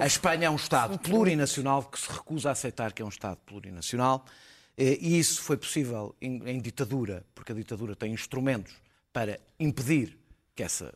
a 0.00 0.06
Espanha 0.06 0.46
é 0.46 0.50
um 0.50 0.56
Estado 0.56 0.98
plurinacional 0.98 1.82
que 1.84 1.98
se 1.98 2.10
recusa 2.10 2.50
a 2.50 2.52
aceitar 2.52 2.92
que 2.92 3.02
é 3.02 3.04
um 3.04 3.08
Estado 3.08 3.38
plurinacional. 3.46 4.24
eh, 4.76 4.98
E 5.00 5.18
isso 5.18 5.42
foi 5.42 5.56
possível 5.56 6.14
em, 6.20 6.42
em 6.48 6.60
ditadura, 6.60 7.24
porque 7.34 7.52
a 7.52 7.54
ditadura 7.54 7.96
tem 7.96 8.12
instrumentos 8.12 8.74
para 9.12 9.38
impedir 9.58 10.18
que 10.54 10.62
essa 10.62 10.92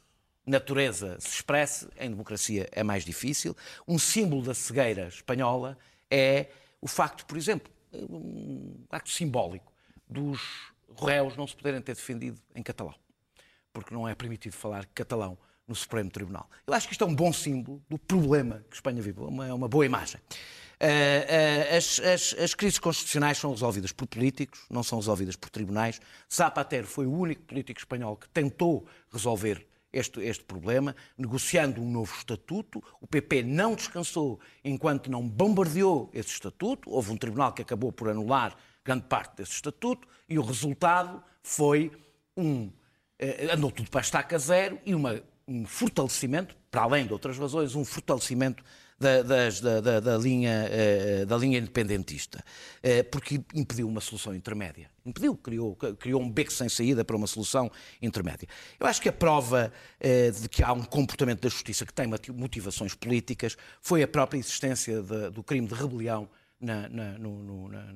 natureza 0.46 1.16
se 1.20 1.28
expresse. 1.28 1.88
Em 1.98 2.10
democracia 2.10 2.68
é 2.72 2.82
mais 2.82 3.04
difícil. 3.04 3.56
Um 3.86 3.98
símbolo 3.98 4.42
da 4.42 4.54
cegueira 4.54 5.08
espanhola 5.08 5.78
é 6.10 6.46
o 6.80 6.88
facto, 6.88 7.26
por 7.26 7.36
exemplo, 7.36 7.70
um 7.92 8.84
acto 8.90 9.10
simbólico 9.10 9.72
dos 10.08 10.40
réus 11.00 11.36
não 11.36 11.46
se 11.46 11.56
poderem 11.56 11.80
ter 11.80 11.94
defendido 11.94 12.38
em 12.54 12.62
catalão 12.62 12.94
porque 13.72 13.94
não 13.94 14.08
é 14.08 14.14
permitido 14.14 14.54
falar 14.54 14.86
catalão 14.86 15.38
no 15.68 15.74
Supremo 15.74 16.10
Tribunal. 16.10 16.48
Eu 16.66 16.72
acho 16.74 16.88
que 16.88 16.94
isto 16.94 17.04
é 17.04 17.06
um 17.06 17.14
bom 17.14 17.32
símbolo 17.32 17.82
do 17.88 17.98
problema 17.98 18.64
que 18.70 18.74
Espanha 18.76 19.00
vive, 19.02 19.20
uma, 19.20 19.46
é 19.46 19.52
uma 19.52 19.68
boa 19.68 19.84
imagem. 19.84 20.20
Eh, 20.80 21.66
eh, 21.70 21.76
as, 21.76 21.98
as- 22.00 22.34
as 22.38 22.54
crises 22.54 22.78
constitucionais 22.78 23.36
são 23.38 23.50
resolvidas 23.50 23.92
por 23.92 24.06
políticos, 24.06 24.60
não 24.70 24.82
são 24.82 24.98
resolvidas 24.98 25.36
por 25.36 25.50
tribunais. 25.50 26.00
Zapatero 26.32 26.86
foi 26.86 27.06
o 27.06 27.12
único 27.12 27.42
político 27.42 27.78
espanhol 27.80 28.16
que 28.16 28.28
tentou 28.30 28.86
resolver 29.12 29.66
este, 29.92 30.20
este 30.20 30.44
problema, 30.44 30.94
negociando 31.16 31.82
um 31.82 31.90
novo 31.90 32.14
estatuto. 32.16 32.82
O 33.00 33.06
PP 33.06 33.42
não 33.42 33.74
descansou 33.74 34.38
enquanto 34.64 35.10
não 35.10 35.26
bombardeou 35.28 36.10
esse 36.14 36.30
estatuto. 36.30 36.88
Houve 36.90 37.10
um 37.12 37.16
tribunal 37.16 37.52
que 37.52 37.62
acabou 37.62 37.90
por 37.92 38.08
anular 38.08 38.56
grande 38.84 39.04
parte 39.06 39.36
desse 39.36 39.52
estatuto 39.52 40.06
e 40.28 40.38
o 40.38 40.42
resultado 40.42 41.22
foi 41.42 41.90
um 42.36 42.70
eh, 43.18 43.48
andou 43.52 43.72
tudo 43.72 43.90
para 43.90 44.00
a 44.00 44.02
estaca 44.02 44.38
zero 44.38 44.78
e 44.86 44.94
uma- 44.94 45.20
um 45.48 45.64
fortalecimento, 45.64 46.54
para 46.70 46.82
além 46.82 47.06
de 47.06 47.12
outras 47.12 47.38
razões, 47.38 47.74
um 47.74 47.84
fortalecimento 47.84 48.62
da, 49.00 49.22
das- 49.22 49.60
da- 49.60 49.80
da- 49.80 50.00
da 50.00 50.18
linha, 50.18 50.66
eh, 50.70 51.24
da 51.24 51.36
linha 51.38 51.58
independentista, 51.58 52.44
Eh, 52.82 53.02
porque 53.04 53.40
impediu 53.54 53.88
uma 53.88 54.00
solução 54.00 54.34
intermédia. 54.34 54.90
Impediu, 55.06 55.36
criou, 55.36 55.74
criou 55.76 56.20
um 56.20 56.30
beco 56.30 56.52
sem 56.52 56.68
saída 56.68 57.04
para 57.04 57.16
uma 57.16 57.26
solução 57.26 57.70
intermédia. 58.02 58.46
Eu 58.78 58.86
acho 58.86 59.00
que 59.00 59.08
a 59.08 59.12
prova 59.12 59.72
eh, 60.00 60.30
de 60.32 60.48
que 60.48 60.62
há 60.62 60.72
um 60.72 60.82
comportamento 60.84 61.40
da 61.42 61.48
justiça 61.48 61.86
que 61.86 61.92
tem 61.94 62.06
motivações 62.34 62.94
políticas 62.94 63.56
foi 63.80 64.02
a 64.02 64.08
própria 64.08 64.38
existência 64.38 65.00
de- 65.02 65.30
do 65.30 65.42
crime 65.42 65.66
de 65.66 65.74
rebelião 65.74 66.28
na, 66.60 66.88
na- 66.88 67.18
no- 67.18 67.42
no- 67.42 67.68
na- 67.68 67.92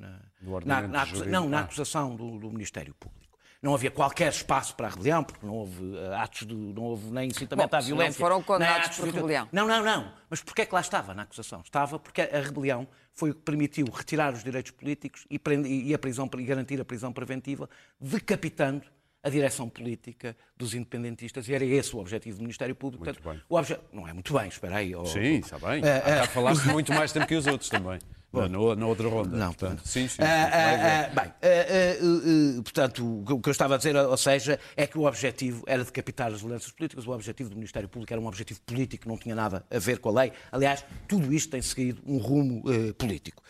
na- 0.65 0.89
na- 0.89 1.03
acusa- 1.03 1.25
não, 1.27 1.49
na 1.49 1.59
Ah. 1.59 1.63
acusação 1.63 2.15
do, 2.17 2.39
do 2.39 2.51
Ministério 2.51 2.95
Público. 2.95 3.22
Não 3.63 3.75
havia 3.75 3.93
qualquer 3.93 4.29
espaço 4.33 4.75
para 4.75 4.89
a 4.89 4.91
rebelião, 4.91 5.23
porque 5.23 5.47
não 5.47 5.55
houve 5.55 5.97
eh, 5.97 6.15
atos 6.17 6.45
de. 6.47 6.53
não 6.55 6.83
houve 6.83 7.11
nem 7.13 7.29
incitamento 7.29 7.71
Bom, 7.71 7.77
à 7.77 7.81
se 7.81 7.91
não 7.91 7.97
violência. 7.97 8.19
foram 8.19 8.43
condenados 8.43 8.87
atos 8.87 8.99
por 8.99 9.09
de- 9.09 9.15
rebelião. 9.15 9.49
Não, 9.53 9.69
não, 9.69 9.85
não. 9.85 10.13
Mas 10.29 10.43
porquê 10.43 10.63
é 10.63 10.67
que 10.67 10.75
lá 10.75 10.81
estava 10.81 11.15
na 11.15 11.23
acusação? 11.23 11.61
Estava 11.61 11.97
porque 11.97 12.23
a 12.23 12.41
rebelião 12.41 12.89
foi 13.15 13.31
o 13.31 13.35
que 13.35 13.41
permitiu 13.43 13.87
retirar 13.87 14.33
os 14.35 14.43
direitos 14.43 14.73
políticos 14.73 15.25
e, 15.31 15.39
prende- 15.39 15.69
e 15.69 15.95
a 15.95 15.99
prisão, 15.99 16.29
e 16.37 16.43
garantir 16.45 16.81
a 16.81 16.85
prisão 16.85 17.13
preventiva, 17.13 17.71
decapitando 18.01 18.83
a 19.23 19.29
direção 19.31 19.69
política 19.69 20.37
dos 20.57 20.75
independentistas. 20.75 21.49
E 21.49 21.55
era 21.55 21.65
esse 21.65 21.95
o 21.95 22.01
objetivo 22.01 22.39
do 22.39 22.43
Ministério 22.43 22.75
Público. 22.75 23.05
Muito 23.05 23.23
Portanto, 23.23 23.39
bem. 23.39 23.47
o 23.49 23.55
obje... 23.57 23.79
Não 23.93 24.09
é 24.09 24.13
muito 24.13 24.37
bem, 24.37 24.49
espera 24.49 24.79
aí. 24.79 24.93
oh, 24.97 25.07
Sim, 25.07 25.37
está 25.37 25.57
bem. 25.61 25.81
Há 25.87 26.01
bocado 26.01 26.29
falaste 26.33 26.65
muito 26.69 26.93
mais 26.93 27.13
tempo 27.13 27.29
que 27.29 27.37
os 27.37 27.47
outros 27.47 27.71
também. 27.71 28.01
Na, 28.33 28.49
na- 28.49 28.75
na 28.77 28.87
outra 28.87 29.09
ronda. 29.09 29.37
Não, 29.37 29.53
portanto. 29.53 29.83
Sim, 29.87 30.09
sim. 30.09 30.17
sim, 30.17 30.23
Ah, 30.23 30.49
ah, 30.51 31.07
ah, 31.13 31.21
bem, 31.21 31.25
ah, 31.25 31.37
ah, 31.43 32.59
ah, 32.59 32.63
portanto, 32.63 33.23
o 33.31 33.41
que- 33.41 33.49
eu 33.49 33.53
estava 33.53 33.75
a 33.75 33.77
dizer, 33.77 33.95
ou 33.95 34.17
seja, 34.17 34.59
é 34.75 34.87
que 34.87 34.97
o 34.97 35.05
objetivo 35.05 35.63
era 35.67 35.85
decapitar 35.85 36.33
as 36.33 36.41
violências 36.41 36.73
políticas, 36.73 37.07
o 37.07 37.11
objetivo 37.11 37.51
do 37.51 37.57
Ministério 37.57 37.89
Público 37.89 38.13
era 38.13 38.21
um 38.21 38.27
objetivo 38.27 38.61
político, 38.63 39.07
não 39.09 39.19
tinha 39.19 39.35
nada 39.35 39.65
a 39.71 39.79
ver 39.79 39.99
com 39.99 40.09
a 40.09 40.23
lei. 40.23 40.33
Aliás, 40.51 40.83
tudo 41.07 41.33
isto 41.35 41.51
tem 41.51 41.61
seguido 41.61 42.01
um 42.07 42.17
rumo 42.17 42.63
eh, 42.71 42.93
político. 42.95 43.43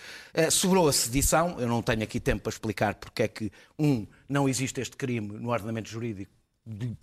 Sobrou 0.51 0.89
a 0.89 0.93
sedição, 0.93 1.61
eu 1.61 1.69
não 1.69 1.81
tenho 1.83 2.03
aqui 2.03 2.19
tempo 2.19 2.43
para 2.43 2.51
explicar 2.51 2.95
porque 2.97 3.23
é 3.23 3.29
que, 3.29 3.53
um, 3.79 4.07
não 4.29 4.49
existe 4.49 4.81
este 4.81 4.97
crime 4.97 5.39
no 5.39 5.51
ordenamento 5.51 5.89
jurídico 5.89 6.33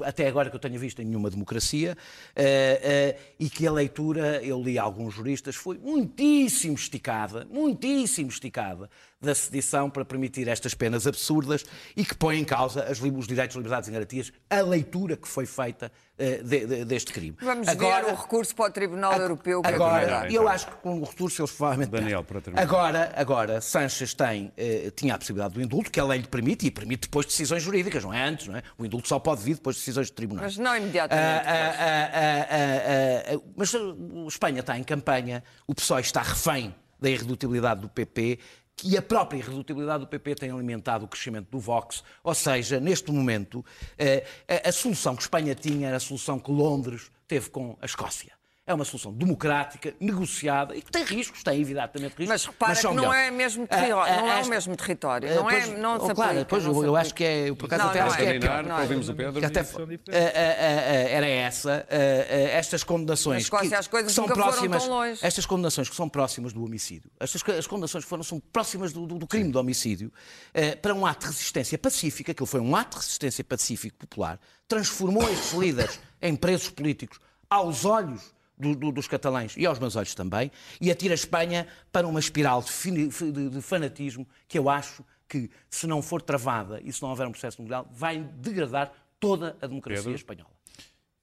até 0.03 0.27
agora 0.27 0.49
que 0.49 0.55
eu 0.55 0.59
tenha 0.59 0.79
visto 0.79 1.01
em 1.01 1.05
nenhuma 1.05 1.29
democracia, 1.29 1.97
eh, 2.35 2.79
eh, 2.81 3.33
e 3.39 3.49
que 3.49 3.67
a 3.67 3.71
leitura, 3.71 4.41
eu 4.43 4.61
li 4.61 4.79
alguns 4.79 5.13
juristas, 5.13 5.55
foi 5.55 5.77
muitíssimo 5.77 6.75
esticada, 6.75 7.45
muitíssimo 7.51 8.29
esticada, 8.29 8.89
da 9.21 9.35
sedição 9.35 9.89
para 9.89 10.05
permitir 10.05 10.47
estas 10.47 10.73
penas 10.73 11.05
absurdas 11.05 11.65
e 11.95 12.05
que 12.05 12.15
põe 12.15 12.39
em 12.39 12.45
causa 12.45 12.83
as 12.83 13.01
os 13.01 13.27
direitos, 13.27 13.55
liberdades 13.57 13.89
e 13.89 13.91
garantias, 13.91 14.31
a 14.49 14.61
leitura 14.61 15.17
que 15.17 15.27
foi 15.27 15.45
feita 15.45 15.91
eh, 16.17 16.37
de- 16.43 16.65
de- 16.65 16.85
deste 16.85 17.11
crime. 17.11 17.35
Vamos 17.41 17.67
ver 17.67 18.05
o 18.05 18.15
recurso 18.15 18.55
para 18.55 18.69
o 18.69 18.71
Tribunal 18.71 19.13
Europeu. 19.19 19.61
que 19.61 19.67
é 19.69 19.73
Agora, 19.73 20.31
eu 20.31 20.47
acho 20.47 20.67
que 20.67 20.75
com 20.77 20.99
o 21.01 21.03
recurso 21.03 21.41
eles 21.41 21.51
provavelmente. 21.51 21.89
Daniel, 21.91 22.23
para 22.23 22.39
terminar. 22.39 22.61
Agora, 22.63 23.11
agora 23.15 23.59
Sanches 23.61 24.13
tem, 24.13 24.53
eh, 24.55 24.91
tinha 24.95 25.15
a 25.15 25.17
possibilidade 25.17 25.53
do 25.53 25.61
indulto, 25.61 25.91
que 25.91 25.99
a 25.99 26.05
lei 26.05 26.19
lhe 26.19 26.27
permite, 26.27 26.65
e 26.65 26.71
permite 26.71 27.01
depois 27.03 27.25
de 27.25 27.31
decisões 27.33 27.61
jurídicas, 27.63 28.03
não 28.03 28.13
é 28.13 28.21
antes, 28.23 28.47
não 28.47 28.55
é? 28.55 28.63
O 28.77 28.85
indulto 28.85 29.07
só 29.09 29.19
pode 29.19 29.41
vir 29.43 29.55
depois 29.55 29.75
de 29.75 29.81
decisões 29.81 30.07
de 30.07 30.13
tribunais. 30.13 30.55
Mas 30.55 30.57
não 30.57 30.77
imediatamente 30.77 31.45
ah, 31.45 33.41
mas 33.55 33.73
a 33.75 33.79
Espanha 34.27 34.59
está 34.61 34.77
em 34.77 34.83
campanha, 34.83 35.43
o 35.67 35.75
PSOE 35.75 36.01
está 36.01 36.21
refém 36.21 36.73
da 37.01 37.09
irredutibilidade 37.09 37.79
do 37.79 37.87
PP, 37.87 38.39
que 38.79 38.97
a 38.97 39.01
própria 39.01 39.39
irredutibilidade 39.39 40.05
do 40.05 40.07
PP 40.07 40.35
tem 40.35 40.51
alimentado 40.51 41.05
o 41.05 41.07
crescimento 41.07 41.49
do 41.51 41.59
Vox. 41.59 42.03
Ou 42.23 42.33
seja, 42.33 42.79
neste 42.79 43.11
momento, 43.11 43.63
eh, 43.97 44.25
a, 44.47 44.69
a 44.69 44.71
solução 44.71 45.15
que 45.15 45.21
Espanha 45.21 45.53
tinha 45.53 45.89
era 45.89 45.97
a 45.97 45.99
solução 45.99 46.39
que 46.39 46.51
Londres 46.51 47.11
teve 47.27 47.49
com 47.49 47.77
a 47.81 47.85
Escócia. 47.85 48.38
É 48.69 48.73
uma 48.75 48.85
solução 48.85 49.11
democrática, 49.11 49.95
negociada 49.99 50.75
e 50.75 50.81
que 50.83 50.91
tem 50.91 51.03
riscos, 51.03 51.41
tem 51.41 51.59
evidentemente 51.59 52.11
riscos. 52.11 52.27
Mas 52.27 52.45
repara 52.45 52.75
são 52.75 52.91
que 52.91 52.97
não 52.97 53.11
é 53.11 53.31
mesmo 53.31 53.63
Ah, 53.67 53.75
território, 53.77 54.13
ah, 54.13 54.17
não 54.21 54.31
é 54.31 54.41
o 54.43 54.47
mesmo 54.47 54.77
território, 54.77 55.27
Ah, 55.31 55.33
não 55.33 55.49
é, 55.49 55.59
pois, 55.61 55.79
não 55.79 55.95
oh, 55.97 56.05
se 56.07 56.13
claro, 56.13 56.31
aplica, 56.33 56.45
pois, 56.45 56.63
não 56.65 56.71
eu, 56.75 56.79
se 56.81 56.85
eu 56.85 56.95
acho 56.95 57.13
que 57.15 57.23
é, 57.23 57.49
eu 57.49 57.55
por 57.55 57.65
acaso 57.65 57.81
Não, 57.81 57.89
até 57.89 57.99
não 58.01 58.07
acho 58.07 58.17
que 58.17 58.21
é. 58.21 58.25
é 58.25 58.29
Terminar, 58.33 58.63
não 58.63 58.77
é. 58.77 58.81
ouvimos 58.83 59.09
o 59.09 59.15
Pedro. 59.15 59.39
que 59.39 59.45
até 59.45 59.59
ah, 59.61 59.63
ah, 59.63 59.99
ah, 60.11 60.93
era 61.09 61.25
essa, 61.27 61.87
estas 61.89 62.83
condenações 62.83 63.49
que, 63.49 63.55
as 63.73 63.87
coisas 63.87 64.09
que 64.11 64.13
são 64.15 64.25
nunca 64.27 64.35
foram 64.35 64.47
próximas, 64.51 64.83
tão 64.83 64.91
longe. 64.91 65.19
estas 65.25 65.45
condenações 65.47 65.89
que 65.89 65.95
são 65.95 66.07
próximas 66.07 66.53
do 66.53 66.63
homicídio, 66.63 67.09
estas 67.19 67.41
as 67.49 67.65
condenações 67.65 68.03
que 68.03 68.09
foram 68.09 68.21
são 68.21 68.39
próximas 68.39 68.93
do, 68.93 69.07
do- 69.07 69.17
do 69.17 69.25
crime 69.25 69.51
de 69.51 69.57
homicídio, 69.57 70.13
eh, 70.53 70.75
para 70.75 70.93
um 70.93 71.07
ato 71.07 71.21
de 71.21 71.31
resistência 71.33 71.75
pacífica, 71.75 72.33
aquilo 72.33 72.45
foi 72.45 72.59
um 72.59 72.75
ato 72.75 72.99
de 72.99 73.03
resistência 73.03 73.43
pacífico 73.43 73.97
popular, 73.97 74.39
transformou 74.67 75.23
estes 75.27 75.53
líderes 75.53 75.99
em 76.21 76.35
presos 76.35 76.69
políticos 76.69 77.19
aos 77.49 77.83
olhos 77.83 78.21
do- 78.59 78.75
do- 78.75 78.91
dos 78.91 79.07
catalães 79.07 79.55
e 79.57 79.65
aos 79.65 79.79
meus 79.79 79.95
olhos 79.95 80.13
também, 80.13 80.51
e 80.81 80.91
atira 80.91 81.13
a 81.13 81.15
Espanha 81.15 81.65
para 81.91 82.07
uma 82.07 82.19
espiral 82.19 82.61
de, 82.63 83.07
de- 83.31 83.49
de 83.49 83.61
fanatismo 83.61 84.27
que 84.47 84.57
eu 84.59 84.69
acho 84.69 85.03
que, 85.27 85.49
se 85.69 85.87
não 85.87 86.01
for 86.01 86.21
travada 86.21 86.81
e 86.83 86.91
se 86.91 87.01
não 87.01 87.09
houver 87.09 87.27
um 87.27 87.31
processo 87.31 87.61
mundial, 87.61 87.87
vai 87.91 88.19
degradar 88.19 88.91
toda 89.19 89.55
a 89.61 89.67
democracia 89.67 90.03
Pedro? 90.03 90.15
espanhola. 90.17 90.49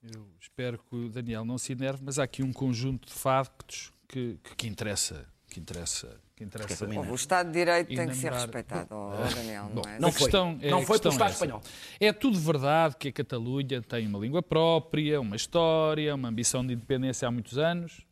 Eu 0.03 0.29
espero 0.41 0.79
que 0.79 0.95
o 0.95 1.09
Daniel 1.09 1.45
não 1.45 1.59
se 1.59 1.73
enerve, 1.73 2.01
mas 2.05 2.19
há 2.19 2.23
aqui 2.23 2.43
um 2.43 2.53
conjunto 2.53 3.09
de 3.09 3.13
factos 3.15 3.93
que, 4.09 4.39
que, 4.45 4.55
que 4.55 4.67
interessa. 4.69 5.27
Que 5.57 5.61
interessa. 5.61 6.21
Que 6.37 6.45
interessa. 6.45 6.85
também 6.87 6.99
O 6.99 7.15
Estado 7.15 7.47
de 7.47 7.53
Direito 7.55 7.89
tem 7.89 8.09
que 8.09 8.15
ser 8.15 8.31
respeitado, 8.31 8.89
ó, 8.91 9.11
Daniel, 9.35 9.71
não 9.75 9.83
é? 9.91 9.99
Não 9.99 10.13
foi. 10.13 10.21
questão 10.23 10.59
é, 10.61 10.69
Não 10.71 10.83
foi 10.83 10.99
pelo 10.99 11.13
Estado 11.15 11.31
é 11.31 11.33
espanhol. 11.33 11.63
É 11.99 12.13
tudo 12.13 12.39
verdade 12.39 12.95
que 12.99 13.09
a 13.09 13.13
Catalunha 13.13 13.81
tem 13.81 14.07
uma 14.07 14.19
língua 14.19 14.43
própria, 14.43 15.19
uma 15.19 15.35
história, 15.35 16.15
uma 16.15 16.29
ambição 16.29 16.67
de 16.67 16.75
independência 16.75 17.27
há 17.27 17.31
muitos 17.31 17.57
anos. 17.57 18.03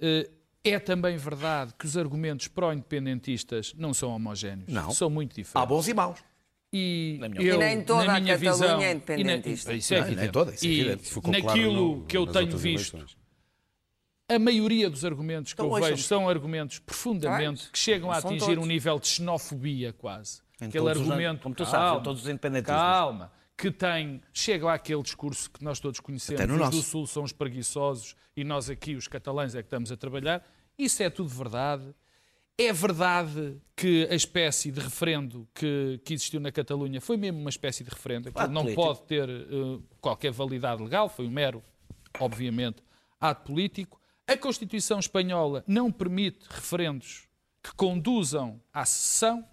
Eh, 0.00 0.30
É 0.64 0.78
também 0.78 1.16
verdade 1.16 1.74
que 1.78 1.84
os 1.84 1.96
argumentos 1.96 2.46
pró-independentistas 2.48 3.74
não 3.76 3.92
são 3.92 4.10
homogéneos. 4.14 4.68
Não. 4.68 4.90
São 4.92 5.10
muito 5.10 5.32
Há 5.32 5.34
diferentes. 5.34 5.68
bons 5.68 5.88
e 5.88 5.94
maus. 5.94 6.18
E, 6.72 7.18
eu, 7.34 7.56
E 7.56 7.58
nem 7.58 7.82
toda 7.84 8.04
na 8.04 8.16
a 8.16 8.20
minha 8.20 8.38
Catalunha 8.38 8.66
visão, 8.68 8.80
é 8.80 8.82
e 8.82 8.84
na- 8.86 8.92
independentista. 8.92 9.74
isso 9.74 9.92
é 9.92 10.00
Não, 10.00 10.10
nem 10.14 10.30
toda, 10.30 10.54
isso 10.54 10.64
é 10.64 10.68
e 10.68 11.20
claro 11.20 11.30
naquilo 11.46 11.96
no- 11.98 12.04
que 12.06 12.16
eu 12.16 12.26
tenho 12.28 12.56
visto, 12.56 12.94
eleições. 12.96 13.21
A 14.28 14.38
maioria 14.38 14.88
dos 14.88 15.04
argumentos 15.04 15.52
que 15.52 15.60
Então, 15.62 15.76
eu 15.76 15.82
vejo 15.82 16.02
são 16.02 16.28
argumentos 16.28 16.78
profundamente 16.78 17.70
que 17.70 17.78
chegam 17.78 18.10
a 18.10 18.18
atingir 18.18 18.38
todos. 18.40 18.58
um 18.64 18.66
nível 18.66 18.98
de 18.98 19.08
xenofobia 19.08 19.92
quase. 19.92 20.40
Em 20.60 20.66
Aquele 20.66 20.84
todos 20.84 21.02
os 21.02 21.10
argumento, 21.10 21.42
como 21.42 21.54
tu 21.54 21.64
calma, 21.64 21.78
sabes, 21.78 22.04
todos 22.04 22.26
os 22.26 22.62
calma, 22.64 23.32
que 23.56 23.70
tem, 23.70 24.20
chega 24.32 24.72
àquele 24.72 25.02
discurso 25.02 25.50
que 25.50 25.62
nós 25.62 25.80
todos 25.80 26.00
conhecemos, 26.00 26.46
no 26.46 26.54
os 26.54 26.58
do 26.58 26.64
nosso. 26.64 26.82
Sul 26.82 27.06
são 27.06 27.24
os 27.24 27.32
preguiçosos 27.32 28.14
e 28.36 28.44
nós 28.44 28.70
aqui, 28.70 28.94
os 28.94 29.08
catalães, 29.08 29.54
é 29.54 29.58
que 29.62 29.66
estamos 29.66 29.90
a 29.90 29.96
trabalhar. 29.96 30.44
Isso 30.78 31.02
é 31.02 31.10
tudo 31.10 31.28
verdade. 31.28 31.94
É 32.56 32.72
verdade 32.72 33.60
que 33.74 34.06
a 34.10 34.14
espécie 34.14 34.70
de 34.70 34.78
referendo 34.78 35.48
que, 35.54 36.00
que 36.04 36.14
existiu 36.14 36.38
na 36.38 36.52
Catalunha 36.52 37.00
foi 37.00 37.16
mesmo 37.16 37.40
uma 37.40 37.50
espécie 37.50 37.82
de 37.82 37.90
referendo. 37.90 38.28
Aquilo 38.28 38.44
Ato 38.44 38.52
não 38.52 38.62
político. 38.62 38.82
pode 38.82 39.02
ter 39.02 39.28
eh, 39.28 39.78
qualquer 40.00 40.30
validade 40.32 40.82
legal, 40.82 41.08
foi 41.08 41.26
um 41.26 41.30
mero, 41.30 41.62
obviamente, 42.20 42.82
ato 43.20 43.44
político. 43.44 44.00
A 44.26 44.36
Constituição 44.36 44.98
Espanhola 44.98 45.64
não 45.66 45.90
permite 45.90 46.46
referendos 46.48 47.28
que 47.62 47.72
conduzam 47.74 48.60
à 48.72 48.84
secessão, 48.84 49.44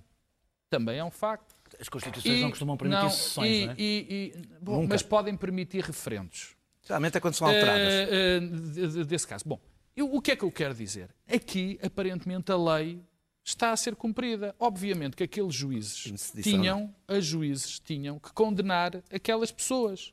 também 0.70 0.98
é 1.00 1.04
um 1.04 1.12
facto. 1.12 1.56
As 1.80 1.88
Constituições 1.90 2.42
não 2.42 2.50
costumam 2.50 2.78
permitir 2.78 3.02
não, 3.04 3.10
sessões, 3.10 3.50
e- 3.50 3.66
não 3.66 3.72
é? 3.74 3.76
e- 3.78 4.34
e- 4.36 4.48
bom, 4.62 4.88
mas 4.88 5.04
podem 5.04 5.36
permitir 5.36 5.84
referendos. 5.84 6.56
Geralmente 6.84 7.18
é 7.18 7.20
quando 7.20 7.36
são 7.36 7.48
alteradas. 7.48 8.10
De- 8.74 8.88
de- 8.88 9.04
desse 9.06 9.28
caso. 9.28 9.44
Bom, 9.48 9.60
eu- 9.96 10.14
o 10.14 10.22
que 10.22 10.32
é 10.32 10.36
que 10.36 10.44
eu 10.44 10.52
quero 10.52 10.74
dizer? 10.74 11.10
Aqui, 11.32 11.80
aparentemente, 11.84 12.52
a 12.52 12.58
lei 12.58 13.00
está 13.44 13.72
a 13.72 13.78
ser 13.78 13.96
cumprida. 13.96 14.56
Obviamente 14.60 15.16
que 15.16 15.24
aqueles 15.24 15.54
juízes 15.54 16.08
tinham, 16.44 16.94
as 17.08 17.26
juízes 17.26 17.80
tinham 17.80 18.20
que 18.20 18.32
condenar 18.34 19.04
aquelas 19.12 19.52
pessoas. 19.52 20.12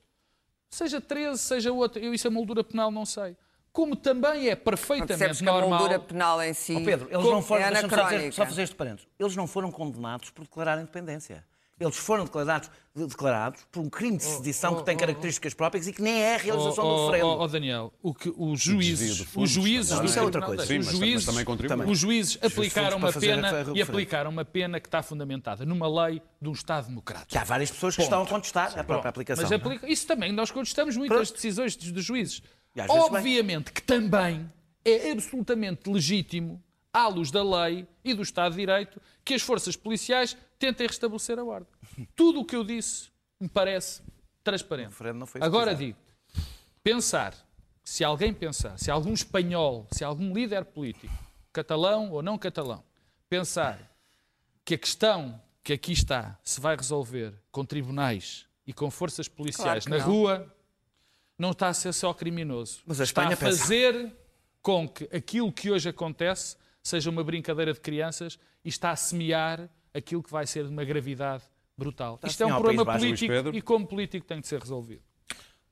Seja 0.71 1.01
13, 1.01 1.41
seja 1.41 1.73
outra. 1.73 2.03
Eu 2.03 2.13
isso 2.13 2.29
a 2.29 2.31
moldura 2.31 2.63
penal 2.63 2.91
não 2.91 3.07
sei. 3.07 3.37
Como 3.77 3.95
também 3.95 4.49
é 4.49 4.57
perfeitamente 4.57 5.47
a 5.47 5.53
normal. 5.53 5.69
moldura 5.81 5.99
penal 6.01 6.43
em 6.43 6.55
si 6.55 6.75
Ó 6.77 6.81
Pedro, 6.83 7.09
eles 7.11 7.27
não 7.27 7.43
foram, 7.43 7.61
é 7.63 7.67
só, 7.67 7.73
dizer, 7.75 7.95
anacrónica. 7.95 8.33
só 8.33 8.47
fazer 8.47 8.63
este 8.63 8.75
parênteses. 8.75 9.07
Eles 9.19 9.37
não 9.37 9.47
foram 9.47 9.71
condenados 9.71 10.31
por 10.31 10.45
declarar 10.45 10.79
a 10.79 10.81
independência. 10.81 11.45
Eles 11.79 11.95
foram 11.99 12.25
declarados, 12.25 12.71
declarados 12.95 13.61
por 13.71 13.81
um 13.81 13.91
crime 13.91 14.17
de 14.17 14.23
sedição 14.25 14.77
que 14.77 14.83
tem 14.87 14.97
características 14.97 15.53
próprias 15.53 15.87
e 15.87 15.93
que 15.93 16.01
nem 16.01 16.23
é 16.23 16.37
a 16.37 16.39
realização 16.39 16.83
Oh, 16.87 16.89
do 16.89 16.95
oh, 16.95 17.07
referendo. 17.11 17.29
oh, 17.29 17.43
oh, 17.43 17.49
Daniel, 17.49 17.93
o 18.03 18.15
que 18.15 18.33
os 18.35 18.59
juízes, 18.63 19.27
os 19.37 19.51
juízes, 19.51 19.91
não, 19.91 19.99
do 19.99 20.07
isso 20.07 20.19
é 20.19 20.23
outra 20.23 20.41
coisa. 20.41 20.65
Sim, 20.65 20.79
os 20.79 20.87
juízes, 20.87 21.27
também 21.27 21.45
contribui. 21.45 21.85
os 21.91 21.99
juízes 21.99 22.39
aplicaram 22.43 22.97
uma 22.97 23.13
pena 23.13 23.51
a 23.51 23.77
e 23.77 23.83
aplicaram 23.83 24.31
uma 24.31 24.43
pena 24.47 24.81
que 24.81 24.89
está 24.89 25.03
fundamentada 25.03 25.67
numa 25.67 25.87
lei 26.07 26.23
de 26.41 26.49
um 26.49 26.53
Estado 26.53 26.87
democrático. 26.89 27.29
Que 27.33 27.37
há 27.37 27.45
várias 27.45 27.71
pessoas 27.71 27.95
que 27.95 28.01
estão 28.01 28.23
a 28.23 28.27
contestar 28.27 28.73
a 28.79 28.83
própria 28.83 29.11
aplicação. 29.11 29.43
Mas 29.43 29.53
é? 29.53 29.57
aplica- 29.57 29.87
isso 29.87 30.07
também, 30.07 30.33
nós 30.33 30.51
contestamos 30.51 30.97
muito 30.97 31.11
Pronto. 31.11 31.25
as 31.25 31.31
decisões 31.31 31.77
dos 31.77 32.03
juízes. 32.03 32.41
E 32.85 32.87
vezes 32.87 33.11
bem. 33.11 33.19
Obviamente 33.19 33.73
que 33.73 33.83
também 33.83 34.51
é 34.85 35.11
absolutamente 35.11 35.91
legítimo, 35.91 36.63
à 36.93 37.09
luz 37.09 37.31
da 37.31 37.43
lei 37.43 37.87
e 38.05 38.15
do 38.15 38.23
Estado 38.23 38.53
de 38.53 38.59
Direito, 38.59 39.01
que 39.25 39.35
as 39.35 39.43
forças 39.43 39.77
policiais 39.77 40.37
tentem 40.59 40.87
restabelecer 40.87 41.39
a 41.39 41.45
ordem. 41.45 41.69
Tudo 42.15 42.41
o 42.41 42.45
que 42.45 42.57
eu 42.57 42.65
disse 42.65 43.11
me 43.41 43.49
parece 43.49 44.03
transparente. 44.43 44.95
Agora 45.41 45.75
digo, 45.75 45.99
pensar, 46.83 47.35
se 47.83 48.05
alguém 48.05 48.33
pensar, 48.33 48.79
se 48.79 48.91
algum 48.91 49.13
espanhol, 49.13 49.87
se 49.91 50.05
algum 50.05 50.33
líder 50.33 50.65
político, 50.65 51.13
catalão 51.53 52.11
ou 52.13 52.23
não 52.23 52.39
catalão, 52.39 52.83
pensar 53.29 53.79
que 54.65 54.75
a 54.75 54.79
questão 54.79 55.41
que 55.63 55.73
aqui 55.73 55.93
está 55.93 56.39
se 56.45 56.61
vai 56.61 56.77
resolver 56.77 57.35
com 57.51 57.65
tribunais 57.65 58.47
e 58.67 58.73
com 58.73 58.91
forças 58.91 59.29
policiais 59.29 59.85
Claro 59.85 59.99
na 59.99 60.07
não. 60.07 60.13
rua, 60.13 60.56
não 61.39 61.51
está 61.51 61.69
a 61.69 61.75
ser 61.75 61.93
só 61.93 62.13
criminoso. 62.15 62.81
Mas 62.87 63.01
a 63.01 63.05
está 63.05 63.23
Espanha 63.23 63.35
a 63.35 63.39
pensa. 63.39 63.59
fazer 63.59 64.13
com 64.63 64.89
que 64.89 65.05
aquilo 65.15 65.53
que 65.53 65.71
hoje 65.71 65.89
acontece 65.89 66.57
seja 66.83 67.11
uma 67.11 67.23
brincadeira 67.23 67.73
de 67.73 67.81
crianças 67.81 68.39
e 68.65 68.69
está 68.69 68.91
a 68.91 68.97
semear 68.97 69.69
aquilo 69.93 70.23
que 70.23 70.31
vai 70.31 70.47
ser 70.47 70.65
de 70.65 70.71
uma 70.71 70.85
gravidade 70.85 71.43
brutal. 71.77 72.19
Isto 72.25 72.43
é 72.43 72.47
um 72.47 72.61
problema 72.61 72.85
político 72.85 73.33
e 73.53 73.61
como 73.63 73.87
político 73.87 74.27
tem 74.27 74.41
de 74.41 74.47
ser 74.47 74.61
resolvido. 74.61 75.03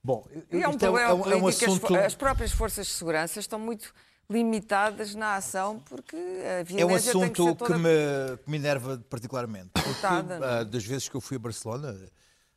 Bom, 0.02 0.26
E 0.52 0.60
é 0.62 0.68
um 0.68 0.72
isto 0.72 0.80
problema 0.80 1.10
é 1.10 1.14
um, 1.14 1.32
é 1.32 1.36
um 1.36 1.46
as- 1.46 1.62
assunto. 1.62 1.96
As, 1.96 2.14
próprias 2.14 2.52
forças 2.52 2.86
de 2.86 2.92
segurança 2.92 3.40
estão 3.40 3.58
muito 3.58 3.92
limitadas 4.28 5.14
na 5.14 5.36
ação 5.36 5.78
porque 5.80 6.16
a 6.16 6.62
violência 6.62 7.10
É 7.12 7.16
um 7.16 7.20
tem 7.20 7.30
que 7.30 7.36
ser 7.36 7.42
assunto 7.48 7.58
toda 7.58 7.74
que 7.74 7.78
me, 7.80 8.36
que 8.44 8.50
me 8.50 8.56
enerva 8.58 9.02
particularmente. 9.08 9.70
Porque 9.72 10.06
é? 10.06 10.46
ah, 10.60 10.62
das 10.64 10.84
vezes 10.84 11.08
que 11.08 11.14
eu 11.14 11.20
fui 11.22 11.36
a 11.36 11.40
Barcelona, 11.40 11.96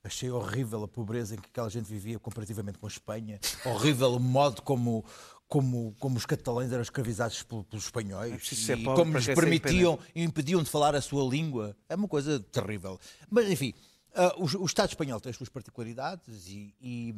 achei 0.07 0.29
horrível 0.31 0.83
a 0.83 0.87
pobreza 0.87 1.35
em 1.35 1.37
que 1.37 1.47
aquela 1.49 1.69
gente 1.69 1.85
vivia 1.85 2.17
comparativamente 2.19 2.77
com 2.79 2.87
a 2.87 2.89
Espanha. 2.89 3.39
Horrível 3.65 4.13
o 4.15 4.19
modo 4.19 4.61
como, 4.63 5.05
como, 5.47 5.95
como 5.99 6.17
os 6.17 6.25
catalães 6.25 6.71
eram 6.71 6.81
escravizados 6.81 7.43
pel- 7.43 7.63
pelos 7.63 7.85
espanhóis. 7.85 8.33
ser 8.65 8.77
e 8.79 8.83
como 8.95 9.11
lhes 9.17 9.25
permitiam 9.41 9.99
e 10.15 10.23
impediam 10.23 10.63
de 10.63 10.69
falar 10.69 10.95
a 10.95 11.01
sua 11.01 11.23
língua. 11.29 11.75
É 11.87 11.95
uma 11.95 12.07
coisa 12.07 12.39
terrível. 12.39 12.99
Mas, 13.29 13.49
enfim, 13.49 13.73
ah, 14.15 14.33
o, 14.37 14.43
o 14.63 14.65
Estado 14.65 14.89
espanhol 14.89 15.19
tem 15.19 15.29
as 15.29 15.35
suas 15.35 15.49
particularidades 15.49 16.47
e- 16.47 16.73
e, 16.81 17.13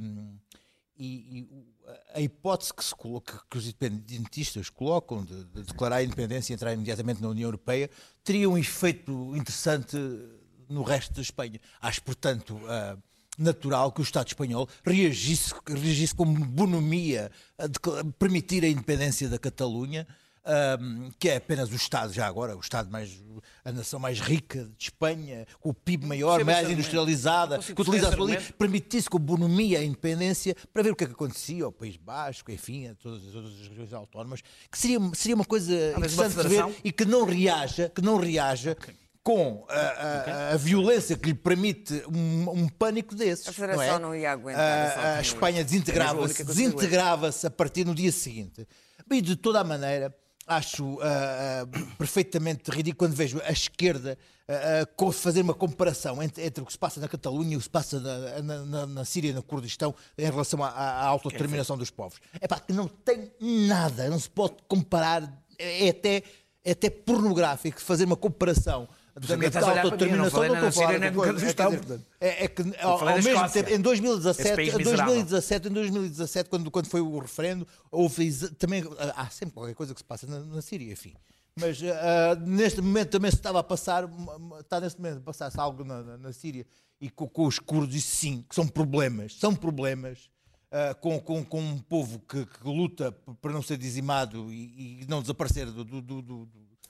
e, 0.97 1.39
e 1.39 1.65
a 2.13 2.19
hipótese 2.21 2.73
que, 2.73 2.83
coloca, 2.95 3.41
que 3.49 3.57
os 3.57 3.65
independentistas 3.65 4.69
colocam 4.69 5.23
de, 5.23 5.43
de 5.45 5.63
declarar 5.63 5.97
a 5.97 6.03
independência 6.03 6.51
e 6.51 6.55
entrar 6.55 6.73
imediatamente 6.73 7.21
na 7.21 7.29
União 7.29 7.47
Europeia 7.47 7.89
teria 8.23 8.49
um 8.49 8.57
efeito 8.57 9.33
interessante 9.35 9.95
no 10.69 10.83
resto 10.83 11.13
da 11.13 11.21
Espanha. 11.21 11.59
Acho, 11.81 12.01
portanto, 12.03 12.59
ah, 12.67 12.95
natural 13.37 13.91
que 13.91 14.01
o 14.01 14.03
Estado 14.03 14.27
espanhol 14.27 14.67
reagisse, 14.85 15.53
reagisse 15.67 16.13
com 16.13 16.25
bonomia 16.25 17.31
a 17.57 17.67
decla- 17.67 18.03
permitir 18.19 18.63
a 18.63 18.67
independência 18.67 19.27
da 19.29 19.39
Catalunha. 19.39 20.05
ahm, 20.45 21.11
que 21.19 21.29
é 21.29 21.35
apenas 21.35 21.69
o 21.71 21.75
Estado, 21.75 22.11
já 22.13 22.25
agora, 22.25 22.55
o 22.55 22.59
Estado 22.59 22.89
mais, 22.89 23.11
a 23.63 23.71
nação 23.71 23.99
mais 23.99 24.19
rica 24.19 24.63
de 24.77 24.85
Espanha, 24.85 25.45
com 25.59 25.69
o 25.69 25.73
PIB 25.73 26.07
maior, 26.07 26.43
mais 26.43 26.59
argumento. 26.59 26.79
industrializada, 26.79 27.59
que 27.59 27.79
utiliza 27.79 28.07
a 28.09 28.15
sua 28.15 28.25
língua, 28.25 28.41
permitisse 28.57 29.09
com 29.09 29.19
bonomia 29.19 29.79
a 29.79 29.83
independência 29.83 30.55
para 30.73 30.81
ver 30.81 30.91
o 30.91 30.95
que 30.95 31.03
é 31.03 31.07
que 31.07 31.13
acontecia 31.13 31.65
ao 31.65 31.71
País 31.71 31.97
Basco, 31.97 32.51
enfim, 32.51 32.87
a 32.87 32.95
todas 32.95 33.27
as 33.27 33.35
outras 33.35 33.53
regiões 33.67 33.93
autónomas, 33.93 34.41
que 34.71 34.77
seria, 34.79 34.97
seria 35.13 35.35
uma 35.35 35.45
coisa 35.45 35.71
Talvez 35.91 36.17
uma 36.17 36.25
interessante 36.25 36.29
de 36.29 36.41
federação. 36.41 36.69
ver 36.71 36.81
e 36.83 36.91
que 36.91 37.05
não 37.05 37.25
reaja, 37.25 37.89
que 37.89 38.01
não 38.01 38.17
reaja 38.17 38.75
com 39.23 39.65
a, 39.69 39.73
a- 39.75 40.53
a 40.53 40.57
violência 40.57 41.17
que 41.17 41.27
lhe 41.29 41.35
permite 41.35 42.03
um, 42.07 42.49
um 42.49 42.67
pânico 42.69 43.13
desses. 43.15 43.47
A 43.47 43.53
Federação 43.53 43.85
não, 43.85 43.93
é? 43.95 43.99
não 43.99 44.15
ia 44.15 44.31
aguentar 44.31 44.97
A- 44.97 45.17
A. 45.17 45.21
Espanha 45.21 45.63
desintegrava-se 45.63 46.43
desintegrava-se 46.43 47.45
a 47.45 47.51
partir 47.51 47.83
do 47.83 47.93
dia 47.93 48.11
seguinte. 48.11 48.67
E 49.11 49.21
de 49.21 49.35
toda 49.35 49.59
a 49.59 49.63
maneira, 49.63 50.15
acho 50.47 50.99
ah, 51.01 51.63
ah, 51.63 51.95
perfeitamente 51.97 52.69
ridículo 52.71 52.97
quando 53.09 53.15
vejo 53.15 53.41
a 53.43 53.51
esquerda 53.51 54.17
co- 54.95 55.11
fazer 55.11 55.41
uma 55.41 55.53
comparação 55.53 56.23
entre, 56.23 56.43
entre 56.43 56.63
o 56.63 56.65
que 56.65 56.71
se 56.71 56.79
passa 56.79 56.99
na 56.99 57.07
Catalunha 57.07 57.53
e 57.53 57.55
o 57.55 57.59
que 57.59 57.63
se 57.65 57.69
passa 57.69 57.99
na, 57.99 58.41
na- 58.41 58.65
na- 58.65 58.85
na 58.87 59.05
Síria 59.05 59.29
e 59.29 59.33
no 59.33 59.43
Kurdistão 59.43 59.93
em 60.17 60.25
relação 60.25 60.63
à, 60.63 60.69
à 60.69 61.05
autodeterminação 61.05 61.77
dos 61.77 61.91
povos. 61.91 62.19
É 62.41 62.47
pá, 62.47 62.59
que 62.59 62.73
não 62.73 62.87
tem 62.87 63.31
nada, 63.39 64.09
não 64.09 64.19
se 64.19 64.29
pode 64.29 64.55
comparar, 64.67 65.21
é 65.59 65.87
é 65.87 65.89
até, 65.89 66.23
é 66.63 66.71
até 66.71 66.89
pornográfico 66.89 67.79
fazer 67.81 68.05
uma 68.05 68.15
comparação 68.15 68.87
da, 69.27 69.37
que 69.37 69.45
estás 69.45 69.65
a 69.65 69.71
olhar 69.71 69.87
para 69.87 70.05
mim, 70.05 70.11
eu 70.11 70.17
não 70.17 70.27
estou 70.27 70.43
a 70.43 70.71
falar 70.71 70.87
coisa. 71.13 71.45
É, 71.73 71.77
portanto. 71.77 72.05
é, 72.19 72.43
é 72.45 72.47
que 72.47 72.61
ao, 72.81 72.99
mesmo 73.23 73.49
tempo, 73.49 73.69
em 73.69 73.81
2017, 73.81 74.47
Esse 74.47 74.55
país 74.55 74.73
em 74.73 74.77
miserável. 74.77 75.05
2017, 75.13 75.67
em 75.67 75.71
2017 75.71 76.49
quando, 76.49 76.71
quando 76.71 76.87
foi 76.87 77.01
o 77.01 77.19
referendo, 77.19 77.67
houve 77.91 78.31
também. 78.57 78.83
Há 79.15 79.29
sempre 79.29 79.53
qualquer 79.53 79.75
coisa 79.75 79.93
que 79.93 79.99
se 79.99 80.05
passa 80.05 80.25
na, 80.27 80.39
na 80.39 80.61
Síria, 80.61 80.91
enfim. 80.91 81.13
Mas 81.59 81.79
ah, 81.83 82.35
neste 82.45 82.81
momento 82.81 83.09
também 83.09 83.29
se 83.31 83.37
estava 83.37 83.59
a 83.59 83.63
passar, 83.63 84.09
está 84.59 84.79
neste 84.79 84.99
momento 85.01 85.17
a 85.17 85.21
passar-se 85.21 85.59
algo 85.59 85.83
na, 85.83 86.01
na, 86.03 86.17
na 86.17 86.31
Síria 86.33 86.65
e 87.01 87.09
com, 87.09 87.27
com 87.27 87.45
os 87.45 87.59
curdos, 87.59 87.95
isso 87.95 88.15
sim, 88.15 88.45
que 88.47 88.55
são 88.55 88.67
problemas, 88.67 89.35
são 89.37 89.53
problemas. 89.55 90.29
ah, 90.71 90.93
com, 90.93 91.19
com, 91.19 91.43
com 91.43 91.59
um 91.61 91.77
povo 91.79 92.19
que, 92.19 92.45
que 92.45 92.67
luta 92.67 93.11
para 93.41 93.51
não 93.51 93.61
ser 93.61 93.77
dizimado 93.77 94.53
e, 94.53 95.01
e 95.01 95.05
não 95.09 95.21
desaparecer 95.21 95.65
do, 95.71 95.83
do, 95.83 96.01
do, 96.01 96.21
do- 96.21 96.49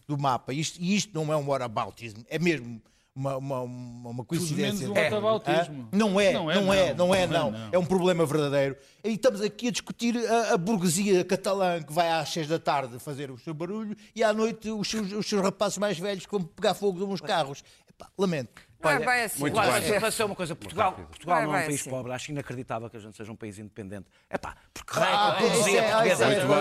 do 0.10 0.18
mapa. 0.22 0.52
Isto, 0.54 0.82
e 0.82 0.96
isto 0.96 1.14
não 1.14 1.32
é 1.32 1.38
um 1.38 1.48
whataboutismo, 1.48 2.26
é 2.28 2.40
mesmo 2.40 2.82
uma, 3.16 3.38
uma, 3.38 3.62
uma, 3.62 4.10
uma 4.12 4.26
Tudo 4.26 4.40
menos 4.56 4.80
coincidência. 4.80 4.90
um 4.92 4.96
É. 4.98 5.04
whataboutismo. 5.04 5.90
Ah, 5.92 5.96
Não 5.96 6.20
é, 6.20 6.34
Não 6.34 6.52
é, 6.52 6.56
não 6.56 6.74
é, 6.74 6.74
não. 6.74 6.74
é, 6.74 6.94
Não 6.94 7.16
é, 7.16 7.28
não. 7.28 7.52
não. 7.52 7.70
É 7.72 7.78
um 7.78 7.86
problema 7.86 8.26
verdadeiro. 8.26 8.76
E 9.04 9.10
estamos 9.10 9.42
aqui 9.42 9.68
a 9.68 9.72
discutir 9.72 10.18
a, 10.28 10.54
a 10.54 10.58
burguesia 10.58 11.24
catalã 11.24 11.82
que 11.82 11.94
vai 11.94 12.10
às 12.10 12.30
seis 12.30 12.48
da 12.48 12.58
tarde 12.60 12.98
fazer 13.00 13.30
o 13.30 13.38
seu 13.38 13.54
barulho 13.54 13.96
e 14.16 14.24
à 14.24 14.34
noite 14.34 14.70
os 14.72 14.90
seus, 14.90 15.12
os 15.12 15.28
seus 15.28 15.42
rapazes 15.42 15.78
mais 15.78 15.98
velhos 16.00 16.26
vão 16.30 16.42
pegar 16.42 16.74
fogo 16.74 17.06
nos 17.06 17.22
carros. 17.22 17.64
Epá, 17.90 18.10
lamento. 18.18 18.62
Não 18.82 18.90
é 18.92 18.96
Olha, 18.96 19.06
bem 19.06 19.24
assim. 19.24 19.40
muito 19.42 19.54
Claro, 19.56 19.72
bem. 19.82 20.00
mas 20.00 20.18
é 20.20 20.24
uma 20.26 20.36
coisa, 20.36 20.56
Portugal, 20.56 20.94
Portugal 20.94 21.36
Não 21.36 21.44
é 21.44 21.46
não 21.48 21.56
é 21.56 21.60
um 21.64 21.66
país 21.66 21.82
assim. 21.82 21.90
pobre, 21.90 22.14
acho 22.14 22.32
inacreditável 22.32 22.90
que 22.90 22.96
a 22.96 23.00
gente 23.02 23.18
seja 23.18 23.30
um 23.30 23.36
país 23.36 23.60
independente. 23.60 24.06
É 24.30 24.38
pá, 24.38 24.56
porque 24.74 24.94
Ah, 24.98 25.36
isso 25.38 25.50
burguesia 25.50 25.82
é- 25.82 25.90
portuguesa... 25.92 26.24
é- 26.24 26.28
Muito 26.28 26.48
bem. 26.48 26.56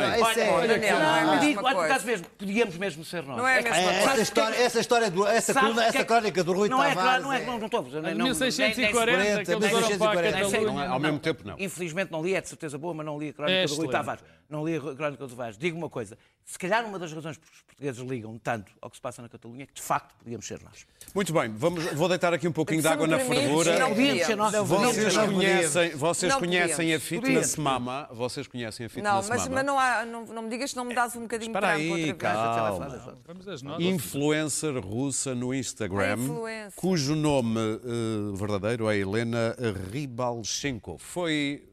é- 0.88 0.94
Olha, 0.94 1.24
não 1.24 1.34
é 1.34 1.38
digo, 1.38 1.64
olha, 1.64 1.74
por 1.76 1.84
acaso 1.84 2.06
mesmo, 2.06 2.26
podíamos 2.36 2.76
mesmo 2.76 3.04
ser 3.04 3.22
nós. 3.22 3.36
Não 3.36 3.46
é 3.46 3.58
a 3.60 3.62
que- 3.62 3.70
mesma 3.70 3.78
É, 3.78 3.84
coisa. 3.94 4.10
essa, 4.10 4.22
história, 4.22 4.56
essa 4.56 4.80
história 4.80 5.10
do, 5.12 5.26
essa, 5.28 5.54
coluna, 5.54 5.84
essa 5.84 5.98
é- 5.98 6.04
crónica 6.04 6.42
do 6.42 6.52
Rui 6.52 6.68
não 6.68 6.82
é, 6.82 6.92
Tavares. 6.94 7.22
não 7.24 7.32
é, 7.32 7.44
não, 7.44 7.58
não 7.58 7.66
estou 7.66 7.80
a 7.80 7.82
dizer, 7.84 8.02
nem- 8.02 8.12
De 8.12 8.18
não- 8.18 8.24
nem- 8.26 8.34
1640, 8.34 9.44
que 9.44 9.50
eles 9.52 9.70
foram 9.70 9.98
para 9.98 10.18
a 10.18 10.22
1640. 10.24 10.38
Catalunha. 10.58 10.88
Ao 10.88 10.98
mesmo 10.98 11.18
tempo, 11.20 11.42
não. 11.46 11.54
Infelizmente 11.56 12.10
não 12.10 12.20
li, 12.22 12.34
é 12.34 12.40
de 12.40 12.48
certeza 12.48 12.76
boa, 12.78 12.92
mas 12.94 13.06
não 13.06 13.16
li 13.16 13.28
a 13.28 13.32
crónica 13.32 13.58
É 13.58 13.66
do 13.66 13.74
Rui. 13.76 13.88
Tavares. 13.88 14.24
Não 14.48 14.64
li 14.66 14.76
a 14.76 14.80
crónica 14.80 15.26
do 15.26 15.28
Tavares. 15.28 15.58
Digo 15.58 15.76
uma 15.76 15.90
coisa, 15.90 16.16
se 16.42 16.58
calhar 16.58 16.82
uma 16.86 16.98
das 16.98 17.12
razões 17.12 17.36
por 17.36 17.46
que 17.50 17.54
os 17.54 17.62
portugueses 17.62 18.00
ligam 18.00 18.38
tanto 18.38 18.72
ao 18.80 18.88
que 18.88 18.96
se 18.96 19.02
passa 19.02 19.20
na 19.20 19.28
Catalunha 19.28 19.64
é 19.64 19.66
que 19.66 19.74
de 19.74 19.82
facto 19.82 20.14
podíamos 20.16 20.46
ser 20.46 20.62
nós. 20.62 20.86
Muito 21.14 21.34
bem, 21.34 21.50
vamos, 21.54 21.84
vou 21.92 22.08
deitar 22.08 22.32
aqui 22.32 22.48
um 22.48 22.52
pouquinho 22.52 22.80
de 22.80 22.88
água 22.88 23.06
na 23.06 23.18
fervura. 23.18 23.78
não 23.78 23.90
Podíamos 23.90 24.24
ser 24.26 24.36
nós. 24.36 24.54
Vocês 24.54 25.14
Não 25.14 25.32
conhecem, 25.34 25.90
vocês 25.96 26.32
Não 26.32 26.40
conhecem 26.40 26.94
a 26.94 27.00
fitness 27.00 27.56
mama? 27.56 28.08
Vocês 28.10 28.46
conhecem 28.46 28.86
a 28.86 28.88
Não, 28.88 28.94
fitness 28.94 29.28
mas, 29.28 29.42
mama? 29.42 29.54
mas 29.56 29.66
não, 29.66 29.78
há, 29.78 30.06
não, 30.06 30.24
não 30.24 30.42
me 30.42 30.48
digas 30.48 30.70
que 30.70 30.76
não 30.78 30.84
me 30.86 30.94
dás 30.94 31.14
um 31.14 31.22
bocadinho 31.22 31.52
de 31.52 31.58
Espera 31.58 31.76
trampo 31.76 31.94
aí, 31.94 32.14
calma. 32.14 33.18
Vamos 33.26 33.48
às 33.48 33.60
notas. 33.62 33.84
Influencer 33.84 34.78
russa 34.78 35.34
no 35.34 35.52
Instagram, 35.52 36.14
Influencer. 36.20 36.72
cujo 36.74 37.14
nome 37.14 37.60
eh, 37.60 38.34
verdadeiro 38.36 38.88
é 38.88 38.96
Helena 38.96 39.54
Ribalchenko. 39.92 40.96
Foi 40.98 41.68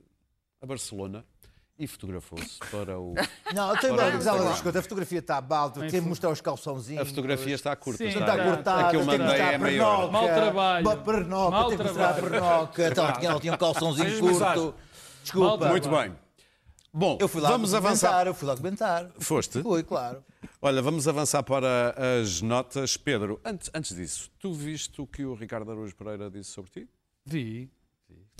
a 0.61 0.65
Barcelona 0.65 1.23
e 1.77 1.87
fotografou-se 1.87 2.57
para 2.71 2.97
o. 2.99 3.13
Não, 3.53 3.71
eu 3.73 3.79
tenho 3.79 3.93
uma 3.93 4.07
Instagram. 4.09 4.61
coisa, 4.63 4.79
a 4.79 4.81
fotografia 4.81 5.19
está 5.19 5.41
balda, 5.41 5.81
tem 5.81 5.89
que 5.89 6.01
mostrar 6.01 6.29
os 6.29 6.39
calçõezinhos. 6.41 7.01
A 7.01 7.05
fotografia 7.05 7.53
está 7.55 7.75
curta. 7.75 7.97
Sim, 7.97 8.09
está, 8.09 8.19
Está 8.21 8.37
Tá. 8.37 8.43
cortada, 8.43 8.87
A 8.87 8.89
que 8.91 8.95
eu 8.95 8.99
tem 9.01 9.09
que 9.09 9.17
mandei 9.17 9.27
mostrar 9.27 9.51
é 9.51 9.55
a 9.55 9.59
maior. 9.59 9.95
pernoca. 9.97 10.11
Mau 10.11 10.25
trabalho. 10.35 10.87
Uma 10.87 10.97
pernoca, 10.97 11.51
Mau 11.51 11.67
tem 11.69 11.77
que 11.77 11.83
mostrar 11.83 12.09
a 12.09 12.13
trabalho. 12.13 12.31
pernoca. 12.31 12.87
Então, 12.87 13.03
ela 13.05 13.13
tinha, 13.17 13.29
ela 13.31 13.39
tinha 13.39 13.53
um 13.53 13.57
calçãozinho 13.57 14.19
curto. 14.19 14.75
Desculpa. 15.21 15.67
Muito 15.67 15.89
bem. 15.89 16.15
Bom, 16.97 17.17
Eu 17.19 17.27
fui 17.27 17.41
lá 17.41 17.49
vamos 17.49 17.73
avançar. 17.73 18.25
eu 18.25 18.33
fui 18.33 18.47
lá 18.47 18.55
comentar. 18.55 19.11
Foste? 19.19 19.61
Fui, 19.61 19.83
claro. 19.83 20.23
Olha, 20.61 20.81
vamos 20.81 21.09
avançar 21.09 21.43
para 21.43 21.93
as 22.21 22.41
notas. 22.41 22.95
Pedro, 22.95 23.37
antes, 23.43 23.69
antes 23.73 23.93
disso, 23.93 24.31
tu 24.39 24.53
viste 24.53 25.01
o 25.01 25.05
que 25.05 25.25
o 25.25 25.33
Ricardo 25.33 25.69
Araújo 25.69 25.93
Pereira 25.93 26.31
disse 26.31 26.51
sobre 26.51 26.71
ti? 26.71 26.89
Vi. 27.25 27.69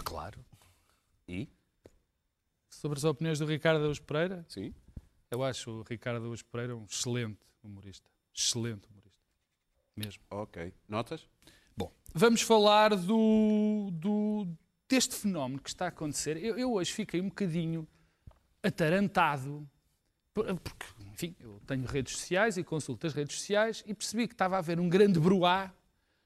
Claro. 0.05 0.39
E? 1.27 1.49
Sobre 2.85 2.99
as 2.99 3.03
opiniões 3.03 3.39
do 3.39 3.47
Ricardo 3.47 3.79
Araújo 3.79 4.03
Pereira, 4.03 4.45
Sim. 4.47 4.71
eu 5.31 5.43
acho 5.43 5.71
o 5.71 5.81
Ricardo 5.81 6.17
Araújo 6.17 6.45
Pereira 6.45 6.75
um 6.77 6.85
excelente 6.85 7.39
humorista. 7.63 8.07
Excelente 8.31 8.87
humorista. 8.87 9.19
Mesmo. 9.97 10.21
Ok. 10.29 10.71
Notas? 10.87 11.27
Bom, 11.75 11.91
vamos 12.13 12.43
falar 12.43 12.95
do, 12.95 13.89
do- 13.91 14.47
deste 14.87 15.15
fenómeno 15.15 15.59
que 15.59 15.67
está 15.69 15.85
a 15.85 15.87
acontecer. 15.87 16.37
Eu, 16.37 16.59
eu 16.59 16.73
hoje 16.73 16.93
fiquei 16.93 17.19
um 17.21 17.29
bocadinho 17.29 17.87
atarantado, 18.61 19.67
por- 20.31 20.45
porque, 20.59 20.85
enfim, 21.11 21.35
eu 21.39 21.59
tenho 21.65 21.85
redes 21.87 22.15
sociais 22.15 22.55
e 22.55 22.63
consulto 22.63 23.07
as 23.07 23.13
redes 23.15 23.35
sociais 23.39 23.83
e 23.87 23.95
percebi 23.95 24.27
que 24.27 24.35
estava 24.35 24.57
a 24.57 24.59
haver 24.59 24.79
um 24.79 24.87
grande 24.87 25.19
bruá 25.19 25.73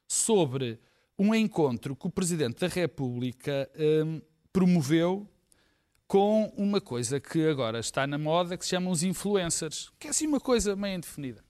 sobre 0.10 0.78
um 1.18 1.34
encontro 1.34 1.96
que 1.96 2.06
o 2.06 2.10
Presidente 2.10 2.60
da 2.60 2.68
República 2.68 3.72
hum, 4.06 4.22
promoveu 4.52 5.26
com 6.10 6.52
uma 6.58 6.82
coisa 6.82 7.20
que 7.20 7.48
agora 7.48 7.80
está 7.80 8.08
na 8.08 8.18
moda, 8.18 8.58
que 8.58 8.64
se 8.64 8.72
chamam 8.72 8.92
os 8.92 9.04
influencers, 9.04 9.92
que 10.00 10.08
é 10.08 10.10
assim 10.10 10.26
uma 10.26 10.40
coisa 10.40 10.76
meio 10.76 10.96
indefinida. 10.98 11.44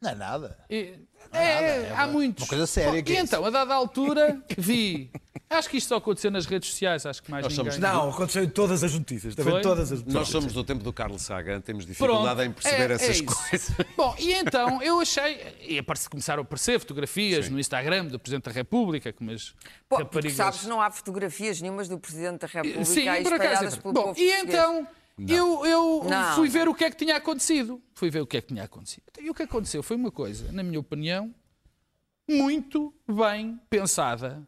Não 0.00 0.10
é 0.10 0.14
nada. 0.14 0.58
É, 0.70 0.94
é, 1.32 1.92
há 1.94 2.06
muitos. 2.06 2.42
uma 2.44 2.48
coisa 2.48 2.66
séria 2.66 2.92
Bom, 2.92 3.02
que 3.02 3.12
e 3.12 3.16
é 3.16 3.20
então, 3.20 3.44
a 3.44 3.50
dada 3.50 3.74
altura, 3.74 4.42
vi. 4.56 5.10
Acho 5.50 5.68
que 5.68 5.76
isto 5.76 5.88
só 5.88 5.96
aconteceu 5.96 6.30
nas 6.30 6.46
redes 6.46 6.70
sociais, 6.70 7.04
acho 7.04 7.22
que 7.22 7.30
mais 7.30 7.42
Nós 7.44 7.52
ninguém. 7.56 7.72
somos- 7.72 7.86
Não, 7.88 8.08
aconteceu 8.10 8.42
em 8.44 8.48
todas 8.48 8.82
as 8.84 8.94
notícias. 8.94 9.34
Também 9.34 9.52
Foi? 9.54 9.62
todas 9.62 9.92
as 9.92 9.98
notícias. 9.98 10.14
Nós 10.14 10.28
somos 10.28 10.52
do 10.52 10.64
tempo 10.64 10.82
do 10.82 10.92
Carlos 10.92 11.22
Sagan, 11.22 11.60
temos 11.60 11.84
Pronto, 11.84 11.92
dificuldade 11.98 12.44
em 12.48 12.52
perceber 12.52 12.90
é- 12.90 12.92
é 12.92 12.94
essas 12.94 13.20
coisas. 13.20 13.70
Bom, 13.96 14.14
e 14.18 14.32
então 14.32 14.80
eu 14.82 15.00
achei. 15.00 15.56
E 15.68 15.78
aparece- 15.78 16.08
começaram 16.08 16.42
a 16.42 16.44
aparecer 16.44 16.78
fotografias 16.80 17.48
no 17.50 17.58
Instagram 17.60 18.06
do 18.06 18.18
Presidente 18.18 18.44
da 18.44 18.52
República, 18.52 19.12
com 19.12 19.24
umas 19.24 19.54
Pô, 19.88 19.96
raparigas. 19.96 20.36
sabes, 20.36 20.64
não 20.66 20.80
há 20.80 20.90
fotografias 20.90 21.60
nenhumas 21.60 21.88
do 21.88 21.98
Presidente 21.98 22.40
da 22.40 22.46
República 22.46 22.84
Sim, 22.84 23.08
aí 23.08 23.22
por 23.22 23.32
espalhadas 23.32 23.74
é 23.74 23.76
pelo 23.80 23.92
Bom, 23.92 24.02
povo 24.04 24.18
e 24.20 24.26
português. 24.30 24.86
Eu, 25.28 25.66
eu 25.66 26.04
Não. 26.08 26.34
fui 26.34 26.48
ver 26.48 26.68
o 26.68 26.74
que 26.74 26.84
é 26.84 26.90
que 26.90 26.96
tinha 26.96 27.16
acontecido. 27.16 27.80
Fui 27.94 28.10
ver 28.10 28.20
o 28.20 28.26
que 28.26 28.36
é 28.36 28.40
que 28.40 28.48
tinha 28.48 28.64
acontecido. 28.64 29.04
E 29.20 29.28
o 29.30 29.34
que 29.34 29.42
aconteceu 29.42 29.82
foi 29.82 29.96
uma 29.96 30.10
coisa, 30.10 30.50
na 30.52 30.62
minha 30.62 30.78
opinião, 30.80 31.34
muito 32.28 32.94
bem 33.08 33.58
pensada 33.68 34.42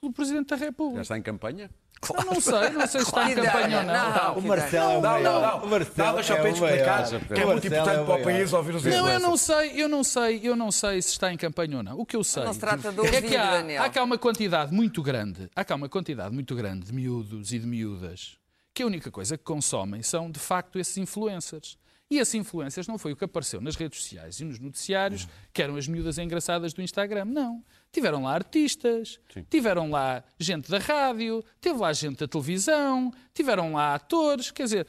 pelo 0.00 0.12
Presidente 0.12 0.48
da 0.48 0.56
Já 0.56 0.64
República. 0.66 1.02
está 1.02 1.16
em 1.18 1.22
campanha? 1.22 1.70
Eu 2.16 2.24
não 2.26 2.40
sei, 2.40 2.70
não 2.70 2.86
sei 2.86 3.00
se 3.00 3.08
está 3.08 3.28
em 3.28 3.34
campanha 3.42 3.78
ou 3.78 3.84
não. 3.84 4.10
não. 4.14 4.38
O 4.38 4.42
Marcelo 4.46 4.92
é 4.92 4.98
o 4.98 5.00
Não, 5.02 5.20
não, 5.20 5.40
não. 5.40 5.64
O 5.64 5.68
Marcelo 5.68 6.08
Não, 6.08 6.14
deixa 6.14 6.34
o 6.34 6.36
é 6.36 6.40
o 6.40 6.42
maior. 6.44 6.54
explicar, 6.54 7.08
que 7.26 7.40
é 7.40 7.44
muito 7.46 7.66
importante 7.66 8.00
é 8.00 8.04
para 8.04 8.14
o 8.14 8.22
país 8.22 8.52
ouvir 8.52 8.74
os 8.76 8.84
Não, 8.84 9.08
eu 9.08 9.18
não 9.18 9.36
sei, 9.36 9.82
eu 9.82 9.88
não 9.88 10.04
sei, 10.04 10.40
eu 10.44 10.54
não 10.56 10.70
sei 10.70 11.02
se 11.02 11.08
está 11.10 11.32
em 11.32 11.36
campanha 11.36 11.78
ou 11.78 11.82
não. 11.82 11.98
O 11.98 12.06
que 12.06 12.14
eu 12.14 12.22
sei 12.22 12.44
Não 12.44 12.52
se 12.54 12.60
trata 12.60 12.92
de 12.92 13.00
é 13.00 13.20
que 13.22 13.34
há, 13.34 13.84
há 13.84 13.90
cá 13.90 14.04
uma 14.04 14.16
quantidade 14.16 14.72
muito 14.72 15.02
grande, 15.02 15.50
há 15.56 15.64
cá 15.64 15.74
uma 15.74 15.88
quantidade 15.88 16.32
muito 16.32 16.54
grande 16.54 16.86
de 16.86 16.92
miúdos 16.92 17.52
e 17.52 17.58
de 17.58 17.66
miúdas 17.66 18.38
que 18.78 18.82
a 18.84 18.86
única 18.86 19.10
coisa 19.10 19.36
que 19.36 19.42
consomem 19.42 20.04
são 20.04 20.30
de 20.30 20.38
facto 20.38 20.78
esses 20.78 20.96
influencers. 20.98 21.76
E 22.08 22.18
esses 22.18 22.34
influencers 22.34 22.86
não 22.86 22.96
foi 22.96 23.10
o 23.10 23.16
que 23.16 23.24
apareceu 23.24 23.60
nas 23.60 23.74
redes 23.74 24.00
sociais 24.00 24.38
e 24.38 24.44
nos 24.44 24.60
noticiários, 24.60 25.26
que 25.52 25.60
eram 25.60 25.74
as 25.74 25.88
miúdas 25.88 26.16
engraçadas 26.16 26.72
do 26.72 26.80
Instagram. 26.80 27.24
Não. 27.24 27.64
Tiveram 27.90 28.22
lá 28.22 28.34
artistas, 28.34 29.18
tiveram 29.50 29.90
lá 29.90 30.22
gente 30.38 30.70
da 30.70 30.78
rádio, 30.78 31.44
teve 31.60 31.76
lá 31.76 31.92
gente 31.92 32.18
da 32.18 32.28
televisão, 32.28 33.12
tiveram 33.34 33.72
lá 33.72 33.96
atores, 33.96 34.52
quer 34.52 34.62
dizer, 34.62 34.86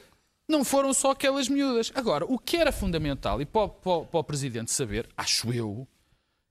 não 0.47 0.63
foram 0.63 0.93
só 0.93 1.09
aquelas 1.09 1.49
miúdas. 1.49 1.91
Agora, 1.95 2.25
o 2.25 2.37
que 2.37 2.57
era 2.57 2.71
fundamental, 2.71 3.41
e 3.41 3.45
para, 3.45 3.69
para 3.69 4.01
para 4.01 4.19
o 4.19 4.23
Presidente 4.23 4.71
saber, 4.71 5.09
acho 5.17 5.51
eu, 5.51 5.87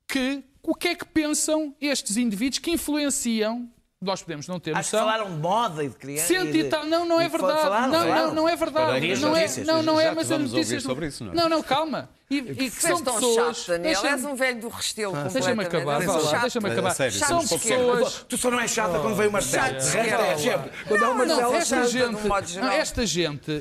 que 0.09 0.43
o 0.61 0.75
que 0.75 0.89
é 0.89 0.95
que 0.97 1.05
pensam 1.05 1.73
estes 1.81 2.17
indivíduos 2.17 2.59
que 2.59 2.73
influenciam, 2.73 3.71
nós 4.01 4.23
podemos 4.23 4.47
não 4.47 4.61
ter 4.61 4.77
Acho 4.77 4.91
que 4.91 4.97
noção, 4.97 5.11
falaram 5.11 5.35
de 5.35 5.41
moda 5.41 5.83
e 5.83 5.89
de 5.89 5.97
criança. 5.97 6.29
Cento 6.29 6.57
e 6.57 6.65
tal. 6.65 6.85
Não, 6.85 7.05
não 7.05 7.21
é 7.21 7.29
verdade. 7.29 7.61
falaram, 7.63 7.91
não, 7.91 8.07
não, 8.07 8.35
não 8.35 8.49
é 8.49 8.55
verdade. 8.55 9.17
Não 9.21 9.37
é, 9.37 9.47
não, 9.65 9.83
não 9.83 10.01
é, 10.01 10.15
mas 10.15 10.31
as 10.31 10.41
notícias. 10.41 10.83
sobre 10.85 11.09
isso, 11.09 11.25
não 11.25 11.33
é? 11.33 11.35
não, 11.35 11.49
não, 11.49 11.63
calma. 11.65 12.09
E, 12.31 12.37
e 12.37 12.55
que 12.55 12.71
são 12.71 13.03
pessoas. 13.03 13.57
chato, 13.57 13.69
Daniel. 13.69 13.83
Deixa-me- 14.01 14.09
És 14.11 14.25
um 14.25 14.35
velho 14.37 14.61
do 14.61 14.69
restelo 14.69 15.13
Deixa-me 15.15 15.65
completamente. 15.65 15.67
acabar, 15.67 16.41
deixa-me 16.41 16.71
acabar. 16.71 16.95
São 17.11 17.41
pessoas. 17.41 18.27
Tu 18.29 18.39
só 18.39 18.51
não 18.53 18.61
és 18.61 18.71
chata 18.71 19.01
quando 19.01 19.17
veio 19.17 19.31
o 19.31 19.33
Marcelo. 19.33 19.67
De 19.67 19.97
resto 19.97 20.49
é. 20.49 20.71
Quando 20.87 21.05
é 21.05 21.09
o 21.09 21.15
Não, 21.27 21.53
é 21.53 21.57
esta 21.57 21.77
chata. 21.77 21.89
gente, 21.89 22.21
um 22.61 22.69
esta 22.69 23.03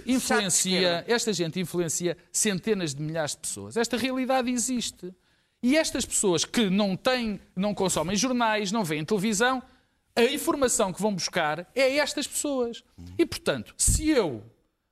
influencia, 0.05 1.05
esta 1.07 1.33
gente 1.33 1.59
influencia 1.59 2.15
centenas 2.31 2.93
de 2.93 3.01
milhares 3.01 3.31
de 3.31 3.37
pessoas. 3.37 3.75
Esta 3.75 3.97
realidade 3.97 4.51
existe. 4.51 5.11
E 5.63 5.75
estas 5.75 6.05
pessoas 6.05 6.45
que 6.45 6.69
não 6.69 6.95
têm, 6.95 7.39
não 7.55 7.73
consomem 7.73 8.15
jornais, 8.15 8.71
não 8.71 8.83
veem 8.83 9.03
televisão, 9.03 9.63
a 10.17 10.23
informação 10.23 10.91
que 10.91 11.01
vão 11.01 11.13
buscar 11.13 11.67
é 11.75 11.95
estas 11.97 12.27
pessoas. 12.27 12.83
E 13.17 13.25
portanto, 13.25 13.73
se 13.77 14.09
eu 14.09 14.43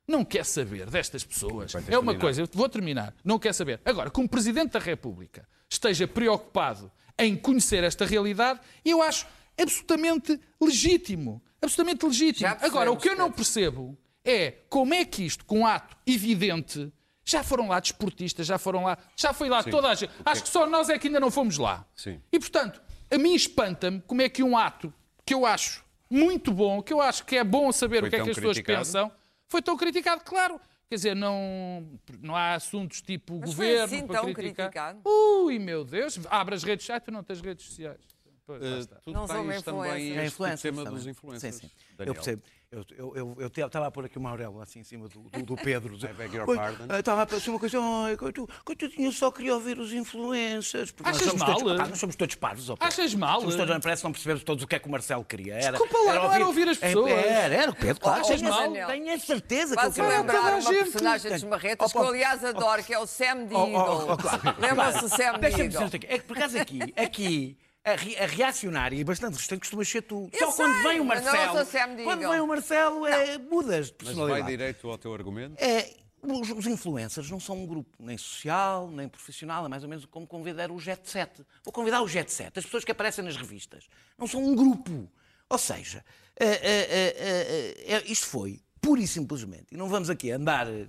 não 0.08 0.24
quero 0.24 0.46
saber 0.46 0.90
destas 0.90 1.24
pessoas, 1.24 1.74
é 1.74 1.82
que 1.82 1.90
uma 1.90 1.90
terminar. 1.90 2.20
coisa, 2.20 2.42
eu 2.44 2.50
vou 2.54 2.70
terminar, 2.70 3.14
não 3.24 3.40
quer 3.40 3.54
saber. 3.54 3.82
Agora, 3.84 4.12
como 4.12 4.30
Presidente 4.30 4.74
da 4.74 4.80
República 4.80 5.48
esteja 5.70 6.08
preocupado 6.08 6.92
em 7.18 7.36
conhecer 7.36 7.84
esta 7.84 8.06
realidade, 8.06 8.60
eu 8.84 9.02
acho 9.02 9.26
absolutamente 9.60 10.40
legítimo. 10.62 11.42
Absolutamente 11.62 12.06
legítimo. 12.06 12.56
Agora, 12.62 12.92
o 12.92 12.98
que 12.98 13.10
eu 13.10 13.16
não 13.16 13.32
percebo 13.32 13.98
é 14.24 14.52
como 14.70 14.94
é 14.94 15.06
que 15.06 15.24
isto, 15.24 15.44
com 15.46 15.60
um 15.60 15.66
ato 15.66 15.98
evidente, 16.06 16.92
já 17.24 17.44
foram 17.44 17.70
lá 17.70 17.80
desportistas, 17.80 18.46
já 18.46 18.60
foram 18.60 18.84
lá, 18.84 18.98
já 19.16 19.34
foi 19.34 19.50
lá 19.50 19.64
toda 19.64 19.90
a 19.90 19.96
gente. 19.96 20.12
Acho 20.24 20.44
que 20.44 20.50
só 20.50 20.68
nós 20.68 20.90
é 20.90 21.00
que 21.00 21.08
ainda 21.08 21.20
não 21.20 21.32
fomos 21.32 21.58
lá. 21.58 21.86
Sim. 21.96 22.22
E 22.32 22.38
portanto, 22.38 22.80
a 23.10 23.18
mim 23.18 23.34
espanta-me 23.34 24.02
como 24.02 24.22
é 24.22 24.30
que 24.30 24.44
um 24.44 24.56
ato 24.56 24.94
que 25.26 25.34
eu 25.34 25.46
acho 25.46 25.84
muito 26.10 26.52
bom, 26.52 26.82
que 26.82 26.94
eu 26.94 27.02
acho 27.02 27.26
que 27.26 27.36
é 27.36 27.44
bom 27.44 27.72
saber 27.72 28.00
Foi 28.02 28.08
o 28.08 28.12
que 28.12 28.16
é 28.16 28.24
que 28.24 28.30
as 28.30 28.36
pessoas 28.36 28.58
criticado? 28.58 28.80
pensam, 28.86 29.12
foi 29.48 29.62
tão 29.62 29.76
criticado, 29.76 30.24
claro. 30.24 30.60
Quer 30.88 30.96
dizer, 30.96 31.16
não, 31.16 32.00
não 32.22 32.36
há 32.36 32.54
assuntos 32.54 33.02
tipo 33.02 33.40
Mas 33.40 33.54
foi 33.54 33.66
governo 33.66 33.84
assim 33.86 34.06
para 34.08 34.22
tão 34.22 34.34
criticar. 34.34 34.70
criticado? 34.70 35.02
Ui, 35.04 35.58
meu 35.58 35.84
Deus, 35.84 36.20
abre 36.30 36.54
as 36.54 36.64
redes 36.64 36.84
sociais, 36.86 37.02
tu 37.04 37.12
não 37.12 37.24
tens 37.24 37.42
redes 37.42 37.66
sociais. 37.66 37.98
Pois, 38.46 38.62
lá 38.62 38.68
Eh, 38.68 38.80
está. 38.80 38.96
tu 38.98 39.12
Não 39.12 39.26
tens 39.28 39.34
também 39.34 39.58
influencer. 39.58 40.18
É 40.20 40.26
este 40.26 40.34
influencer 40.36 40.72
tema 40.72 40.84
também. 40.84 41.00
dos 41.00 41.08
influencers. 41.08 41.56
Sim, 41.56 41.62
sim. 41.62 41.72
Daniel. 41.98 42.12
Eu 42.12 42.14
percebo. 42.16 42.42
Eu, 42.72 42.84
eu, 42.98 43.16
eu, 43.16 43.36
eu 43.40 43.48
estava 43.68 43.88
a 43.88 43.92
pôr 43.92 44.06
aqui 44.06 44.18
uma 44.18 44.32
auréola 44.32 44.64
assim 44.64 44.80
em 44.80 44.84
cima 44.84 45.08
do, 45.08 45.20
do, 45.22 45.44
do 45.44 45.56
Pedro. 45.56 45.96
I 46.06 46.14
beg 46.14 46.36
your 46.36 46.46
pardon. 46.46 46.86
eu 46.90 47.00
Estava 47.00 47.22
a 47.22 47.26
pensar 47.26 47.52
uma 47.52 47.60
coisa, 47.60 47.80
ai, 47.80 48.18
coitadinho, 48.18 48.48
coitadinho, 48.66 49.08
eu 49.08 49.12
só 49.14 49.32
queria 49.32 49.54
ouvir 49.56 49.80
os 49.80 49.94
influencers. 49.94 50.92
Porque 50.92 51.10
nós 51.10 51.16
Achas 51.22 51.28
somos 51.30 51.42
mal? 51.48 51.58
Todos, 51.60 51.78
pá, 51.78 51.88
nós 51.88 52.00
somos 52.00 52.16
todos 52.16 52.36
parvos. 52.36 52.66
Pedro. 52.68 52.78
Achas 52.86 53.14
mal? 53.16 53.40
Somos 53.40 53.56
todos, 53.56 53.78
parece 53.80 54.02
que 54.02 54.08
não 54.08 54.12
percebemos 54.12 54.44
todos 54.44 54.64
o 54.64 54.68
que 54.68 54.76
é 54.76 54.80
que 54.80 54.88
o 54.88 54.92
Marcelo 54.92 55.24
queria. 55.24 55.54
Era, 55.56 55.78
Desculpa 55.78 55.98
lá, 56.06 56.14
não 56.16 56.34
era 56.34 56.46
ouvir 56.46 56.68
as 56.68 56.78
É, 56.78 56.88
pessoas. 56.88 57.12
Era, 57.12 57.56
era, 57.56 57.74
Pedro, 57.74 58.00
claro. 58.02 58.22
Achas 58.22 58.42
tenho, 58.42 58.52
mal? 58.52 58.76
a- 58.84 58.86
tenho 58.88 59.14
a 59.14 59.20
certeza 59.20 59.76
que 59.78 59.86
eu 59.86 59.92
queria. 59.94 60.10
lembrar 60.10 60.56
uma 60.60 60.70
personagem 60.74 61.32
dos 61.32 61.44
Marretas 61.44 61.92
que 61.92 61.98
Oh, 61.98 62.02
eu, 62.02 62.06
oh, 62.08 62.10
aliás, 62.10 62.44
adoro, 62.44 62.84
que 62.84 62.94
é 62.94 63.00
o 63.00 63.08
Sam 63.08 63.46
de 63.46 63.54
Oh, 63.56 63.64
oh, 63.64 63.68
Eagle. 63.68 64.08
oh, 64.12 64.18
claro. 64.18 64.42
Lembram-se 64.60 65.00
do 65.02 65.10
Sam 65.10 65.34
de 65.34 65.40
Deixa-me 65.40 65.68
dizer 65.70 65.82
Eagle? 65.82 65.96
aqui. 65.96 66.08
É 66.08 66.20
que 66.20 66.26
por 66.26 66.38
acaso 66.38 66.58
aqui, 66.60 66.80
aqui 66.98 67.58
a, 67.86 67.96
re- 67.96 68.18
a 68.18 68.26
reacionária 68.26 68.98
e 68.98 69.04
bastante 69.04 69.34
resistente 69.34 69.60
costumas 69.62 69.88
ser 69.88 70.02
tu. 70.02 70.30
Eu 70.34 70.52
Só 70.52 70.56
quando 70.58 70.74
sei, 70.74 70.84
vem 70.84 71.00
o 71.00 71.06
Marcelo. 71.06 71.66
quando 72.04 72.30
vem 72.30 72.40
o 72.42 72.48
Marcelo, 72.48 73.06
é, 73.06 73.38
mudas 73.38 73.88
de 73.88 73.94
Mas 74.00 74.08
vai 74.08 74.16
personalidade. 74.16 74.48
direito 74.52 74.90
ao 74.90 74.98
teu 74.98 75.14
argumento? 75.14 75.56
É, 75.62 75.94
os, 76.22 76.50
os 76.50 76.66
influencers 76.66 77.30
não 77.30 77.40
são 77.40 77.56
um 77.62 77.68
grupo 77.68 77.92
nem 78.00 78.18
social, 78.18 78.90
nem 78.90 79.08
profissional, 79.08 79.66
é 79.66 79.70
mais 79.70 79.84
ou 79.84 79.90
menos 79.90 80.06
como 80.06 80.26
convidar 80.26 80.72
o 80.72 80.80
Jet 80.80 81.08
Set. 81.10 81.46
Vou 81.64 81.72
convidar 81.72 82.02
o 82.02 82.08
Jet 82.08 82.32
Set, 82.32 82.58
as 82.58 82.66
pessoas 82.66 82.84
que 82.84 82.92
aparecem 82.92 83.24
nas 83.24 83.38
revistas. 83.38 83.88
Não 84.18 84.26
são 84.28 84.44
um 84.44 84.56
grupo. 84.56 85.08
Ou 85.48 85.58
seja, 85.60 86.04
eh, 86.40 86.46
eh, 86.48 86.88
eh, 86.90 87.16
eh, 87.20 87.96
eh, 87.98 88.04
isto 88.08 88.26
foi 88.26 88.60
pura 88.82 89.02
e 89.02 89.08
simplesmente, 89.08 89.68
e 89.72 89.78
não 89.78 89.88
vamos 89.88 90.10
aqui 90.12 90.30
andar 90.32 90.68
eh, 90.68 90.88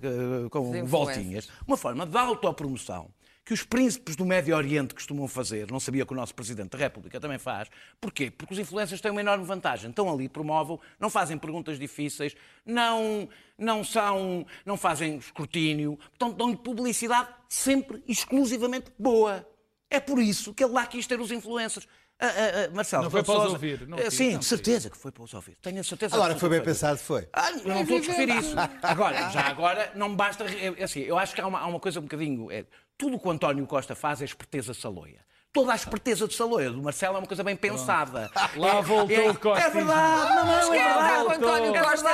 com 0.51 0.85
voltinhas, 0.85 1.47
uma 1.67 1.77
forma 1.77 2.05
de 2.05 2.17
autopromoção 2.17 3.11
que 3.47 3.53
os 3.53 3.63
príncipes 3.63 4.17
do 4.17 4.25
Médio 4.25 4.53
Oriente 4.57 4.93
costumam 4.93 5.25
fazer, 5.25 5.71
não 5.71 5.79
sabia 5.79 6.05
que 6.05 6.11
o 6.11 6.15
nosso 6.15 6.35
Presidente 6.35 6.71
da 6.71 6.77
República 6.77 7.17
também 7.17 7.37
faz. 7.37 7.69
Porquê? 8.01 8.29
Porque 8.29 8.53
os 8.53 8.59
influencers 8.59 8.99
têm 8.99 9.09
uma 9.09 9.21
enorme 9.21 9.45
vantagem. 9.45 9.89
Estão 9.89 10.11
ali, 10.11 10.27
promovam, 10.27 10.77
não 10.99 11.09
fazem 11.09 11.37
perguntas 11.37 11.79
difíceis, 11.79 12.35
não, 12.65 13.29
não, 13.57 13.85
são, 13.85 14.45
não 14.65 14.75
fazem 14.75 15.15
escrutínio, 15.17 15.95
portanto 16.17 16.35
dão-lhe 16.35 16.57
publicidade 16.57 17.29
sempre 17.47 18.03
exclusivamente 18.05 18.91
boa. 18.99 19.47
É 19.89 20.01
por 20.01 20.19
isso 20.19 20.53
que 20.53 20.61
ele 20.61 20.73
lá 20.73 20.85
quis 20.85 21.07
ter 21.07 21.17
os 21.21 21.31
influencers. 21.31 21.87
Ah, 22.19 22.25
ah, 22.25 22.31
ah, 22.65 22.75
Marcelo, 22.75 23.03
Não 23.03 23.11
foi 23.11 23.23
para 23.23 23.31
os 23.31 23.37
Sousa- 23.37 23.53
ouvir, 23.53 23.87
não 23.87 23.97
Ah, 23.97 24.11
Sim, 24.11 24.33
não 24.33 24.41
certeza 24.41 24.89
que 24.89 24.97
foi 24.97 25.11
para 25.11 25.23
os 25.23 25.33
ouvir. 25.33 25.55
Tenho 25.61 25.79
a 25.79 25.83
certeza 25.83 26.15
Agora, 26.15 26.35
foi 26.35 26.49
bem 26.49 26.61
pensado, 26.63 26.97
foi. 26.99 27.29
ah, 27.31 27.51
eu 27.51 27.63
não 27.63 27.81
estou 27.83 27.95
a 27.97 27.99
discutir 28.01 28.29
isso. 28.29 28.55
Agora, 28.81 29.29
já 29.29 29.41
agora, 29.47 29.91
não 29.95 30.09
me 30.09 30.15
basta. 30.17 30.43
é 30.43 30.83
Assim, 30.83 30.99
eu 31.01 31.17
acho 31.17 31.33
que 31.33 31.39
há 31.39 31.47
uma, 31.47 31.59
há 31.59 31.67
uma 31.67 31.79
coisa 31.79 31.99
um 31.99 32.03
bocadinho. 32.03 32.51
É, 32.51 32.65
tudo 32.97 33.15
o 33.17 33.19
que 33.19 33.27
o 33.27 33.31
António 33.31 33.65
Costa 33.67 33.95
faz 33.95 34.21
é 34.21 34.25
esperteza 34.25 34.73
saloia. 34.73 35.25
Toda 35.53 35.71
a 35.71 35.75
esperteza 35.75 36.27
de 36.27 36.35
Saloia 36.35 36.69
do 36.69 36.83
Marcelo 36.83 37.15
é 37.15 37.19
uma 37.19 37.25
coisa 37.25 37.43
bem 37.43 37.55
pensada. 37.55 38.29
Lá 38.57 38.75
É- 38.77 38.81
voltou 38.81 39.15
é, 39.15 39.29
o 39.31 39.39
Costa. 39.39 39.65
É 39.65 39.69
verdade, 39.71 40.35
não, 40.35 40.45
não, 40.45 40.53
é 40.53 40.69
verdade. 40.69 40.99
ataca 40.99 41.23
o 41.23 41.31
António 41.31 41.75
É 41.75 41.83
Costa 41.83 42.09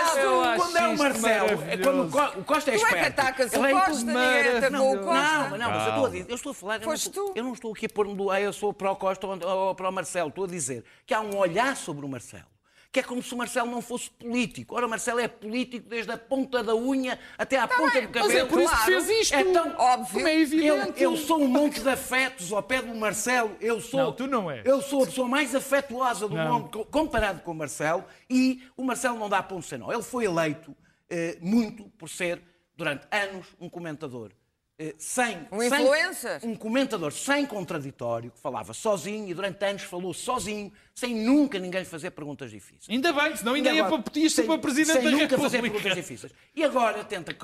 Quando 0.56 0.78
é 0.78 0.88
o 0.88 0.98
Marcelo, 0.98 1.64
é 1.68 1.78
quando 1.78 2.04
o 2.04 2.10
Co- 2.12 2.40
o 2.40 2.44
Costa 2.46 2.72
é 2.72 2.78
Tu 2.78 2.86
é 2.86 2.88
que 2.88 2.96
esperto. 2.96 3.20
atacas 3.20 3.54
o 3.54 3.66
é 3.66 3.72
Costa, 3.74 4.06
ninguém 4.06 4.58
atacou 4.58 4.94
o 4.94 5.00
Costa. 5.00 5.14
Não, 5.14 5.50
mas 5.50 5.60
não, 5.60 5.70
mas 5.72 5.82
eu 5.84 5.90
estou 5.90 6.06
a 6.06 6.10
dizer, 6.10 6.26
eu 6.30 6.36
estou 6.36 6.52
a 6.52 6.56
falar, 6.56 6.76
eu 6.76 6.80
não, 6.80 6.86
Foste 6.86 7.08
estou, 7.10 7.26
tu. 7.26 7.34
eu 7.36 7.44
não 7.44 7.54
estou 7.54 7.74
aqui 7.74 7.86
a 7.86 7.90
pôr-me 7.90 8.16
do, 8.16 8.30
ah, 8.32 8.40
eu 8.40 8.54
sou 8.54 8.72
para 8.74 8.92
o 8.92 8.96
Costa 8.96 9.28
ou, 9.28 9.42
ou 9.68 9.76
para 9.76 9.90
o 9.90 9.92
Marcelo, 9.92 10.30
estou 10.30 10.46
a 10.46 10.48
dizer 10.48 10.86
que 11.06 11.14
há 11.14 11.20
um 11.20 11.36
olhar 11.36 11.76
sobre 11.76 12.06
o 12.06 12.10
Marcelo. 12.10 12.46
Que 12.94 13.00
é 13.00 13.04
como 13.04 13.22
se 13.24 13.34
o 13.34 13.38
Marcelo 13.38 13.70
não 13.72 13.82
fosse 13.82 14.10
político. 14.12 14.76
Ora, 14.76 14.86
o 14.86 14.90
Marcelo 14.90 15.20
é 15.20 15.28
político 15.28 15.90
desde 15.90 16.12
a 16.12 16.18
ponta 16.18 16.62
da 16.64 16.76
unha 16.76 17.20
até 17.38 17.58
à 17.58 17.68
ponta 17.68 17.92
bem, 18.00 18.04
do 18.08 18.12
mas 18.14 18.22
cabelo. 18.28 18.40
é 18.40 18.46
por 18.46 18.62
isso 18.62 18.70
que 18.70 18.76
Claro. 18.86 19.04
fez 19.04 19.22
isto. 19.22 19.34
É 19.34 19.44
tão 19.46 19.76
Óbvio. 19.76 20.14
Como 20.14 20.28
é 20.28 20.40
evidente. 20.40 21.02
eu, 21.04 21.12
eu 21.12 21.18
sou 21.18 21.42
um 21.42 21.48
monte 21.48 21.82
de 21.82 21.90
afetos 21.90 22.54
ao 22.54 22.62
pé 22.62 22.84
do 22.84 22.94
Marcelo. 22.94 23.58
Eu 23.60 23.82
sou, 23.82 24.00
Não, 24.00 24.14
tu 24.14 24.28
não 24.28 24.50
és. 24.52 24.64
Eu 24.64 24.80
sou 24.80 25.02
a 25.04 25.06
pessoa 25.08 25.28
mais 25.28 25.56
afetuosa 25.56 26.28
do 26.30 26.36
Não. 26.36 26.60
mundo 26.60 26.70
co- 26.70 26.86
comparado 26.86 27.42
com 27.42 27.50
o 27.52 27.56
Marcelo 27.56 28.06
e 28.30 28.62
o 28.78 28.84
Marcelo 28.84 29.18
não 29.18 29.28
dá 29.28 29.42
ponto 29.42 29.76
nó. 29.76 29.92
Ele 29.92 30.04
foi 30.04 30.26
eleito 30.26 30.78
eh, 31.10 31.38
muito 31.42 31.86
por 31.98 32.08
ser, 32.08 32.42
durante 32.78 33.08
anos, 33.12 33.48
um 33.60 33.68
comentador. 33.70 34.32
Eh, 34.80 34.96
sem, 34.98 35.48
Um 35.52 35.60
sem- 35.60 35.82
influencer. 35.82 36.40
um 36.44 36.56
comentador 36.56 37.12
sem 37.12 37.46
contraditório, 37.46 38.32
que 38.32 38.40
falava 38.40 38.74
sozinho 38.74 39.28
e 39.30 39.34
durante 39.34 39.64
anos 39.64 39.84
falou 39.84 40.14
sozinho, 40.14 40.72
sem 40.96 41.16
nunca 41.16 41.60
ninguém 41.60 41.86
fazer 41.86 42.12
perguntas 42.12 42.50
difíceis. 42.52 42.90
Ainda 42.90 43.14
bem, 43.14 43.36
senão 43.36 43.54
ainda 43.54 43.72
ia 43.72 43.84
para 43.86 44.02
sem- 44.30 44.46
para 44.48 44.58
Presidente 44.58 44.94
sem 44.94 45.04
da 45.04 45.12
nunca 45.12 45.38
fazer 45.38 45.58
República. 45.58 45.74
perguntas 45.84 45.96
difíceis. 45.96 46.34
E 46.56 46.64
agora 46.64 47.04
tenta, 47.04 47.36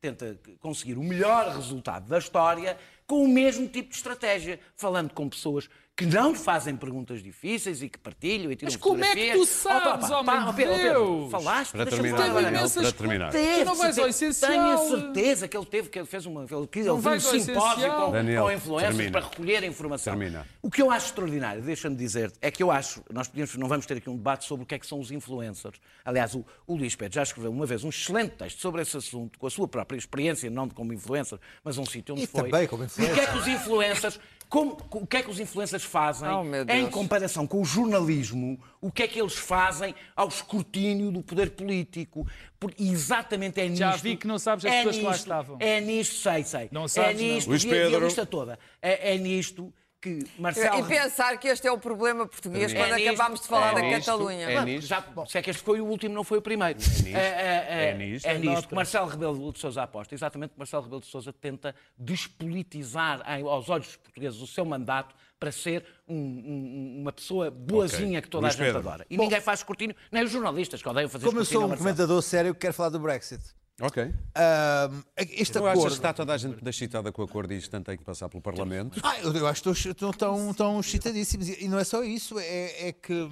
tenta 0.00 0.38
conseguir 0.60 0.94
o 0.96 1.02
melhor 1.02 1.48
resultado 1.56 2.08
da 2.08 2.18
história 2.18 2.78
com 3.06 3.24
o 3.24 3.28
mesmo 3.28 3.66
tipo 3.68 3.88
de 3.90 3.96
estratégia, 3.96 4.60
falando 4.76 5.12
com 5.12 5.28
pessoas 5.28 5.68
que 5.98 6.06
não 6.06 6.32
fazem 6.32 6.76
perguntas 6.76 7.20
difíceis 7.20 7.82
e 7.82 7.88
que 7.88 7.98
partilham 7.98 8.52
e 8.52 8.54
tiram 8.54 8.70
Mas 8.72 8.76
como 8.80 9.04
é 9.04 9.16
que 9.16 9.32
tu 9.32 9.44
sabes, 9.44 10.08
homem 10.08 10.24
pá, 10.26 10.52
Deus? 10.52 11.28
Falaste, 11.28 11.72
Para 11.72 11.86
terminar, 11.86 12.18
falar 12.18 12.42
imensas 12.42 12.82
para 12.84 12.92
terminar. 12.92 13.32
Teve, 13.32 13.58
Tu 13.58 13.64
não 13.64 13.74
vais 13.74 13.98
ao 13.98 14.06
essencial. 14.06 14.50
Tenho 14.52 14.62
a 14.70 14.78
certeza 14.78 15.48
que 15.48 15.56
ele 15.56 15.66
teve, 15.66 15.88
que 15.88 15.98
ele 15.98 16.06
fez 16.06 16.24
uma. 16.24 16.44
Ele, 16.48 16.68
quis, 16.68 16.86
ele 16.86 17.02
fez 17.02 17.26
um 17.26 17.40
simpósio 17.40 17.92
com, 17.92 18.12
Daniel, 18.12 18.44
com 18.44 18.52
influencers 18.52 18.96
termina. 18.96 19.18
para 19.20 19.28
recolher 19.28 19.64
a 19.64 19.66
informação. 19.66 20.16
Termina. 20.16 20.46
O 20.62 20.70
que 20.70 20.80
eu 20.80 20.88
acho 20.88 21.06
extraordinário, 21.06 21.62
deixa-me 21.62 21.96
dizer, 21.96 22.32
é 22.40 22.48
que 22.48 22.62
eu 22.62 22.70
acho, 22.70 23.02
nós 23.12 23.26
podíamos, 23.26 23.56
não 23.56 23.66
vamos 23.66 23.84
ter 23.84 23.96
aqui 23.96 24.08
um 24.08 24.16
debate 24.16 24.44
sobre 24.44 24.62
o 24.62 24.66
que 24.66 24.76
é 24.76 24.78
que 24.78 24.86
são 24.86 25.00
os 25.00 25.10
influencers. 25.10 25.80
Aliás, 26.04 26.32
o, 26.32 26.46
o 26.64 26.76
Luís 26.76 26.94
Pedro 26.94 27.16
já 27.16 27.24
escreveu 27.24 27.50
uma 27.50 27.66
vez 27.66 27.82
um 27.82 27.88
excelente 27.88 28.36
texto 28.36 28.60
sobre 28.60 28.82
esse 28.82 28.96
assunto, 28.96 29.36
com 29.36 29.48
a 29.48 29.50
sua 29.50 29.66
própria 29.66 29.98
experiência, 29.98 30.48
não 30.48 30.68
como 30.68 30.92
influencer, 30.92 31.40
mas 31.64 31.76
um 31.76 31.84
sítio 31.84 32.14
onde 32.14 32.22
E 32.22 32.26
foi. 32.28 32.44
também 32.44 32.68
como 32.68 32.84
E 32.84 32.86
o 32.86 32.88
que 32.88 33.00
é 33.02 33.04
influencer. 33.04 33.32
que 33.32 33.38
os 33.38 33.48
influencers. 33.48 34.20
Como, 34.48 34.78
o 34.92 35.06
que 35.06 35.18
é 35.18 35.22
que 35.22 35.30
os 35.30 35.38
influencers 35.38 35.84
fazem 35.84 36.28
Oh, 36.28 36.72
em 36.72 36.88
comparação 36.90 37.46
com 37.46 37.60
o 37.60 37.64
jornalismo? 37.64 38.58
O 38.80 38.90
que 38.90 39.02
é 39.02 39.08
que 39.08 39.20
eles 39.20 39.34
fazem 39.34 39.94
ao 40.16 40.28
escrutínio 40.28 41.10
do 41.10 41.22
poder 41.22 41.50
político? 41.50 42.26
Porque 42.58 42.82
exatamente 42.82 43.60
é 43.60 43.64
nisto. 43.68 43.78
Já 43.78 43.92
vi 43.96 44.16
que 44.16 44.26
não 44.26 44.38
sabes 44.38 44.64
as 44.64 44.72
é 44.72 44.76
pessoas 44.78 44.96
que 44.96 45.02
lá 45.02 45.10
nisto- 45.10 45.22
estavam. 45.22 45.56
É 45.60 45.80
nisto, 45.80 46.14
sei, 46.16 46.44
sei. 46.44 46.68
Não 46.72 46.84
é 46.84 46.88
sabes, 46.88 47.20
não. 47.20 47.28
nisto, 47.28 47.48
Luís 47.48 47.64
a- 47.64 47.68
vi 47.68 47.74
a 47.74 47.84
Pedro. 47.84 48.04
lista 48.06 48.26
toda. 48.26 48.58
É, 48.80 49.14
é 49.14 49.18
nisto 49.18 49.72
que 50.00 50.24
Marcelo. 50.38 50.78
E 50.84 50.88
pensar 50.88 51.36
que 51.38 51.48
este 51.48 51.66
é 51.66 51.72
o 51.72 51.78
problema 51.78 52.26
português 52.26 52.72
Termina. 52.72 52.84
quando 52.86 52.92
É 52.92 52.96
nisto, 53.02 53.14
acabámos 53.14 53.40
de 53.40 53.46
falar 53.48 53.72
é 53.72 53.74
da 53.74 53.80
nisto, 53.82 54.06
Catalunha. 54.06 54.50
é 54.50 54.64
nisto. 54.64 54.86
Já, 54.88 55.04
se 55.26 55.38
é 55.38 55.42
que 55.42 55.50
este 55.50 55.62
foi 55.62 55.80
o 55.80 55.86
último, 55.86 56.14
não 56.14 56.22
foi 56.24 56.38
o 56.38 56.42
primeiro. 56.42 56.78
É, 57.06 57.10
é, 57.10 57.90
É 57.90 57.94
nisto. 57.94 58.26
É 58.26 58.34
nisto 58.38 58.46
Nota. 58.54 58.68
que 58.68 58.74
Marcelo 58.74 59.06
Rebelo 59.08 59.52
de 59.52 59.58
Sousa 59.58 59.82
aposta. 59.82 60.14
Exatamente 60.14 60.52
que 60.52 60.58
Marcelo 60.58 60.82
Rebelo 60.84 61.00
de 61.00 61.06
Sousa 61.08 61.32
tenta 61.32 61.74
despolitizar 61.98 63.22
aos 63.46 63.68
olhos 63.68 63.86
dos 63.88 63.96
portugueses 63.96 64.40
o 64.40 64.46
seu 64.46 64.64
mandato 64.64 65.14
para 65.38 65.52
ser 65.52 65.84
um- 66.08 66.14
um- 66.16 66.98
uma 67.02 67.12
pessoa 67.12 67.50
boazinha 67.50 68.18
Ok. 68.18 68.22
que 68.22 68.28
toda 68.28 68.42
Luís 68.46 68.54
a 68.54 68.56
gente 68.56 68.66
Pedro. 68.66 68.88
adora. 68.88 69.06
E 69.08 69.16
ninguém 69.16 69.40
faz 69.40 69.60
escrutínio, 69.60 69.94
nem 70.10 70.24
os 70.24 70.30
jornalistas 70.30 70.82
que 70.82 70.88
odeiam 70.88 71.08
fazer 71.08 71.26
Como 71.26 71.38
eu 71.38 71.44
sou 71.44 71.64
um 71.64 71.76
comentador 71.76 72.20
sério, 72.22 72.54
quero 72.54 72.74
falar 72.74 72.88
do 72.90 72.98
Brexit. 72.98 73.42
Ok. 73.80 74.02
Ahm, 74.34 75.02
este 75.16 75.52
Tu 75.52 75.66
achas 75.66 75.84
que 75.84 75.92
está 75.92 76.12
toda 76.12 76.34
a 76.34 76.36
gente 76.36 76.62
deschitada 76.62 77.12
com 77.12 77.22
o 77.22 77.24
acordo 77.24 77.52
e 77.52 77.58
isto 77.58 77.70
tanto 77.70 77.86
tem 77.86 77.96
que 77.96 78.04
passar 78.04 78.28
pelo 78.28 78.42
Parlamento? 78.42 79.00
Ah, 79.04 79.20
eu, 79.20 79.32
eu 79.32 79.46
acho 79.46 79.62
que 79.62 79.70
estão, 79.70 80.10
estão, 80.10 80.50
estão 80.50 80.80
excitadíssimos. 80.80 81.48
E 81.48 81.64
e 81.64 81.68
não 81.68 81.78
é 81.78 81.84
só 81.84 82.02
isso, 82.02 82.38
é, 82.40 82.88
é 82.88 82.92
que 82.92 83.28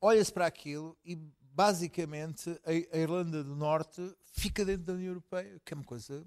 olha-se 0.00 0.32
para 0.32 0.46
aquilo 0.46 0.96
e 1.04 1.16
basicamente 1.54 2.50
a, 2.64 2.96
a 2.96 2.98
Irlanda 2.98 3.44
do 3.44 3.54
Norte 3.54 4.02
fica 4.32 4.64
dentro 4.64 4.84
da 4.86 4.92
União 4.94 5.08
Europeia, 5.08 5.60
que 5.64 5.72
é 5.72 5.76
uma 5.76 5.84
coisa. 5.84 6.24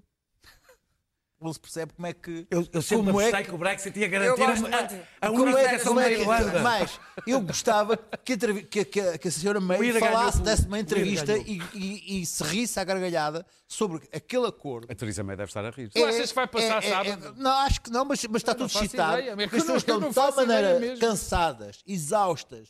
Não 1.44 1.52
se 1.52 1.60
percebe 1.60 1.92
como 1.92 2.06
é 2.06 2.14
que. 2.14 2.46
Eu, 2.50 2.66
eu 2.72 2.80
sempre 2.80 3.04
como 3.12 3.20
é 3.20 3.30
que- 3.30 3.44
que 3.50 3.54
o 3.54 3.58
Brexit 3.58 3.98
ia 3.98 4.08
garantir 4.08 4.42
a, 4.42 4.46
a, 4.46 5.26
a 5.28 5.30
Como 5.30 5.46
é 5.46 5.52
que- 5.52 5.58
unificação 5.58 5.94
da 5.94 6.02
é 6.10 6.14
que, 6.14 6.20
Irlanda. 6.22 6.60
mas 6.62 7.00
eu 7.26 7.40
gostava 7.42 7.96
que 8.24 8.32
a, 8.32 8.36
que, 8.64 8.84
que, 8.86 9.18
que 9.18 9.28
a 9.28 9.30
senhora 9.30 9.60
May 9.60 9.76
ganhou 9.78 10.00
falasse, 10.00 10.40
desse 10.40 10.66
uma 10.66 10.78
entrevista 10.80 11.36
e, 11.36 11.60
e, 11.74 12.22
e 12.22 12.26
se 12.26 12.42
risse 12.44 12.80
à 12.80 12.84
gargalhada 12.84 13.44
sobre 13.68 14.00
aquele 14.10 14.46
acordo. 14.46 14.90
A 14.90 14.94
Teresa 14.94 15.22
May 15.22 15.36
deve 15.36 15.50
estar 15.50 15.64
a 15.66 15.70
rir. 15.70 15.90
Tu 15.90 16.02
achas 16.02 16.30
que 16.30 16.34
vai 16.34 16.46
passar 16.46 16.82
É, 16.82 16.86
é, 16.86 16.88
é, 16.88 16.90
sábado? 16.90 17.34
não, 17.36 17.50
acho 17.58 17.80
que 17.82 17.90
não, 17.90 18.04
mas, 18.06 18.24
mas 18.24 18.36
está 18.40 18.54
tudo 18.54 18.72
ideia, 18.82 19.36
Porque 19.36 19.56
as 19.56 19.62
pessoas 19.62 19.82
estão 19.82 20.00
de 20.00 20.14
tal 20.14 20.34
maneira 20.34 20.96
cansadas, 20.98 21.80
exaustas, 21.86 22.68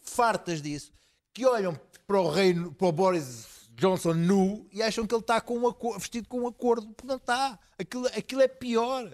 fartas 0.00 0.62
disso, 0.62 0.92
que 1.34 1.44
olham 1.44 1.76
para 2.06 2.20
o 2.20 2.30
reino, 2.30 2.72
para 2.72 2.86
o 2.86 2.92
Boris 2.92 3.46
Johnson 3.82 4.14
nu 4.14 4.66
e 4.72 4.80
acham 4.82 5.04
que 5.06 5.12
ele 5.14 5.20
está 5.22 5.40
com 5.40 5.58
um 5.58 5.98
vestido 5.98 6.28
com 6.28 6.40
um 6.42 6.46
acordo. 6.46 6.86
Porque 6.94 7.06
não 7.08 7.16
está. 7.16 7.58
Aquilo, 7.78 8.06
aquilo 8.06 8.40
é 8.42 8.48
pior. 8.48 9.10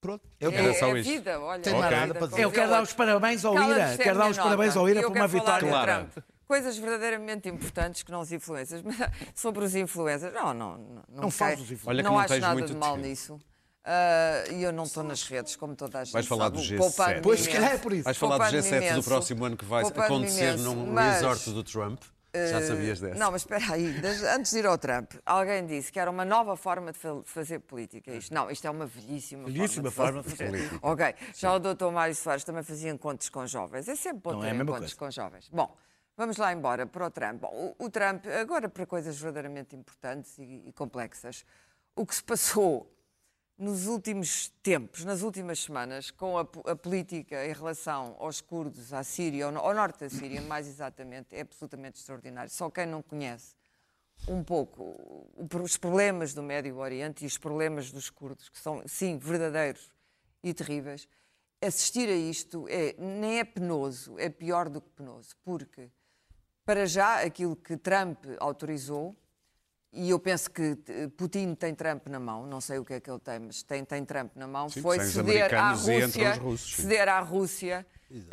Pronto. 0.00 0.22
Eu 0.38 0.50
É, 0.50 0.54
Era 0.56 0.74
só 0.74 0.88
é 0.88 1.00
isso. 1.00 1.10
vida, 1.10 1.40
olha. 1.40 1.62
Tem 1.62 1.74
vida, 1.74 1.90
nada 1.90 2.14
para 2.14 2.26
dizer. 2.26 2.42
Eu 2.42 2.50
quero 2.52 2.70
dar 2.70 2.82
os 2.82 2.92
parabéns 2.92 3.44
ao 3.44 3.54
Ira. 3.54 3.96
Quero 3.96 4.18
dar 4.18 4.30
os 4.30 4.36
parabéns 4.36 4.76
ao 4.76 4.88
Ira 4.88 5.00
por 5.02 5.08
uma 5.12 5.14
quero 5.14 5.28
vitória. 5.28 5.82
Trump. 6.10 6.18
Coisas 6.46 6.76
verdadeiramente 6.76 7.48
importantes 7.48 8.02
que 8.02 8.10
não 8.12 8.20
os 8.20 8.30
influencers. 8.30 8.82
Mas 8.82 8.96
sobre 9.34 9.64
os 9.64 9.74
influencers, 9.74 10.34
não, 10.34 10.52
não, 10.52 10.76
não, 10.76 11.02
Não 11.22 11.30
fales 11.30 11.58
dos 11.58 11.70
influencers. 11.70 11.86
Olha 11.88 11.98
que 12.02 12.04
não 12.04 12.12
não 12.12 12.18
acho 12.20 12.38
nada 12.38 12.62
de 12.62 12.74
mal 12.76 12.94
tempo. 12.96 13.06
nisso. 13.06 13.40
Ah, 13.82 14.44
E 14.50 14.62
eu 14.62 14.72
não 14.72 14.84
estou 14.84 15.02
nas 15.02 15.22
redes, 15.22 15.56
como 15.56 15.74
toda 15.74 16.00
a 16.00 16.04
gente 16.04 16.12
Vais 16.12 16.26
falar 16.26 16.44
sabe. 16.46 16.56
do 16.58 16.62
G7. 16.62 16.76
Poupando-me 16.78 17.20
Pois, 17.22 17.40
se 17.40 17.46
imenso. 17.48 17.60
calhar 17.62 17.74
é 17.74 17.78
por 17.78 17.92
isso. 17.94 18.02
Vais 18.04 18.16
falar 18.16 18.36
do 18.36 18.40
Poupando-me 18.42 18.70
G7 18.80 18.94
do 18.94 19.02
próximo 19.02 19.44
ano 19.46 19.56
que 19.56 19.64
vai 19.64 19.84
acontecer 19.84 20.48
imenso. 20.54 20.64
num 20.64 20.86
Mas- 20.92 21.14
resort 21.16 21.50
do 21.50 21.62
Trump. 21.64 22.02
Já 22.50 22.62
sabias 22.62 23.00
dessa? 23.00 23.18
Não, 23.18 23.30
mas 23.30 23.42
espera 23.42 23.72
aí, 23.72 23.94
antes 24.34 24.50
de 24.52 24.58
ir 24.58 24.66
ao 24.66 24.76
Trump, 24.76 25.12
alguém 25.24 25.64
disse 25.66 25.92
que 25.92 26.00
era 26.00 26.10
uma 26.10 26.24
nova 26.24 26.56
forma 26.56 26.92
de 26.92 26.98
fa- 26.98 27.22
fazer 27.24 27.60
política. 27.60 28.10
Isto, 28.12 28.34
não, 28.34 28.50
isto 28.50 28.66
é 28.66 28.70
uma 28.70 28.86
velhíssima, 28.86 29.44
Velhíssima 29.44 29.90
forma 29.90 30.22
forma 30.22 30.22
de 30.22 30.28
de 30.28 30.36
fazer 30.36 30.50
fazer 30.50 30.68
política. 30.68 30.86
Ok, 30.90 31.14
já 31.34 31.52
o 31.54 31.58
doutor 31.58 31.92
Mário 31.92 32.14
Soares 32.14 32.44
também 32.44 32.62
fazia 32.62 32.90
encontros 32.90 33.28
com 33.28 33.46
jovens. 33.46 33.88
É 33.88 33.94
sempre 33.94 34.20
bom 34.22 34.32
Não 34.32 34.40
ter 34.40 34.48
é 34.48 34.54
encontros 34.54 34.94
coisa. 34.94 34.96
com 34.96 35.10
jovens. 35.10 35.48
Bom, 35.50 35.76
vamos 36.16 36.36
lá 36.36 36.52
embora 36.52 36.86
para 36.86 37.06
o 37.06 37.10
Trump. 37.10 37.40
Bom, 37.40 37.74
o, 37.78 37.84
o 37.86 37.90
Trump, 37.90 38.24
agora 38.40 38.68
para 38.68 38.84
coisas 38.86 39.16
verdadeiramente 39.18 39.76
importantes 39.76 40.36
e, 40.38 40.64
e 40.66 40.72
complexas, 40.72 41.44
o 41.96 42.04
que 42.04 42.14
se 42.14 42.24
passou 42.24 42.90
nos 43.56 43.86
últimos 43.86 44.48
tempos, 44.62 45.04
nas 45.04 45.22
últimas 45.22 45.60
semanas, 45.60 46.10
com 46.10 46.36
a, 46.36 46.42
a 46.42 46.76
política 46.76 47.46
em 47.46 47.52
relação 47.52 48.16
aos 48.18 48.40
curdos, 48.40 48.92
à 48.92 49.02
Síria, 49.04 49.46
ao, 49.46 49.56
ao 49.56 49.74
norte 49.74 50.00
da 50.00 50.10
Síria, 50.10 50.42
mais 50.42 50.66
exatamente, 50.66 51.34
é 51.34 51.42
absolutamente 51.42 51.98
extraordinário. 51.98 52.50
Só 52.50 52.68
quem 52.70 52.86
não 52.86 53.02
conhece 53.02 53.54
um 54.28 54.42
pouco 54.42 55.28
os 55.62 55.76
problemas 55.76 56.32
do 56.34 56.42
Médio 56.42 56.76
Oriente 56.78 57.24
e 57.24 57.26
os 57.26 57.36
problemas 57.36 57.90
dos 57.92 58.10
curdos, 58.10 58.48
que 58.48 58.58
são, 58.58 58.82
sim, 58.86 59.18
verdadeiros 59.18 59.90
e 60.42 60.52
terríveis, 60.54 61.08
assistir 61.60 62.08
a 62.08 62.14
isto 62.14 62.66
é, 62.68 62.94
nem 62.98 63.38
é 63.38 63.44
penoso, 63.44 64.18
é 64.18 64.28
pior 64.28 64.68
do 64.68 64.80
que 64.80 64.90
penoso, 64.90 65.34
porque, 65.42 65.90
para 66.64 66.86
já, 66.86 67.22
aquilo 67.22 67.56
que 67.56 67.76
Trump 67.76 68.24
autorizou, 68.38 69.16
e 69.94 70.10
eu 70.10 70.18
penso 70.18 70.50
que 70.50 70.76
eh, 70.88 71.08
Putin 71.16 71.54
tem 71.54 71.74
Trump 71.74 72.06
na 72.08 72.18
mão, 72.18 72.46
não 72.46 72.60
sei 72.60 72.78
o 72.78 72.84
que 72.84 72.94
é 72.94 73.00
que 73.00 73.10
ele 73.10 73.20
tem, 73.20 73.38
mas 73.38 73.62
tem, 73.62 73.84
tem 73.84 74.04
Trump 74.04 74.32
na 74.34 74.46
mão, 74.46 74.68
Sim, 74.68 74.82
foi 74.82 74.98
os 74.98 75.12
ceder 75.12 75.54
à 75.54 75.72
Rússia, 75.72 76.32
os 76.32 76.38
russos, 76.38 76.76
ceder 76.76 77.08
à 77.08 77.20
Rússia, 77.20 77.86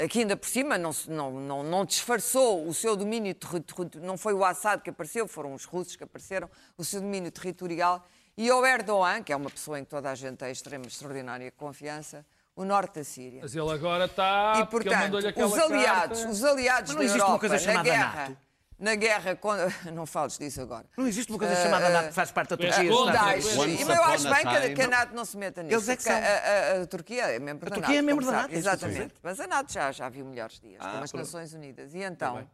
que 0.10 0.20
ainda 0.20 0.36
por 0.36 0.48
cima 0.48 0.78
não, 0.78 0.92
não, 1.08 1.32
não, 1.40 1.64
não 1.64 1.86
disfarçou 1.86 2.68
o 2.68 2.74
seu 2.74 2.96
domínio 2.96 3.34
territorial, 3.34 4.04
não 4.04 4.18
foi 4.18 4.34
o 4.34 4.44
Assad 4.44 4.82
que 4.82 4.90
apareceu, 4.90 5.28
foram 5.28 5.54
os 5.54 5.66
russos 5.66 5.96
que 5.96 6.04
apareceram, 6.04 6.50
o 6.78 6.84
seu 6.84 7.00
domínio 7.00 7.32
territorial, 7.32 8.06
e 8.38 8.50
ao 8.50 8.66
Erdogan, 8.66 9.24
que 9.24 9.32
é 9.32 9.36
uma 9.36 9.50
pessoa 9.50 9.80
em 9.80 9.84
que 9.84 9.90
toda 9.90 10.10
a 10.10 10.16
gente 10.16 10.38
tem 10.38 10.52
extrema, 10.52 10.86
extraordinária 10.86 11.52
confiança, 11.52 12.26
o 12.56 12.66
norte 12.66 12.96
da 12.96 13.04
Síria. 13.04 13.40
Mas 13.42 13.56
ele 13.56 13.72
agora 13.72 14.06
está. 14.06 14.54
E, 14.58 14.66
portanto, 14.66 15.16
os 15.16 15.58
aliados, 15.58 16.20
carta. 16.20 16.32
os 16.32 16.44
aliados 16.44 16.90
Mas 16.90 16.96
não 16.96 16.98
da 16.98 17.04
existe 17.04 17.20
uma 17.20 17.26
Europa 17.26 17.40
coisa 17.40 17.56
na 17.56 17.62
chamada 17.62 17.84
guerra, 17.84 18.16
NATO? 18.16 18.38
Na 18.82 18.96
guerra 18.96 19.36
contra... 19.36 19.68
Não 19.94 20.06
fales 20.06 20.38
disso 20.38 20.60
agora. 20.62 20.86
Não 20.98 21.08
existe 21.08 21.32
uma 21.32 21.38
coisa 21.40 21.56
chamada 21.56 21.90
NATO 21.90 22.08
que 22.10 22.14
faz 22.14 22.32
parte 22.32 22.50
da 22.50 22.58
Turquia. 22.58 22.90
é, 22.90 22.94
sabe? 22.94 23.12
Daesh. 23.18 23.56
E 23.56 23.82
eu 23.82 24.04
acho 24.04 24.28
a 24.28 24.34
bem 24.34 24.42
que, 24.42 24.48
a- 24.58 24.74
que 24.76 24.82
a 24.82 24.88
NATO 24.88 25.16
não 25.16 25.24
se 25.24 25.38
meta 25.38 25.62
nisso. 25.64 25.76
Eles 25.76 25.88
é 25.90 25.96
que 25.96 26.04
são. 26.04 26.14
a, 26.14 26.18
a- 26.18 26.82
a 26.82 26.88
Turquia 26.88 27.24
é 27.28 27.40
membro 27.40 27.70
da 27.70 27.76
NATO. 27.76 27.82
Turquia 27.86 28.00
é 28.00 28.02
membro 28.02 28.26
da. 28.26 28.32
NATO, 28.32 28.54
a 28.54 28.58
Exatamente. 28.58 29.14
Mas 29.22 29.40
a 29.40 29.48
NATO 29.48 29.72
já, 29.72 29.92
já 29.92 30.10
viu 30.10 30.26
melhores 30.26 30.60
dias, 30.60 30.82
Ah, 30.84 30.92
como 30.92 31.04
as. 31.04 31.14
Nações 31.14 31.54
Unidas. 31.54 31.94
E 31.94 32.00
então, 32.00 32.48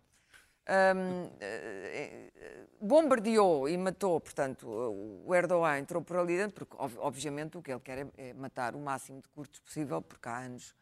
hum, 0.70 1.30
eh, 1.40 2.28
bombardeou 2.82 3.68
e 3.70 3.78
matou, 3.78 4.20
portanto, 4.20 4.68
o 5.26 5.34
Erdogan 5.34 5.80
entrou 5.80 6.02
por 6.02 6.18
ali 6.18 6.38
dentro, 6.38 6.66
porque 6.66 6.76
ob- 6.84 6.98
obviamente 7.00 7.58
o 7.58 7.62
que 7.62 7.72
ele 7.72 7.80
quer 7.80 8.00
é, 8.00 8.08
é 8.18 8.34
matar 8.34 8.76
o 8.76 8.80
máximo 8.80 9.22
de 9.22 9.30
curtos 9.30 9.60
possível, 9.60 10.02
porque 10.02 10.28
há 10.28 10.38
anos, 10.40 10.76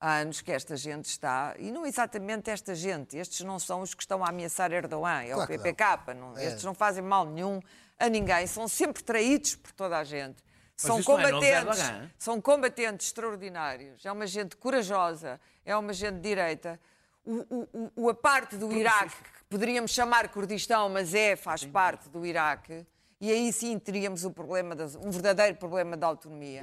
há 0.00 0.18
anos 0.18 0.40
que 0.40 0.52
esta 0.52 0.76
gente 0.76 1.06
está, 1.06 1.54
e 1.58 1.70
não 1.72 1.84
exatamente 1.84 2.50
esta 2.50 2.74
gente, 2.74 3.16
estes 3.16 3.40
não 3.40 3.58
são 3.58 3.80
os 3.82 3.94
que 3.94 4.02
estão 4.02 4.24
a 4.24 4.28
ameaçar 4.28 4.72
Erdogan, 4.72 5.22
é 5.22 5.26
Claro 5.32 5.42
o 5.42 5.46
que 5.46 5.56
não. 5.56 5.62
PPK, 5.64 6.14
não, 6.14 6.38
estes 6.38 6.64
não 6.64 6.74
fazem 6.74 7.02
mal 7.02 7.26
nenhum 7.26 7.60
a 7.98 8.08
ninguém, 8.08 8.46
são 8.46 8.68
sempre 8.68 9.02
traídos 9.02 9.56
por 9.56 9.72
toda 9.72 9.98
a 9.98 10.04
gente. 10.04 10.42
São 10.76 11.00
isso 11.00 11.10
não 11.10 11.18
é 11.18 11.24
combatentes, 11.32 11.80
hein? 11.88 12.12
são 12.16 12.40
combatentes 12.40 13.06
extraordinários, 13.08 14.04
é 14.06 14.12
uma 14.12 14.26
gente 14.28 14.54
corajosa, 14.56 15.40
é 15.64 15.76
uma 15.76 15.92
gente 15.92 16.14
de 16.14 16.20
direita. 16.20 16.78
O, 17.24 17.66
o, 17.74 17.92
o- 17.96 18.08
a 18.08 18.14
parte 18.14 18.56
do 18.56 18.72
Iraque, 18.72 19.16
que 19.16 19.44
poderíamos 19.50 19.90
chamar 19.90 20.28
Kurdistão, 20.28 20.88
mas 20.88 21.12
é, 21.14 21.34
faz 21.34 21.64
parte 21.64 22.08
do 22.08 22.24
Iraque, 22.24 22.86
e 23.20 23.32
aí 23.32 23.52
sim 23.52 23.76
teríamos 23.80 24.24
o 24.24 24.30
problema 24.30 24.76
das- 24.76 24.94
um 24.94 25.10
verdadeiro 25.10 25.56
problema 25.56 25.96
da 25.96 26.06
autonomia, 26.06 26.62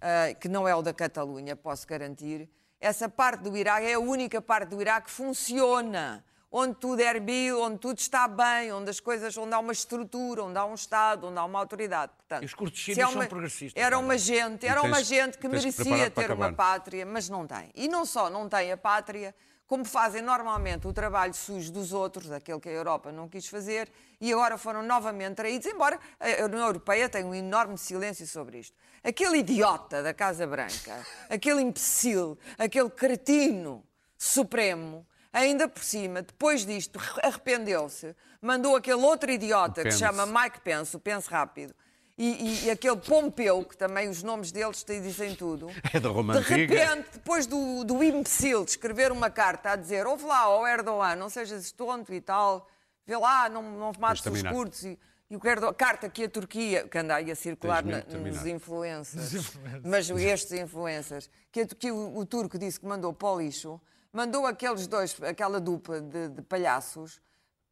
ah, 0.00 0.34
que 0.34 0.48
não 0.48 0.66
é 0.66 0.74
o 0.74 0.82
da 0.82 0.92
Catalunha, 0.92 1.54
posso 1.54 1.86
garantir. 1.86 2.50
Essa 2.84 3.08
parte 3.08 3.40
do 3.42 3.56
Iraque 3.56 3.86
é 3.86 3.94
a 3.94 3.98
única 3.98 4.42
parte 4.42 4.68
do 4.68 4.78
Iraque 4.78 5.06
que 5.06 5.10
funciona, 5.10 6.22
onde 6.52 6.74
tudo 6.74 7.00
é 7.00 7.06
erbil, 7.06 7.58
onde 7.62 7.78
tudo 7.78 7.96
está 7.96 8.28
bem, 8.28 8.70
onde 8.74 8.90
as 8.90 9.00
coisas, 9.00 9.34
onde 9.38 9.54
há 9.54 9.58
uma 9.58 9.72
estrutura, 9.72 10.44
onde 10.44 10.58
há 10.58 10.66
um 10.66 10.74
Estado, 10.74 11.28
onde 11.28 11.38
há 11.38 11.44
uma 11.46 11.58
autoridade. 11.58 12.12
Portanto, 12.14 12.42
E 12.42 12.44
os 12.44 12.52
curtos 12.52 12.84
se 12.84 12.90
é 12.90 12.94
sírios 12.96 13.10
são 13.10 13.20
uma- 13.22 13.26
progressistas, 13.26 13.82
Era 13.82 13.96
é? 13.96 13.98
uma 13.98 14.18
gente, 14.18 14.66
era 14.66 14.82
uma 14.82 14.96
tens- 14.98 15.06
gente 15.06 15.38
que 15.38 15.48
merecia 15.48 16.10
ter 16.10 16.30
uma 16.30 16.52
pátria, 16.52 17.06
mas 17.06 17.30
não 17.30 17.46
tem. 17.46 17.70
E 17.74 17.88
não 17.88 18.04
só 18.04 18.28
não 18.28 18.50
tem 18.50 18.70
a 18.70 18.76
pátria, 18.76 19.34
como 19.66 19.84
fazem 19.84 20.20
normalmente 20.20 20.86
o 20.86 20.92
trabalho 20.92 21.32
sujo 21.32 21.72
dos 21.72 21.92
outros, 21.92 22.30
aquele 22.30 22.60
que 22.60 22.68
a 22.68 22.72
Europa 22.72 23.10
não 23.10 23.28
quis 23.28 23.46
fazer, 23.46 23.90
e 24.20 24.32
agora 24.32 24.58
foram 24.58 24.82
novamente 24.82 25.36
traídos, 25.36 25.66
embora 25.66 25.98
a 26.20 26.44
União 26.44 26.66
Europeia 26.66 27.08
tenha 27.08 27.26
um 27.26 27.34
enorme 27.34 27.78
silêncio 27.78 28.26
sobre 28.26 28.58
isto. 28.58 28.76
Aquele 29.02 29.38
idiota 29.38 30.02
da 30.02 30.12
Casa 30.12 30.46
Branca, 30.46 31.06
aquele 31.28 31.62
imbecil, 31.62 32.38
aquele 32.58 32.90
cretino 32.90 33.84
supremo, 34.16 35.06
ainda 35.32 35.68
por 35.68 35.82
cima, 35.82 36.22
depois 36.22 36.64
disto, 36.64 37.00
arrependeu-se, 37.22 38.14
mandou 38.40 38.76
aquele 38.76 39.02
outro 39.02 39.30
idiota 39.30 39.82
que 39.82 39.90
se 39.90 39.98
chama 39.98 40.26
Mike 40.26 40.60
Pence, 40.60 40.94
o 40.96 41.00
Pence 41.00 41.28
rápido, 41.28 41.74
e, 42.16 42.66
e- 42.66 42.70
aquele 42.70 42.96
Pompeu, 42.96 43.64
que 43.64 43.76
também 43.76 44.08
os 44.08 44.22
nomes 44.22 44.52
deles 44.52 44.82
te 44.84 45.00
dizem 45.00 45.34
tudo. 45.34 45.68
É 45.92 45.98
da 45.98 46.08
Roma 46.08 46.34
De 46.34 46.40
repente, 46.66 47.08
depois 47.14 47.46
do, 47.46 47.82
do 47.84 48.02
imbecil 48.04 48.64
de 48.64 48.70
escrever 48.72 49.10
uma 49.10 49.30
carta 49.30 49.70
a 49.70 49.76
dizer 49.76 50.06
ouve 50.06 50.24
lá, 50.24 50.48
ó 50.48 50.66
Erdogan, 50.66 51.16
não 51.16 51.28
sejas 51.28 51.72
tonto 51.72 52.12
e 52.14 52.20
tal, 52.20 52.68
vê 53.06 53.16
lá, 53.16 53.48
não, 53.48 53.62
não 53.62 53.92
mates 53.98 54.24
os 54.26 54.42
curtos. 54.54 54.84
E, 54.84 54.98
e 55.30 55.36
o 55.36 55.40
que 55.40 55.48
Erdogan, 55.48 55.74
carta 55.74 56.08
que 56.08 56.24
a 56.24 56.28
Turquia, 56.28 56.86
que 56.86 56.98
anda 56.98 57.16
aí 57.16 57.30
a 57.30 57.34
circular 57.34 57.82
na- 57.84 58.02
nos 58.30 58.46
influencers, 58.46 59.52
mas 59.84 60.08
estes 60.10 60.52
influencers, 60.52 61.28
que, 61.50 61.62
a- 61.62 61.66
que 61.66 61.90
o, 61.90 62.18
o 62.18 62.24
turco 62.26 62.58
disse 62.58 62.78
que 62.78 62.86
mandou 62.86 63.12
para 63.12 63.28
o 63.28 63.40
lixo, 63.40 63.80
mandou 64.12 64.46
aqueles 64.46 64.86
dois, 64.86 65.16
aquela 65.22 65.58
dupla 65.58 66.00
de, 66.00 66.28
de 66.28 66.42
palhaços 66.42 67.20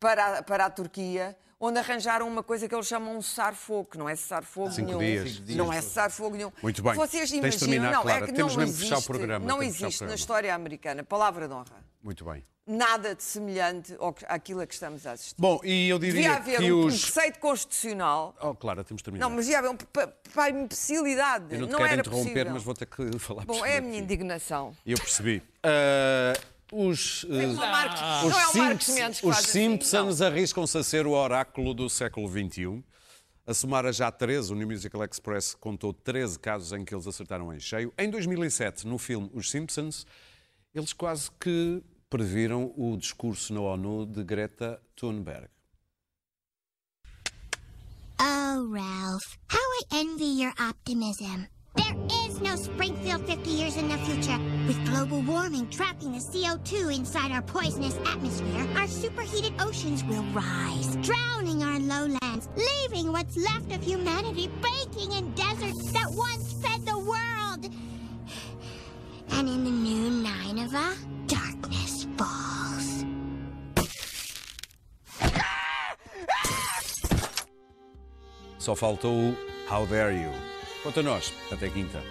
para, 0.02 0.38
a- 0.38 0.42
para 0.42 0.66
a 0.66 0.70
Turquia, 0.70 1.36
onde 1.58 1.78
arranjaram 1.78 2.26
uma 2.26 2.42
coisa 2.42 2.68
que 2.68 2.74
eles 2.74 2.86
chamam 2.88 3.16
um 3.16 3.22
cessar-fogo, 3.22 3.88
que 3.92 3.96
não 3.96 4.08
é 4.08 4.16
cessar-fogo 4.16 4.68
nenhum. 4.76 4.98
dias. 4.98 5.40
Não 5.56 5.72
é 5.72 5.80
cessar-fogo 5.80 6.36
nenhum. 6.36 6.50
Muito 6.60 6.82
bem. 6.82 6.94
Vocês 6.94 7.30
Tens 7.30 7.30
de 7.30 7.36
imaginam, 7.38 7.60
terminar, 7.60 7.92
não, 7.92 8.02
Clara. 8.02 8.24
é 8.24 8.26
que 8.26 8.32
Temos 8.32 8.56
não 8.56 8.60
mesmo 8.64 8.74
de 8.74 8.80
fechar 8.82 8.94
o 8.94 8.98
existe, 8.98 9.08
programa, 9.12 9.46
não 9.46 9.58
temos 9.60 9.76
de 9.76 9.84
existe 9.84 9.84
na 9.84 9.98
programa. 9.98 10.14
história 10.16 10.54
americana, 10.54 11.04
palavra 11.04 11.46
de 11.46 11.54
honra, 11.54 11.84
Muito 12.02 12.24
bem. 12.24 12.44
nada 12.66 13.14
de 13.14 13.22
semelhante 13.22 13.94
ao 14.00 14.12
àquilo 14.28 14.60
a 14.60 14.66
que 14.66 14.74
estamos 14.74 15.06
a 15.06 15.12
assistir. 15.12 15.36
Bom, 15.38 15.60
e 15.62 15.88
eu 15.88 15.98
Devia 16.00 16.14
diria 16.22 16.36
haver 16.36 16.58
que 16.58 16.72
um, 16.72 16.82
um 16.82 16.86
os... 16.86 17.00
preceito 17.04 17.38
constitucional 17.38 18.34
Oh, 18.40 18.54
Clara, 18.56 18.82
temos 18.82 19.00
de 19.00 19.04
terminar. 19.04 19.28
não, 19.28 19.36
mas 19.36 19.46
já 19.46 19.58
é 19.58 19.74
para, 19.92 20.08
para 20.34 20.42
a 20.44 20.50
imbecilidade. 20.50 21.44
Eu 21.54 21.60
não 21.60 21.66
te 21.68 21.70
não 21.72 21.78
quero 21.78 21.92
era 21.92 22.00
interromper, 22.00 22.30
possível. 22.32 22.52
mas 22.54 22.62
vou 22.64 22.74
ter 22.74 22.86
que 22.86 23.18
falar 23.20 23.44
Bom, 23.44 23.64
é 23.64 23.76
a 23.76 23.80
de 23.80 23.86
minha 23.86 24.00
indignação. 24.00 24.76
Eu 24.84 24.96
percebi. 24.98 25.40
Ah, 25.64 26.32
os, 26.72 27.26
ah, 27.30 27.66
Marcos- 28.56 28.88
os, 28.88 28.96
é 28.96 29.08
os 29.08 29.36
assim, 29.38 29.50
Simpsons 29.52 30.20
arriscam-se 30.22 30.78
a 30.78 30.82
ser 30.82 31.06
o 31.06 31.10
oráculo 31.12 31.74
do 31.74 31.88
século 31.90 32.26
XXI. 32.28 32.82
A 33.46 33.52
somar 33.52 33.84
a 33.84 33.92
já 33.92 34.10
13, 34.10 34.52
o 34.52 34.56
New 34.56 34.66
Musical 34.68 35.04
Express 35.04 35.54
contou 35.54 35.92
13 35.92 36.38
casos 36.38 36.72
em 36.72 36.84
que 36.84 36.94
eles 36.94 37.06
acertaram 37.06 37.52
em 37.52 37.58
cheio. 37.60 37.92
Em 37.98 38.08
2007, 38.08 38.86
no 38.86 38.98
filme 38.98 39.28
Os 39.34 39.50
Simpsons, 39.50 40.06
eles 40.74 40.92
quase 40.92 41.30
que 41.40 41.82
previram 42.08 42.72
o 42.76 42.96
discurso 42.96 43.52
na 43.52 43.60
ONU 43.60 44.06
de 44.06 44.22
Greta 44.22 44.80
Thunberg. 44.94 45.48
Oh, 48.20 48.70
Ralph, 48.72 49.36
how 49.50 49.58
I 49.58 50.00
envy 50.02 50.40
your 50.42 50.52
optimism. 50.60 51.46
There 51.74 51.94
is 52.26 52.40
no 52.40 52.54
Springfield 52.56 53.26
50 53.26 53.50
years 53.50 53.76
in 53.76 53.88
the 53.88 53.98
future. 53.98 54.38
With 54.66 54.84
global 54.86 55.22
warming 55.22 55.68
trapping 55.70 56.12
the 56.12 56.18
CO2 56.18 56.94
inside 56.94 57.32
our 57.32 57.42
poisonous 57.42 57.96
atmosphere, 58.06 58.66
our 58.76 58.86
superheated 58.86 59.54
oceans 59.60 60.04
will 60.04 60.24
rise, 60.32 60.96
drowning 60.96 61.62
our 61.62 61.78
lowlands, 61.80 62.48
leaving 62.56 63.12
what's 63.12 63.36
left 63.36 63.72
of 63.72 63.82
humanity 63.82 64.50
baking 64.60 65.12
in 65.12 65.32
deserts 65.32 65.92
that 65.92 66.10
once 66.10 66.52
fed 66.62 66.84
the 66.84 66.98
world. 66.98 67.72
And 69.32 69.48
in 69.48 69.64
the 69.64 69.70
new 69.70 70.10
Nineveh, 70.22 70.94
darkness 71.26 72.06
falls. 72.16 73.04
Só 78.58 78.76
faltou 78.76 79.36
How 79.68 79.86
Dare 79.86 80.12
You. 80.12 80.51
Quanto 80.82 80.98
a 80.98 81.02
nós, 81.02 81.32
até 81.50 81.68
quinta. 81.68 82.02